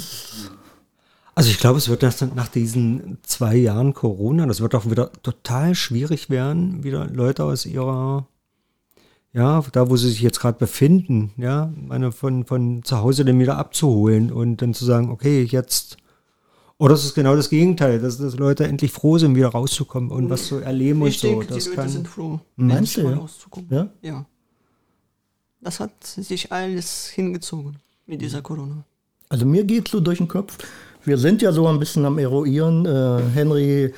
Also 1.39 1.51
ich 1.51 1.59
glaube, 1.59 1.78
es 1.78 1.89
wird 1.89 2.03
nach 2.34 2.49
diesen 2.49 3.18
zwei 3.22 3.55
Jahren 3.55 3.95
Corona, 3.95 4.45
das 4.47 4.61
wird 4.61 4.74
auch 4.74 4.91
wieder 4.91 5.12
total 5.22 5.76
schwierig 5.76 6.30
werden, 6.30 6.82
wieder 6.82 7.07
Leute 7.07 7.45
aus 7.45 7.64
ihrer, 7.64 8.26
ja, 9.32 9.62
da 9.70 9.89
wo 9.89 9.97
sie 9.97 10.09
sich 10.09 10.20
jetzt 10.20 10.41
gerade 10.41 10.59
befinden, 10.59 11.30
ja, 11.36 11.72
meine 11.76 12.11
von, 12.11 12.45
von 12.45 12.82
zu 12.82 12.99
Hause 12.99 13.24
dann 13.24 13.39
wieder 13.39 13.57
abzuholen 13.57 14.32
und 14.32 14.62
dann 14.62 14.74
zu 14.74 14.84
sagen, 14.84 15.11
okay, 15.12 15.45
jetzt, 15.45 15.99
oder 16.76 16.95
es 16.95 17.05
ist 17.05 17.14
genau 17.14 17.36
das 17.36 17.51
Gegenteil, 17.51 18.01
dass, 18.01 18.18
dass 18.18 18.36
Leute 18.36 18.66
endlich 18.66 18.91
froh 18.91 19.16
sind, 19.18 19.36
wieder 19.36 19.51
rauszukommen 19.51 20.11
und 20.11 20.30
was 20.30 20.49
zu 20.49 20.57
erleben 20.57 21.03
und 21.03 21.09
ich 21.11 21.20
so. 21.20 21.28
denke, 21.28 21.47
die 21.47 21.55
Das 21.55 21.66
Leute 21.66 21.76
kann, 21.76 21.89
sind 21.89 22.09
froh, 22.09 22.41
Meinst 22.57 22.74
endlich 22.76 22.95
du, 22.97 23.03
mal 23.05 23.12
ja? 23.12 23.18
rauszukommen. 23.18 23.68
ja. 23.70 23.89
Ja. 24.03 24.26
Das 25.61 25.78
hat 25.78 25.93
sich 26.03 26.51
alles 26.51 27.07
hingezogen 27.11 27.76
mit 28.07 28.22
dieser 28.22 28.43
Corona. 28.43 28.82
Also 29.28 29.47
mir 29.47 29.62
geht 29.62 29.86
so 29.86 30.01
durch 30.01 30.18
den 30.18 30.26
Kopf. 30.26 30.59
Wir 31.05 31.18
sind 31.18 31.42
ja 31.42 31.53
so 31.53 31.66
ein 31.66 31.78
bisschen 31.78 32.05
am 32.05 32.18
Eruieren, 32.18 32.84
äh, 32.86 33.20
Henry, 33.34 33.94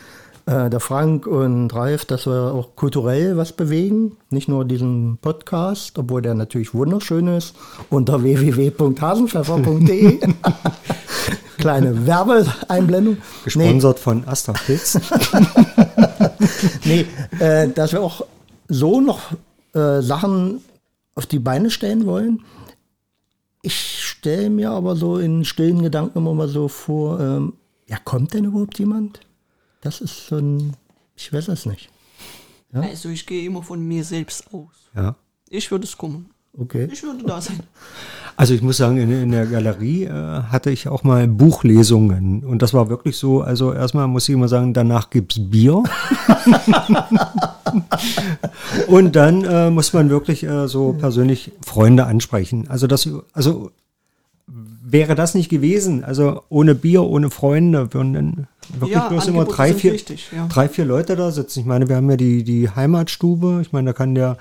äh, 0.47 0.71
der 0.71 0.81
Frank 0.81 1.27
und 1.27 1.75
Ralf, 1.75 2.05
dass 2.05 2.27
wir 2.27 2.53
auch 2.55 2.77
kulturell 2.77 3.37
was 3.37 3.53
bewegen. 3.53 4.17
Nicht 4.31 4.49
nur 4.49 4.65
diesen 4.65 5.19
Podcast, 5.19 5.99
obwohl 5.99 6.23
der 6.23 6.35
natürlich 6.35 6.75
wunderschön 6.75 7.29
ist, 7.29 7.55
unter 7.89 8.23
www.hasenpfeffer.de. 8.23 10.21
Kleine 11.59 12.07
Werbeeinblendung. 12.07 13.15
Nee, 13.15 13.21
gesponsert 13.45 13.99
von 13.99 14.27
Asta 14.27 14.53
Pilz. 14.53 14.99
nee 16.85 17.07
äh, 17.39 17.69
dass 17.69 17.93
wir 17.93 18.03
auch 18.03 18.25
so 18.69 19.01
noch 19.01 19.33
äh, 19.75 20.01
Sachen 20.01 20.61
auf 21.15 21.27
die 21.27 21.39
Beine 21.39 21.71
stellen 21.71 22.07
wollen. 22.07 22.41
Ich 23.63 24.05
stelle 24.07 24.51
mir 24.51 24.71
aber 24.71 24.97
so 24.97 25.19
in 25.19 25.45
stillen 25.45 25.83
Gedanken 25.83 26.19
immer 26.19 26.35
mal 26.35 26.49
so 26.49 26.69
vor, 26.69 27.21
ähm, 27.21 27.55
ja, 27.87 27.99
kommt 27.99 28.33
denn 28.35 28.45
überhaupt 28.45 28.79
jemand? 28.79 29.21
Das 29.81 30.01
ist 30.01 30.27
so 30.27 30.37
ein, 30.37 30.77
ich 31.17 31.33
weiß 31.33 31.49
es 31.49 31.67
nicht. 31.67 31.91
Ja? 32.73 32.81
Also 32.81 33.09
ich 33.09 33.27
gehe 33.27 33.45
immer 33.45 33.63
von 33.63 33.83
mir 33.87 34.05
selbst 34.05 34.53
aus. 34.53 34.91
ja. 34.95 35.17
Ich 35.53 35.69
würde 35.73 35.85
es 35.85 35.99
kommen. 35.99 36.31
Okay. 36.57 36.89
Ich 36.93 37.03
würde 37.03 37.25
da 37.25 37.41
sein. 37.41 37.61
Also 38.41 38.55
ich 38.55 38.63
muss 38.63 38.79
sagen, 38.79 38.97
in, 38.97 39.11
in 39.11 39.33
der 39.33 39.45
Galerie 39.45 40.05
äh, 40.05 40.11
hatte 40.11 40.71
ich 40.71 40.89
auch 40.89 41.05
mal 41.05 41.29
Buchlesungen 41.29 42.43
und 42.43 42.63
das 42.63 42.73
war 42.73 42.89
wirklich 42.89 43.19
so, 43.19 43.43
also 43.43 43.75
erstmal 43.75 44.09
muss 44.09 44.27
ich 44.31 44.35
immer 44.35 44.49
sagen, 44.49 44.73
danach 44.73 45.11
gibt's 45.11 45.39
Bier. 45.51 45.83
und 48.87 49.15
dann 49.15 49.45
äh, 49.45 49.69
muss 49.69 49.93
man 49.93 50.09
wirklich 50.09 50.43
äh, 50.45 50.69
so 50.69 50.95
persönlich 50.95 51.53
Freunde 51.61 52.07
ansprechen. 52.07 52.65
Also 52.71 52.87
das, 52.87 53.07
also 53.35 53.73
wäre 54.47 55.15
das 55.15 55.35
nicht 55.35 55.51
gewesen, 55.51 56.03
also 56.03 56.41
ohne 56.49 56.75
Bier, 56.75 57.03
ohne 57.03 57.29
Freunde, 57.29 57.93
würden 57.93 58.15
dann 58.15 58.47
wirklich 58.71 58.93
Ja, 58.93 59.09
bloß 59.11 59.27
immer 59.27 59.41
Angebote 59.41 59.57
drei, 59.57 59.69
sind 59.69 59.81
vier, 59.81 59.93
wichtig, 59.93 60.31
ja. 60.35 60.47
drei, 60.47 60.71
vier 60.71 60.87
Leute 60.87 61.15
da 61.15 61.31
sitzen. 61.31 61.61
Ich 61.61 61.67
meine, 61.67 61.91
wir 61.91 61.97
haben 61.97 62.09
ja 62.09 62.17
die, 62.17 62.43
die 62.43 62.71
Heimatstube. 62.71 63.59
Ich 63.61 63.73
meine, 63.73 63.91
da 63.91 63.93
kann 63.93 64.15
der 64.15 64.39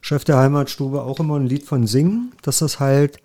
Chef 0.00 0.22
der 0.22 0.36
Heimatstube 0.36 1.02
auch 1.02 1.18
immer 1.18 1.40
ein 1.40 1.48
Lied 1.48 1.64
von 1.64 1.88
singen, 1.88 2.30
dass 2.42 2.60
das 2.60 2.78
halt 2.78 3.18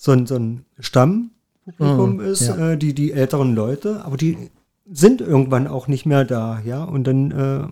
so 0.00 0.12
ein, 0.12 0.26
so 0.26 0.36
ein 0.36 0.64
Stammpublikum 0.78 2.20
ist, 2.20 2.48
ja. 2.48 2.70
äh, 2.70 2.78
die, 2.78 2.94
die 2.94 3.12
älteren 3.12 3.54
Leute, 3.54 4.02
aber 4.02 4.16
die 4.16 4.50
sind 4.90 5.20
irgendwann 5.20 5.66
auch 5.66 5.88
nicht 5.88 6.06
mehr 6.06 6.24
da, 6.24 6.58
ja. 6.64 6.82
Und 6.84 7.04
dann 7.04 7.30
äh, 7.30 7.68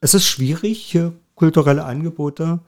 es 0.00 0.14
ist 0.14 0.24
schwierig, 0.24 0.80
hier 0.80 1.12
kulturelle 1.34 1.84
Angebote 1.84 2.60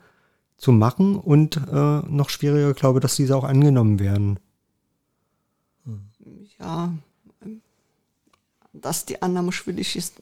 zu 0.55 0.71
machen 0.71 1.15
und 1.15 1.57
äh, 1.57 1.99
noch 2.07 2.29
schwieriger, 2.29 2.75
glaube 2.75 2.99
ich, 2.99 3.01
dass 3.01 3.15
diese 3.15 3.35
auch 3.35 3.43
angenommen 3.43 3.99
werden. 3.99 4.39
Ja, 6.59 6.93
dass 8.71 9.05
die 9.05 9.19
Annahme 9.23 9.51
schwierig 9.51 9.95
ist, 9.95 10.21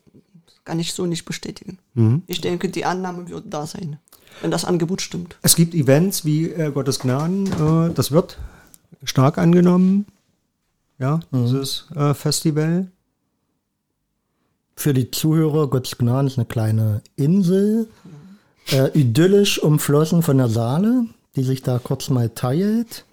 kann 0.64 0.80
ich 0.80 0.94
so 0.94 1.06
nicht 1.06 1.26
bestätigen. 1.26 1.80
Mhm. 1.96 2.24
Ich 2.28 2.40
denke, 2.40 2.70
die 2.70 2.86
Annahme 2.86 3.28
wird 3.28 3.54
da 3.54 3.68
sein, 3.68 4.00
wenn 4.40 4.52
das 4.52 4.64
Angebot 4.64 5.02
stimmt. 5.02 5.38
Es 5.42 5.58
gibt 5.58 5.76
Events 5.76 6.24
wie 6.24 6.50
äh, 6.50 6.72
Gottes 6.72 7.00
Gnaden, 7.00 7.48
äh, 7.48 7.94
das 7.94 8.12
wird 8.12 8.38
stark 9.04 9.38
angenommen. 9.38 10.06
Ja, 10.98 11.22
dieses 11.32 11.88
äh, 11.96 12.14
Festival. 12.14 12.88
Für 14.76 14.94
die 14.94 15.12
Zuhörer, 15.12 15.68
Gottes 15.70 15.98
Gnaden 15.98 16.28
ist 16.28 16.38
eine 16.38 16.46
kleine 16.46 17.02
Insel 17.16 17.88
äh, 18.72 18.90
idyllisch 18.98 19.60
umflossen 19.60 20.22
von 20.22 20.38
der 20.38 20.50
Saale, 20.50 21.06
die 21.36 21.44
sich 21.44 21.62
da 21.62 21.80
kurz 21.80 22.10
mal 22.10 22.30
teilt 22.30 23.06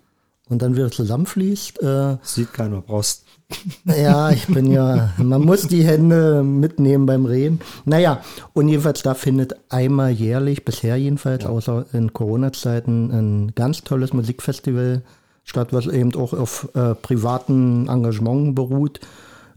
und 0.49 0.63
dann 0.63 0.77
wieder 0.77 0.91
zusammenfließt. 0.91 1.83
Äh, 1.83 2.17
Sieht 2.23 2.53
keiner, 2.53 2.83
brauchst. 2.83 3.25
ja, 3.85 4.31
ich 4.31 4.47
bin 4.47 4.71
ja, 4.73 5.13
man 5.19 5.43
muss 5.43 5.69
die 5.69 5.85
Hände 5.85 6.43
mitnehmen 6.43 7.07
beim 7.07 7.27
Reden. 7.27 7.61
Naja, 7.85 8.21
und 8.55 8.69
jedenfalls 8.69 9.03
da 9.03 9.15
findet 9.15 9.57
einmal 9.69 10.11
jährlich, 10.11 10.65
bisher 10.65 10.97
jedenfalls, 10.97 11.47
außer 11.47 11.87
in 11.93 12.13
Corona-Zeiten, 12.13 13.11
ein 13.13 13.55
ganz 13.55 13.83
tolles 13.85 14.13
Musikfestival 14.13 15.03
statt, 15.03 15.13
was 15.55 15.87
eben 15.87 16.15
auch 16.15 16.33
auf 16.33 16.69
äh, 16.75 16.95
privaten 16.95 17.89
Engagement 17.89 18.55
beruht, 18.55 19.01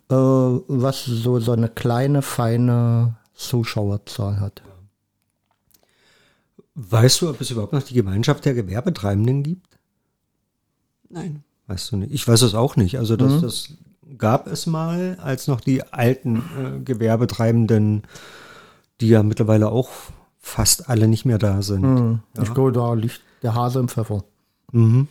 äh, 0.10 0.16
was 0.16 1.06
so, 1.06 1.40
so 1.40 1.52
eine 1.52 1.70
kleine, 1.70 2.22
feine 2.22 3.16
Zuschauerzahl 3.34 4.40
hat. 4.40 4.62
Weißt 6.76 7.22
du, 7.22 7.30
ob 7.30 7.42
es 7.42 7.52
überhaupt 7.52 7.74
noch 7.74 7.84
die 7.84 7.94
Gemeinschaft 7.94 8.46
der 8.46 8.54
Gewerbetreibenden 8.54 9.44
gibt? 9.44 9.68
Nein. 11.10 11.44
Weißt 11.68 11.92
du 11.92 11.98
nicht? 11.98 12.14
Ich 12.14 12.28
weiß 12.28 12.42
es 12.44 12.56
auch 12.56 12.76
nicht. 12.76 12.98
Also 12.98 13.16
das, 13.18 13.42
das 13.42 13.74
gab 14.18 14.48
es 14.48 14.66
mal, 14.66 15.18
als 15.22 15.48
noch 15.48 15.62
die 15.62 15.84
alten 15.84 16.38
äh, 16.38 16.80
Gewerbetreibenden, 16.80 18.04
die 19.02 19.10
ja 19.10 19.24
mittlerweile 19.24 19.70
auch 19.70 19.90
fast 20.40 20.90
alle 20.90 21.08
nicht 21.08 21.26
mehr 21.26 21.38
da 21.38 21.62
sind. 21.62 22.22
Ich 22.42 22.54
glaube, 22.54 22.72
da 22.72 22.94
liegt 22.94 23.22
der 23.44 23.56
Hase 23.56 23.80
im 23.80 23.90
Pfeffer. 23.90 24.24
Mhm. 24.72 25.08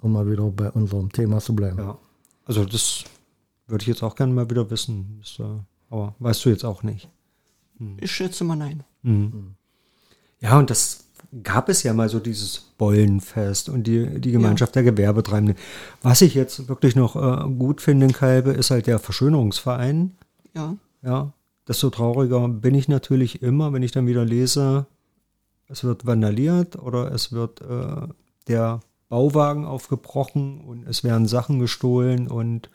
Um 0.00 0.12
mal 0.12 0.30
wieder 0.30 0.44
bei 0.50 0.70
unserem 0.70 1.10
Thema 1.10 1.40
zu 1.40 1.54
bleiben. 1.54 1.78
Ja. 1.78 1.98
Also 2.44 2.64
das 2.64 3.04
würde 3.66 3.82
ich 3.82 3.88
jetzt 3.88 4.02
auch 4.02 4.14
gerne 4.14 4.32
mal 4.32 4.48
wieder 4.50 4.70
wissen. 4.70 5.20
Das, 5.20 5.38
äh, 5.38 5.60
aber 5.90 6.14
weißt 6.18 6.44
du 6.44 6.50
jetzt 6.50 6.64
auch 6.64 6.82
nicht. 6.82 7.08
Ich 7.98 8.10
schätze 8.10 8.44
mal 8.44 8.56
nein. 8.56 8.84
Ja, 10.40 10.58
und 10.58 10.70
das 10.70 11.04
gab 11.42 11.68
es 11.68 11.82
ja 11.82 11.92
mal 11.92 12.08
so 12.08 12.18
dieses 12.18 12.58
Bollenfest 12.78 13.68
und 13.68 13.86
die, 13.86 14.20
die 14.20 14.32
Gemeinschaft 14.32 14.74
der 14.74 14.82
Gewerbetreibenden. 14.82 15.56
Was 16.02 16.22
ich 16.22 16.34
jetzt 16.34 16.68
wirklich 16.68 16.96
noch 16.96 17.16
äh, 17.16 17.48
gut 17.50 17.80
finde 17.80 18.06
in 18.06 18.12
Kalbe, 18.12 18.52
ist 18.52 18.70
halt 18.70 18.86
der 18.86 18.98
Verschönerungsverein. 18.98 20.16
Ja. 20.54 20.76
Ja, 21.02 21.32
desto 21.68 21.90
trauriger 21.90 22.48
bin 22.48 22.74
ich 22.74 22.88
natürlich 22.88 23.42
immer, 23.42 23.72
wenn 23.72 23.82
ich 23.82 23.92
dann 23.92 24.06
wieder 24.06 24.24
lese, 24.24 24.86
es 25.68 25.84
wird 25.84 26.06
vandaliert 26.06 26.76
oder 26.76 27.12
es 27.12 27.32
wird 27.32 27.60
äh, 27.60 28.08
der 28.48 28.80
Bauwagen 29.08 29.64
aufgebrochen 29.64 30.60
und 30.60 30.86
es 30.86 31.04
werden 31.04 31.28
Sachen 31.28 31.58
gestohlen 31.58 32.28
und 32.28 32.70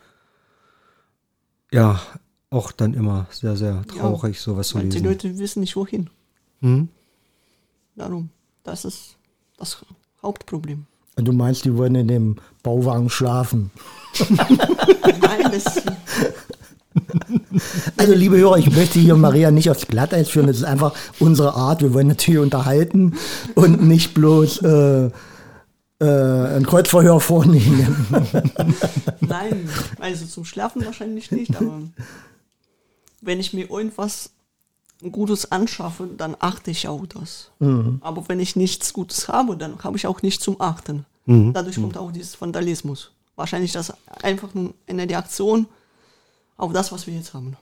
ja, 1.72 2.02
auch 2.50 2.72
dann 2.72 2.94
immer 2.94 3.28
sehr, 3.32 3.56
sehr 3.56 3.86
traurig, 3.88 4.40
sowas 4.40 4.70
zu 4.70 4.76
Weil 4.76 4.90
die 4.90 4.98
lesen. 4.98 5.06
Leute 5.06 5.38
wissen 5.40 5.62
nicht 5.62 5.76
wohin. 5.76 6.10
Hm? 6.62 6.90
Darum. 7.96 8.30
Das 8.64 8.86
ist 8.86 9.18
das 9.58 9.84
Hauptproblem. 10.22 10.86
Und 11.18 11.26
du 11.26 11.34
meinst, 11.34 11.66
die 11.66 11.76
wollen 11.76 11.96
in 11.96 12.08
dem 12.08 12.36
Bauwagen 12.64 13.10
schlafen? 13.10 13.72
Nein, 14.30 15.52
das, 15.52 15.82
Also, 17.98 18.14
liebe 18.14 18.38
Hörer, 18.38 18.58
ich 18.58 18.72
möchte 18.72 19.00
hier 19.00 19.16
Maria 19.16 19.52
nicht 19.52 19.70
aufs 19.70 19.88
Glatteis 19.88 20.30
führen. 20.30 20.48
Das 20.48 20.58
ist 20.58 20.64
einfach 20.64 20.94
unsere 21.20 21.56
Art. 21.56 21.82
Wir 21.82 21.94
wollen 21.94 22.08
natürlich 22.08 22.40
unterhalten 22.40 23.16
und 23.56 23.84
nicht 23.84 24.14
bloß 24.14 24.62
äh, 24.64 25.10
äh, 26.02 26.58
ein 26.58 26.66
Kreuzverhör 26.66 27.20
vornehmen. 27.20 28.08
nein, 29.22 29.70
also 30.00 30.26
zum 30.26 30.46
Schlafen 30.46 30.84
wahrscheinlich 30.84 31.32
nicht, 31.32 31.56
aber 31.56 31.84
wenn 33.22 33.40
ich 33.40 33.54
mir 33.54 33.70
irgendwas 33.70 34.32
Gutes 35.12 35.52
anschaffe, 35.52 36.10
dann 36.18 36.36
achte 36.40 36.72
ich 36.72 36.88
auch 36.88 37.06
das. 37.06 37.52
Aber 38.02 38.28
wenn 38.30 38.40
ich 38.40 38.56
nichts 38.56 38.94
Gutes 38.94 39.28
habe, 39.28 39.56
dann 39.56 39.84
habe 39.84 39.98
ich 39.98 40.08
auch 40.08 40.22
nichts 40.24 40.44
zum 40.44 40.60
Achten. 40.60 41.06
Dadurch 41.54 41.76
kommt 41.76 41.98
auch 41.98 42.12
dieses 42.12 42.40
Vandalismus. 42.42 43.12
Wahrscheinlich 43.36 43.72
das 43.72 43.94
einfach 44.24 44.54
nur 44.54 44.74
eine 44.88 45.08
Reaktion 45.08 45.68
auf 46.58 46.74
das, 46.74 46.92
was 46.92 47.08
wir 47.08 47.14
jetzt 47.14 47.34
haben. 47.34 47.56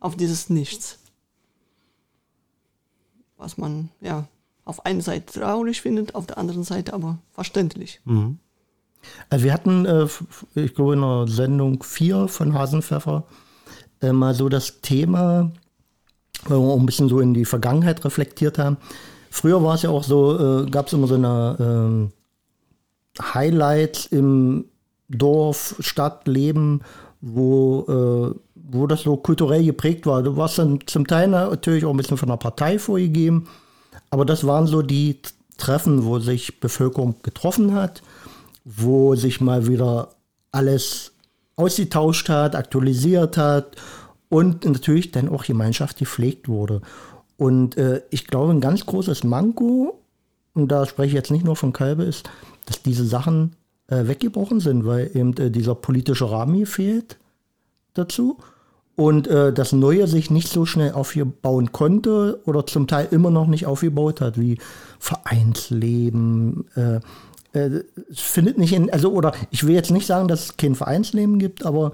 Auf 0.00 0.16
dieses 0.16 0.48
Nichts. 0.50 0.98
Was 3.36 3.58
man, 3.58 3.90
ja, 4.00 4.26
auf 4.64 4.86
einer 4.86 5.00
Seite 5.02 5.40
traurig 5.40 5.80
findet, 5.80 6.14
auf 6.14 6.26
der 6.26 6.38
anderen 6.38 6.64
Seite 6.64 6.92
aber 6.92 7.18
verständlich. 7.32 8.00
Also 9.30 9.44
wir 9.44 9.52
hatten, 9.52 9.86
äh, 9.86 10.06
ich 10.54 10.74
glaube, 10.74 10.94
in 10.94 11.00
der 11.00 11.26
Sendung 11.28 11.82
4 11.82 12.28
von 12.28 12.54
Hasenpfeffer 12.54 13.24
äh, 14.00 14.12
mal 14.12 14.34
so 14.34 14.48
das 14.48 14.80
Thema, 14.80 15.50
weil 16.44 16.58
wir 16.58 16.66
auch 16.66 16.78
ein 16.78 16.86
bisschen 16.86 17.08
so 17.08 17.20
in 17.20 17.34
die 17.34 17.44
Vergangenheit 17.44 18.04
reflektiert 18.04 18.58
haben. 18.58 18.76
Früher 19.30 19.62
war 19.62 19.74
es 19.74 19.82
ja 19.82 19.90
auch 19.90 20.04
so, 20.04 20.64
äh, 20.64 20.70
gab 20.70 20.86
es 20.86 20.92
immer 20.92 21.06
so 21.06 21.14
eine 21.14 21.56
ähm, 21.58 22.12
Highlights 23.20 24.06
im 24.06 24.66
Dorf, 25.08 25.76
Stadt, 25.80 26.26
Leben, 26.26 26.82
wo, 27.20 27.84
äh, 27.88 28.38
wo 28.54 28.86
das 28.86 29.02
so 29.02 29.16
kulturell 29.16 29.64
geprägt 29.64 30.06
war. 30.06 30.22
Du 30.22 30.36
warst 30.36 30.58
dann 30.58 30.80
zum 30.86 31.06
Teil 31.06 31.28
natürlich 31.28 31.84
auch 31.84 31.90
ein 31.90 31.96
bisschen 31.96 32.16
von 32.16 32.28
der 32.28 32.36
Partei 32.36 32.78
vorgegeben, 32.78 33.48
aber 34.12 34.26
das 34.26 34.46
waren 34.46 34.66
so 34.66 34.82
die 34.82 35.20
Treffen, 35.56 36.04
wo 36.04 36.18
sich 36.18 36.60
Bevölkerung 36.60 37.14
getroffen 37.22 37.72
hat, 37.72 38.02
wo 38.62 39.14
sich 39.14 39.40
mal 39.40 39.66
wieder 39.66 40.10
alles 40.50 41.12
ausgetauscht 41.56 42.28
hat, 42.28 42.54
aktualisiert 42.54 43.38
hat 43.38 43.76
und 44.28 44.66
natürlich 44.66 45.12
dann 45.12 45.30
auch 45.30 45.44
Gemeinschaft 45.44 45.96
gepflegt 45.96 46.46
wurde. 46.46 46.82
Und 47.38 47.78
äh, 47.78 48.02
ich 48.10 48.26
glaube, 48.26 48.52
ein 48.52 48.60
ganz 48.60 48.84
großes 48.84 49.24
Manko, 49.24 49.98
und 50.52 50.68
da 50.68 50.84
spreche 50.84 51.08
ich 51.08 51.14
jetzt 51.14 51.30
nicht 51.30 51.46
nur 51.46 51.56
von 51.56 51.72
Kalbe, 51.72 52.02
ist, 52.02 52.28
dass 52.66 52.82
diese 52.82 53.06
Sachen 53.06 53.56
äh, 53.86 54.08
weggebrochen 54.08 54.60
sind, 54.60 54.84
weil 54.84 55.10
eben 55.14 55.34
äh, 55.38 55.50
dieser 55.50 55.74
politische 55.74 56.30
Rahmen 56.30 56.66
fehlt 56.66 57.16
dazu 57.94 58.36
und 58.96 59.26
äh, 59.26 59.52
das 59.52 59.72
Neue 59.72 60.06
sich 60.06 60.30
nicht 60.30 60.48
so 60.48 60.66
schnell 60.66 60.92
aufbauen 60.92 61.72
konnte 61.72 62.40
oder 62.44 62.66
zum 62.66 62.86
Teil 62.86 63.08
immer 63.10 63.30
noch 63.30 63.46
nicht 63.46 63.66
aufgebaut 63.66 64.20
hat, 64.20 64.38
wie 64.38 64.58
Vereinsleben. 64.98 66.64
Äh, 66.74 67.00
äh, 67.58 67.84
es 68.10 68.20
findet 68.20 68.58
nicht 68.58 68.72
in, 68.72 68.92
also 68.92 69.12
oder 69.12 69.32
ich 69.50 69.66
will 69.66 69.74
jetzt 69.74 69.90
nicht 69.90 70.06
sagen, 70.06 70.28
dass 70.28 70.44
es 70.44 70.56
kein 70.56 70.74
Vereinsleben 70.74 71.38
gibt, 71.38 71.64
aber 71.64 71.92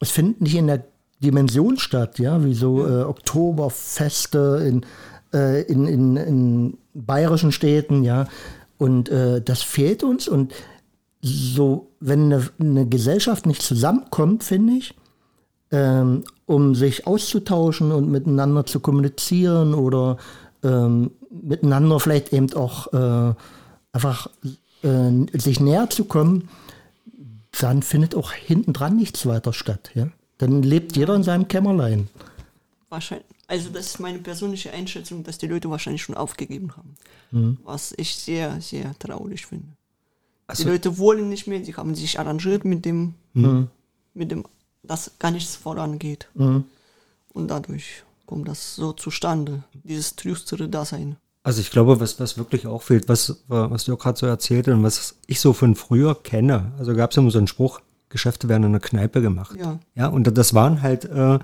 es 0.00 0.10
findet 0.10 0.40
nicht 0.40 0.56
in 0.56 0.66
der 0.66 0.84
Dimension 1.22 1.78
statt, 1.78 2.18
ja, 2.18 2.44
wie 2.44 2.54
so 2.54 2.86
äh, 2.86 3.02
Oktoberfeste 3.02 4.64
in, 4.66 4.86
äh, 5.32 5.62
in, 5.62 5.86
in, 5.86 6.16
in 6.16 6.78
bayerischen 6.94 7.52
Städten, 7.52 8.02
ja. 8.02 8.26
Und 8.78 9.10
äh, 9.10 9.42
das 9.42 9.62
fehlt 9.62 10.02
uns 10.02 10.26
und 10.26 10.54
so, 11.20 11.90
wenn 12.00 12.32
eine, 12.32 12.48
eine 12.58 12.88
Gesellschaft 12.88 13.44
nicht 13.44 13.60
zusammenkommt, 13.60 14.42
finde 14.42 14.72
ich, 14.72 14.94
ähm, 15.70 16.24
um 16.46 16.74
sich 16.74 17.06
auszutauschen 17.06 17.92
und 17.92 18.10
miteinander 18.10 18.66
zu 18.66 18.80
kommunizieren 18.80 19.74
oder 19.74 20.18
ähm, 20.62 21.12
miteinander 21.30 22.00
vielleicht 22.00 22.32
eben 22.32 22.52
auch 22.54 22.92
äh, 22.92 23.34
einfach 23.92 24.28
äh, 24.82 25.38
sich 25.38 25.60
näher 25.60 25.88
zu 25.90 26.04
kommen, 26.04 26.48
dann 27.60 27.82
findet 27.82 28.14
auch 28.14 28.32
hinten 28.32 28.72
dran 28.72 28.96
nichts 28.96 29.26
weiter 29.26 29.52
statt. 29.52 29.90
Ja? 29.94 30.08
Dann 30.38 30.62
lebt 30.62 30.96
jeder 30.96 31.14
in 31.14 31.22
seinem 31.22 31.48
Kämmerlein. 31.48 32.08
Wahrscheinlich. 32.88 33.26
Also 33.46 33.68
das 33.70 33.86
ist 33.86 34.00
meine 34.00 34.18
persönliche 34.18 34.72
Einschätzung, 34.72 35.24
dass 35.24 35.38
die 35.38 35.48
Leute 35.48 35.68
wahrscheinlich 35.70 36.02
schon 36.02 36.14
aufgegeben 36.14 36.72
haben. 36.76 37.58
Was 37.64 37.92
ich 37.96 38.14
sehr, 38.14 38.60
sehr 38.60 38.96
traurig 38.98 39.46
finde. 39.46 39.66
Also- 40.46 40.64
die 40.64 40.70
Leute 40.70 40.98
wollen 40.98 41.28
nicht 41.28 41.46
mehr, 41.48 41.58
die 41.60 41.74
haben 41.74 41.94
sich 41.96 42.18
arrangiert 42.18 42.64
mit 42.64 42.84
dem, 42.84 43.14
mit 44.14 44.30
dem, 44.30 44.44
dass 44.82 45.10
gar 45.18 45.30
nichts 45.30 45.56
vorangeht. 45.56 46.28
Und 46.34 47.48
dadurch 47.48 48.02
kommt 48.26 48.48
das 48.48 48.76
so 48.76 48.92
zustande, 48.92 49.64
dieses 49.84 50.16
trüstere 50.16 50.68
Dasein. 50.68 51.16
Also 51.42 51.60
ich 51.60 51.70
glaube, 51.70 52.00
was, 52.00 52.20
was 52.20 52.36
wirklich 52.36 52.66
auch 52.66 52.82
fehlt, 52.82 53.08
was, 53.08 53.42
was 53.48 53.84
du 53.84 53.96
gerade 53.96 54.18
so 54.18 54.26
erzählt 54.26 54.68
und 54.68 54.82
was 54.82 55.16
ich 55.26 55.40
so 55.40 55.52
von 55.52 55.74
früher 55.74 56.14
kenne, 56.14 56.72
also 56.78 56.94
gab 56.94 57.10
es 57.10 57.16
immer 57.16 57.30
so 57.30 57.38
einen 57.38 57.46
Spruch, 57.46 57.80
Geschäfte 58.10 58.48
werden 58.48 58.64
in 58.64 58.70
einer 58.70 58.80
Kneipe 58.80 59.22
gemacht. 59.22 59.56
Ja. 59.58 59.78
Ja, 59.94 60.08
und 60.08 60.36
das 60.36 60.52
waren 60.52 60.82
halt 60.82 61.06
äh, 61.06 61.38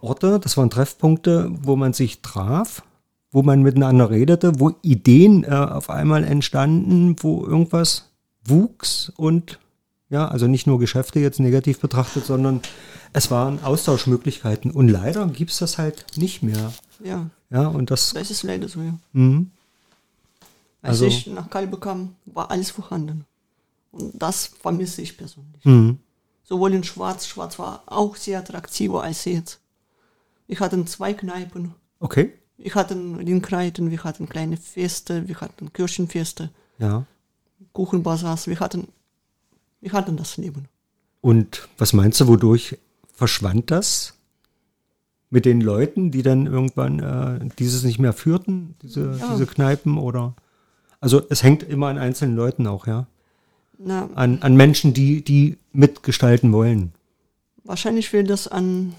Orte, 0.00 0.40
das 0.40 0.56
waren 0.56 0.70
Treffpunkte, 0.70 1.50
wo 1.62 1.76
man 1.76 1.92
sich 1.92 2.22
traf, 2.22 2.82
wo 3.30 3.42
man 3.42 3.62
miteinander 3.62 4.10
redete, 4.10 4.58
wo 4.58 4.72
Ideen 4.82 5.44
äh, 5.44 5.48
auf 5.50 5.88
einmal 5.88 6.24
entstanden, 6.24 7.16
wo 7.20 7.46
irgendwas 7.46 8.10
wuchs 8.44 9.12
und 9.16 9.58
ja, 10.12 10.28
also 10.28 10.46
nicht 10.46 10.66
nur 10.66 10.78
Geschäfte 10.78 11.18
jetzt 11.20 11.40
negativ 11.40 11.80
betrachtet, 11.80 12.24
sondern 12.26 12.60
es 13.12 13.30
waren 13.30 13.62
Austauschmöglichkeiten. 13.64 14.70
Und 14.70 14.88
leider 14.88 15.26
gibt 15.26 15.50
es 15.50 15.58
das 15.58 15.78
halt 15.78 16.04
nicht 16.16 16.42
mehr. 16.42 16.72
Ja, 17.02 17.28
Ja, 17.50 17.66
und 17.68 17.90
das, 17.90 18.12
das 18.12 18.30
ist 18.30 18.42
leider 18.44 18.68
so, 18.68 18.80
ja. 18.80 18.94
mhm. 19.12 19.50
Als 20.82 20.90
Also- 21.02 21.06
ich 21.06 21.26
nach 21.28 21.48
Kalbe 21.50 21.78
kam, 21.78 22.14
war 22.26 22.50
alles 22.50 22.70
vorhanden. 22.70 23.24
Und 23.92 24.12
das 24.14 24.46
vermisse 24.46 25.02
ich 25.02 25.16
persönlich. 25.16 25.64
Mhm. 25.64 25.98
Sowohl 26.44 26.74
in 26.74 26.84
Schwarz, 26.84 27.26
Schwarz 27.26 27.58
war 27.58 27.82
auch 27.86 28.16
sehr 28.16 28.38
attraktiver 28.38 29.02
als 29.02 29.24
jetzt. 29.24 29.60
Ich 30.46 30.60
hatte 30.60 30.84
zwei 30.84 31.12
Kneipen. 31.14 31.74
okay. 32.00 32.32
Wir 32.58 32.74
hatten 32.76 33.16
Ringreiten, 33.16 33.90
wir 33.90 34.04
hatten 34.04 34.28
kleine 34.28 34.56
Feste, 34.56 35.26
wir 35.26 35.40
hatten 35.40 35.72
Kirchenfeste, 35.72 36.50
Ja. 36.78 37.04
Kuchenbasars, 37.72 38.46
wir 38.46 38.60
hatten, 38.60 38.86
wir 39.82 39.92
hatten 39.92 40.16
das 40.16 40.36
Leben. 40.38 40.68
Und 41.20 41.68
was 41.78 41.92
meinst 41.92 42.20
du, 42.20 42.28
wodurch 42.28 42.78
verschwand 43.14 43.70
das? 43.70 44.14
Mit 45.30 45.44
den 45.44 45.60
Leuten, 45.60 46.10
die 46.10 46.22
dann 46.22 46.46
irgendwann 46.46 46.98
äh, 47.00 47.48
dieses 47.58 47.84
nicht 47.84 47.98
mehr 47.98 48.12
führten, 48.12 48.74
diese, 48.82 49.16
Ja. 49.18 49.32
diese 49.32 49.46
Kneipen 49.46 49.98
oder? 49.98 50.34
Also 51.00 51.22
es 51.30 51.42
hängt 51.42 51.62
immer 51.62 51.88
an 51.88 51.98
einzelnen 51.98 52.36
Leuten 52.36 52.66
auch, 52.66 52.86
ja. 52.86 53.06
Na, 53.78 54.08
An, 54.14 54.38
an 54.42 54.54
Menschen, 54.56 54.94
die, 54.94 55.22
die 55.24 55.58
mitgestalten 55.72 56.52
wollen. 56.52 56.92
wahrscheinlich 57.64 58.12
will 58.12 58.24
das 58.24 58.46
an 58.48 58.94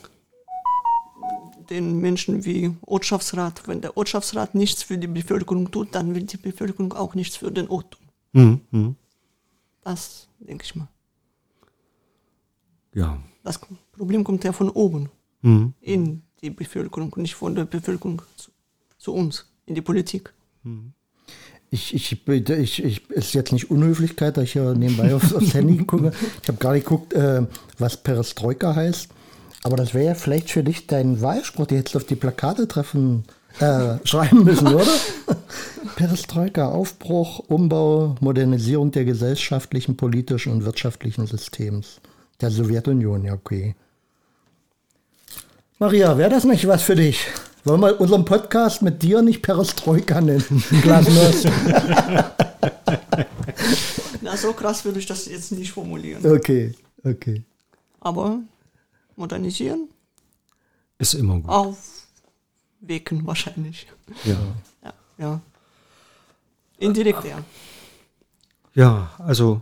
den 1.70 2.00
Menschen 2.02 2.44
wie 2.46 2.72
Ortschaftsrat. 2.86 3.68
Wenn 3.68 3.82
der 3.82 3.96
Ortschaftsrat 3.96 4.54
nichts 4.56 4.84
für 4.84 4.98
die 4.98 5.08
Bevölkerung 5.08 5.72
tut, 5.72 5.96
dann 5.96 6.14
will 6.16 6.24
die 6.24 6.38
Bevölkerung 6.38 6.94
auch 6.94 7.16
nichts 7.16 7.38
für 7.38 7.52
den 7.52 7.70
Ort 7.70 7.98
tun. 8.34 8.62
Mhm. 8.72 8.96
Mhm. 9.86 9.90
Das 9.90 10.28
denke 10.40 10.64
ich 10.64 10.76
mal. 10.76 10.88
Ja. 12.94 13.18
Das 13.44 13.60
Problem 13.92 14.24
kommt 14.24 14.44
ja 14.44 14.54
von 14.54 14.70
oben 14.70 15.10
Mhm. 15.42 15.74
in 15.82 16.22
die 16.42 16.50
Bevölkerung, 16.52 17.14
nicht 17.18 17.36
von 17.36 17.54
der 17.54 17.66
Bevölkerung 17.66 18.22
zu, 18.38 18.52
zu 18.98 19.14
uns, 19.14 19.46
in 19.66 19.76
die 19.76 19.82
Politik. 19.82 20.34
Ich, 21.70 21.94
ich, 21.94 22.24
bitte, 22.24 22.56
ich, 22.56 22.82
ich, 22.82 23.10
ist 23.10 23.34
jetzt 23.34 23.52
nicht 23.52 23.70
Unhöflichkeit, 23.70 24.38
da 24.38 24.42
ich 24.44 24.54
hier 24.54 24.74
nebenbei 24.74 25.14
aufs, 25.14 25.34
aufs 25.34 25.54
Handy 25.54 25.78
gucke. 25.86 26.14
Ich 26.42 26.48
habe 26.48 26.58
gerade 26.60 26.80
geguckt, 26.80 27.12
äh, 27.14 27.46
was 27.78 27.98
Perestroika 27.98 28.74
heißt. 28.76 29.10
Aber 29.64 29.76
das 29.76 29.94
wäre 29.94 30.06
ja 30.06 30.16
vielleicht 30.16 30.50
für 30.52 30.64
dich 30.64 30.88
dein 30.88 31.22
Wahlspruch, 31.22 31.68
die 31.68 31.82
du 31.84 31.98
auf 31.98 32.06
die 32.06 32.16
Plakate 32.16 32.68
treffen, 32.68 33.24
äh, 33.60 33.98
schreiben 34.06 34.44
müssen, 34.44 34.68
oder? 34.68 34.86
Perestroika, 35.96 36.70
Aufbruch, 36.70 37.40
Umbau, 37.48 38.16
Modernisierung 38.20 38.92
der 38.92 39.06
gesellschaftlichen, 39.06 39.96
politischen 39.96 40.52
und 40.52 40.66
wirtschaftlichen 40.66 41.28
Systems 41.28 42.02
der 42.42 42.52
Sowjetunion, 42.52 43.24
ja, 43.24 43.34
okay. 43.34 43.76
Maria, 45.80 46.18
wäre 46.18 46.30
das 46.30 46.44
nicht 46.44 46.68
was 46.68 46.84
für 46.84 46.96
dich? 46.96 47.26
Wollen 47.64 47.82
wir 47.82 48.00
unseren 48.02 48.26
Podcast 48.26 48.82
mit 48.82 49.02
dir 49.02 49.22
nicht 49.22 49.42
Perestroika 49.42 50.20
nennen? 50.20 50.64
Glasnost. 50.82 51.48
Na, 54.22 54.36
so 54.36 54.52
krass 54.52 54.84
würde 54.84 55.00
ich 55.00 55.06
das 55.06 55.26
jetzt 55.26 55.54
nicht 55.54 55.72
formulieren. 55.72 56.26
Okay, 56.26 56.74
okay. 57.04 57.44
Aber 58.02 58.40
modernisieren, 59.16 59.88
Ist 60.98 61.14
immer 61.14 61.40
gut. 61.40 61.50
Aufwecken 62.84 63.26
wahrscheinlich. 63.26 63.88
Ja. 64.26 64.36
Ja, 64.84 64.94
ja. 65.18 65.42
Indirekt, 66.78 67.24
ja. 67.24 67.38
ja, 68.74 69.12
also 69.20 69.62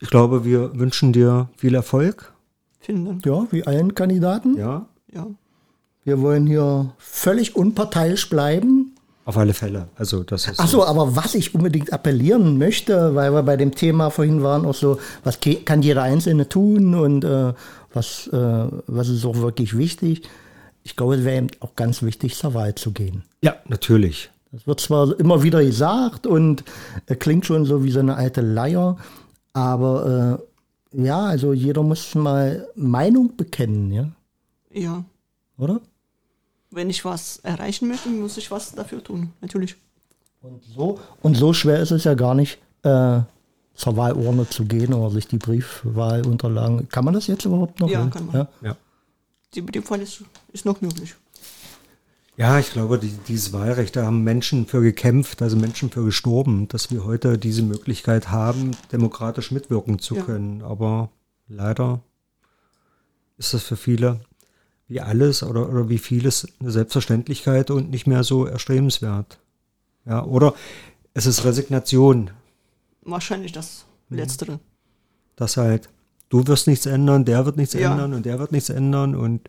ich 0.00 0.08
glaube, 0.08 0.44
wir 0.44 0.78
wünschen 0.78 1.12
dir 1.12 1.48
viel 1.56 1.74
Erfolg. 1.74 2.32
Vielen 2.80 3.04
Dank. 3.04 3.26
Ja, 3.26 3.46
wie 3.50 3.66
allen 3.66 3.94
Kandidaten. 3.94 4.56
Ja, 4.56 4.86
Ja. 5.12 5.26
Wir 6.04 6.22
wollen 6.22 6.46
hier 6.46 6.94
völlig 6.96 7.54
unparteiisch 7.54 8.30
bleiben. 8.30 8.94
auf 9.26 9.36
alle 9.36 9.52
Fälle. 9.52 9.88
Also 9.96 10.22
das 10.22 10.48
ist. 10.48 10.58
Achso, 10.58 10.82
aber 10.82 11.16
was 11.16 11.34
ich 11.34 11.54
unbedingt 11.54 11.92
appellieren 11.92 12.56
möchte, 12.56 13.14
weil 13.14 13.30
wir 13.32 13.42
bei 13.42 13.58
dem 13.58 13.74
Thema 13.74 14.08
vorhin 14.08 14.42
waren, 14.42 14.64
auch 14.64 14.74
so, 14.74 14.98
was 15.22 15.38
kann 15.66 15.82
jeder 15.82 16.02
Einzelne 16.02 16.48
tun 16.48 16.94
und 16.94 17.24
äh, 17.24 17.52
was, 17.92 18.26
äh, 18.28 18.68
was 18.86 19.08
ist 19.10 19.26
auch 19.26 19.36
wirklich 19.36 19.76
wichtig. 19.76 20.22
Ich 20.82 20.96
glaube, 20.96 21.16
es 21.16 21.24
wäre 21.24 21.36
eben 21.36 21.48
auch 21.60 21.76
ganz 21.76 22.02
wichtig, 22.02 22.34
zur 22.36 22.54
Wahl 22.54 22.74
zu 22.74 22.92
gehen. 22.92 23.22
Ja, 23.42 23.56
natürlich. 23.66 24.30
Das 24.52 24.66
wird 24.66 24.80
zwar 24.80 25.18
immer 25.20 25.42
wieder 25.42 25.62
gesagt 25.62 26.26
und 26.26 26.64
äh, 27.06 27.14
klingt 27.14 27.44
schon 27.44 27.66
so 27.66 27.84
wie 27.84 27.90
so 27.90 28.00
eine 28.00 28.16
alte 28.16 28.40
Leier, 28.40 28.96
aber 29.52 30.40
äh, 30.94 31.04
ja, 31.04 31.26
also 31.26 31.52
jeder 31.52 31.82
muss 31.82 32.14
mal 32.14 32.66
Meinung 32.74 33.36
bekennen, 33.36 33.92
ja, 33.92 34.08
Ja. 34.72 35.04
oder? 35.58 35.80
Wenn 36.70 36.88
ich 36.88 37.04
was 37.04 37.38
erreichen 37.38 37.88
möchte, 37.88 38.08
muss 38.08 38.36
ich 38.38 38.50
was 38.50 38.72
dafür 38.74 39.02
tun. 39.04 39.32
Natürlich. 39.42 39.76
Und 40.40 40.62
so, 40.64 40.98
und 41.22 41.36
so 41.36 41.52
schwer 41.52 41.80
ist 41.80 41.90
es 41.90 42.04
ja 42.04 42.14
gar 42.14 42.34
nicht, 42.34 42.58
äh, 42.84 43.20
zur 43.74 43.96
Wahlurne 43.96 44.48
zu 44.48 44.64
gehen 44.64 44.92
oder 44.94 45.10
sich 45.10 45.28
die 45.28 45.38
Briefwahlunterlagen. 45.38 46.88
Kann 46.88 47.04
man 47.04 47.14
das 47.14 47.26
jetzt 47.26 47.44
überhaupt 47.44 47.80
noch? 47.80 47.88
Ja, 47.90 48.04
ne? 48.04 48.10
kann 48.10 48.26
man. 48.26 48.34
Ja? 48.36 48.48
Ja. 48.62 48.76
Die 49.54 49.60
Briefwahl 49.62 50.00
ist, 50.02 50.22
ist 50.52 50.64
noch 50.64 50.80
möglich. 50.80 51.14
Ja, 52.36 52.58
ich 52.60 52.70
glaube, 52.72 52.98
die, 52.98 53.08
dieses 53.26 53.52
Wahlrecht, 53.52 53.96
da 53.96 54.04
haben 54.06 54.22
Menschen 54.22 54.66
für 54.66 54.80
gekämpft, 54.80 55.42
also 55.42 55.56
Menschen 55.56 55.90
für 55.90 56.04
gestorben, 56.04 56.68
dass 56.68 56.90
wir 56.92 57.04
heute 57.04 57.36
diese 57.36 57.62
Möglichkeit 57.62 58.30
haben, 58.30 58.76
demokratisch 58.92 59.50
mitwirken 59.50 59.98
zu 59.98 60.14
Ja. 60.16 60.22
können. 60.22 60.62
Aber 60.62 61.10
leider 61.48 62.00
ist 63.38 63.54
das 63.54 63.64
für 63.64 63.76
viele 63.76 64.20
wie 64.86 65.00
alles 65.00 65.42
oder, 65.42 65.68
oder 65.68 65.88
wie 65.88 65.98
vieles 65.98 66.46
eine 66.60 66.70
Selbstverständlichkeit 66.70 67.70
und 67.70 67.90
nicht 67.90 68.06
mehr 68.06 68.22
so 68.24 68.46
erstrebenswert. 68.46 69.38
Ja, 70.06 70.24
oder 70.24 70.54
es 71.14 71.26
ist 71.26 71.44
Resignation, 71.44 72.30
Wahrscheinlich 73.02 73.52
das 73.52 73.84
Mhm. 74.10 74.16
Letztere. 74.16 74.60
dass 75.36 75.56
halt 75.56 75.88
du 76.30 76.46
wirst 76.46 76.66
nichts 76.68 76.86
ändern, 76.86 77.24
der 77.24 77.44
wird 77.46 77.56
nichts 77.56 77.74
Ja. 77.74 77.90
ändern 77.90 78.14
und 78.14 78.24
der 78.26 78.38
wird 78.38 78.52
nichts 78.52 78.68
ändern 78.70 79.14
und 79.14 79.48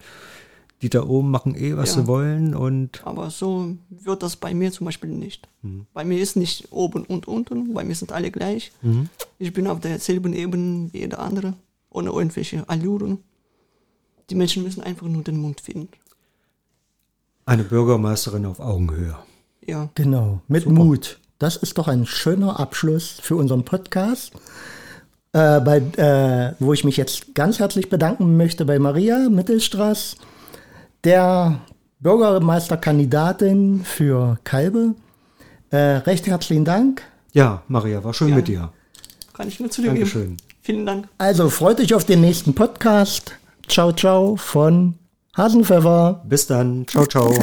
die 0.82 0.90
da 0.90 1.04
oben 1.04 1.30
machen 1.32 1.56
eh, 1.56 1.76
was 1.76 1.96
Ja. 1.96 2.02
sie 2.02 2.08
wollen 2.08 2.56
und 2.56 3.06
Aber 3.06 3.30
so 3.30 3.76
wird 3.90 4.24
das 4.24 4.36
bei 4.38 4.54
mir 4.54 4.72
zum 4.72 4.86
Beispiel 4.86 5.10
nicht. 5.10 5.48
Mhm. 5.62 5.86
Bei 5.94 6.06
mir 6.06 6.20
ist 6.22 6.36
nicht 6.38 6.72
oben 6.72 7.04
und 7.06 7.28
unten, 7.28 7.74
bei 7.74 7.84
mir 7.84 7.96
sind 7.96 8.12
alle 8.12 8.32
gleich. 8.32 8.72
Mhm. 8.82 9.10
Ich 9.40 9.52
bin 9.54 9.68
auf 9.68 9.80
derselben 9.82 10.34
Ebene 10.34 10.90
wie 10.94 11.00
jeder 11.00 11.20
andere, 11.20 11.54
ohne 11.90 12.10
irgendwelche 12.12 12.68
Allüren. 12.70 13.20
Die 14.30 14.36
Menschen 14.36 14.64
müssen 14.64 14.82
einfach 14.84 15.08
nur 15.08 15.24
den 15.24 15.40
Mund 15.42 15.60
finden. 15.62 15.90
eine 17.46 17.64
Bürgermeisterin 17.64 18.46
auf 18.46 18.60
Augenhöhe. 18.60 19.16
Ja, 19.66 19.90
Genau, 19.96 20.42
mit 20.48 20.68
Mut. 20.68 21.20
Das 21.40 21.56
ist 21.56 21.78
doch 21.80 21.88
ein 21.88 22.06
schöner 22.06 22.60
Abschluss 22.60 23.20
für 23.22 23.36
unseren 23.38 23.64
Podcast, 23.66 24.34
äh, 25.34 25.60
bei, 25.62 25.78
äh, 25.98 26.54
wo 26.60 26.74
ich 26.74 26.84
mich 26.84 26.96
jetzt 26.98 27.34
ganz 27.34 27.58
herzlich 27.60 27.90
bedanken 27.90 28.38
möchte 28.38 28.66
bei 28.66 28.78
Maria 28.78 29.30
Mittelstraß, 29.30 30.18
der 31.04 31.60
Bürgermeisterkandidatin 32.00 33.82
für 33.84 34.38
Kalbe. 34.44 34.96
Äh, 35.72 35.78
recht 35.78 36.28
herzlichen 36.28 36.66
Dank. 36.66 37.04
Ja, 37.34 37.62
Maria, 37.68 38.04
war 38.04 38.14
schön 38.14 38.30
Ja. 38.30 38.36
mit 38.36 38.48
dir. 38.48 38.70
kann 39.34 39.48
ich 39.48 39.60
nur 39.60 39.70
zugeben. 39.72 39.96
Dankeschön. 39.96 40.38
Vielen 40.62 40.86
Dank. 40.86 41.08
Also 41.18 41.50
freut 41.50 41.80
euch 41.80 41.94
auf 41.94 42.04
den 42.04 42.20
nächsten 42.22 42.54
Podcast. 42.54 43.34
Ciao, 43.68 43.92
ciao 43.94 44.36
von 44.36 44.96
Hasenpfeffer. 45.38 46.24
Bis 46.28 46.48
dann. 46.48 46.86
Ciao, 46.88 47.06
ciao. 47.06 47.34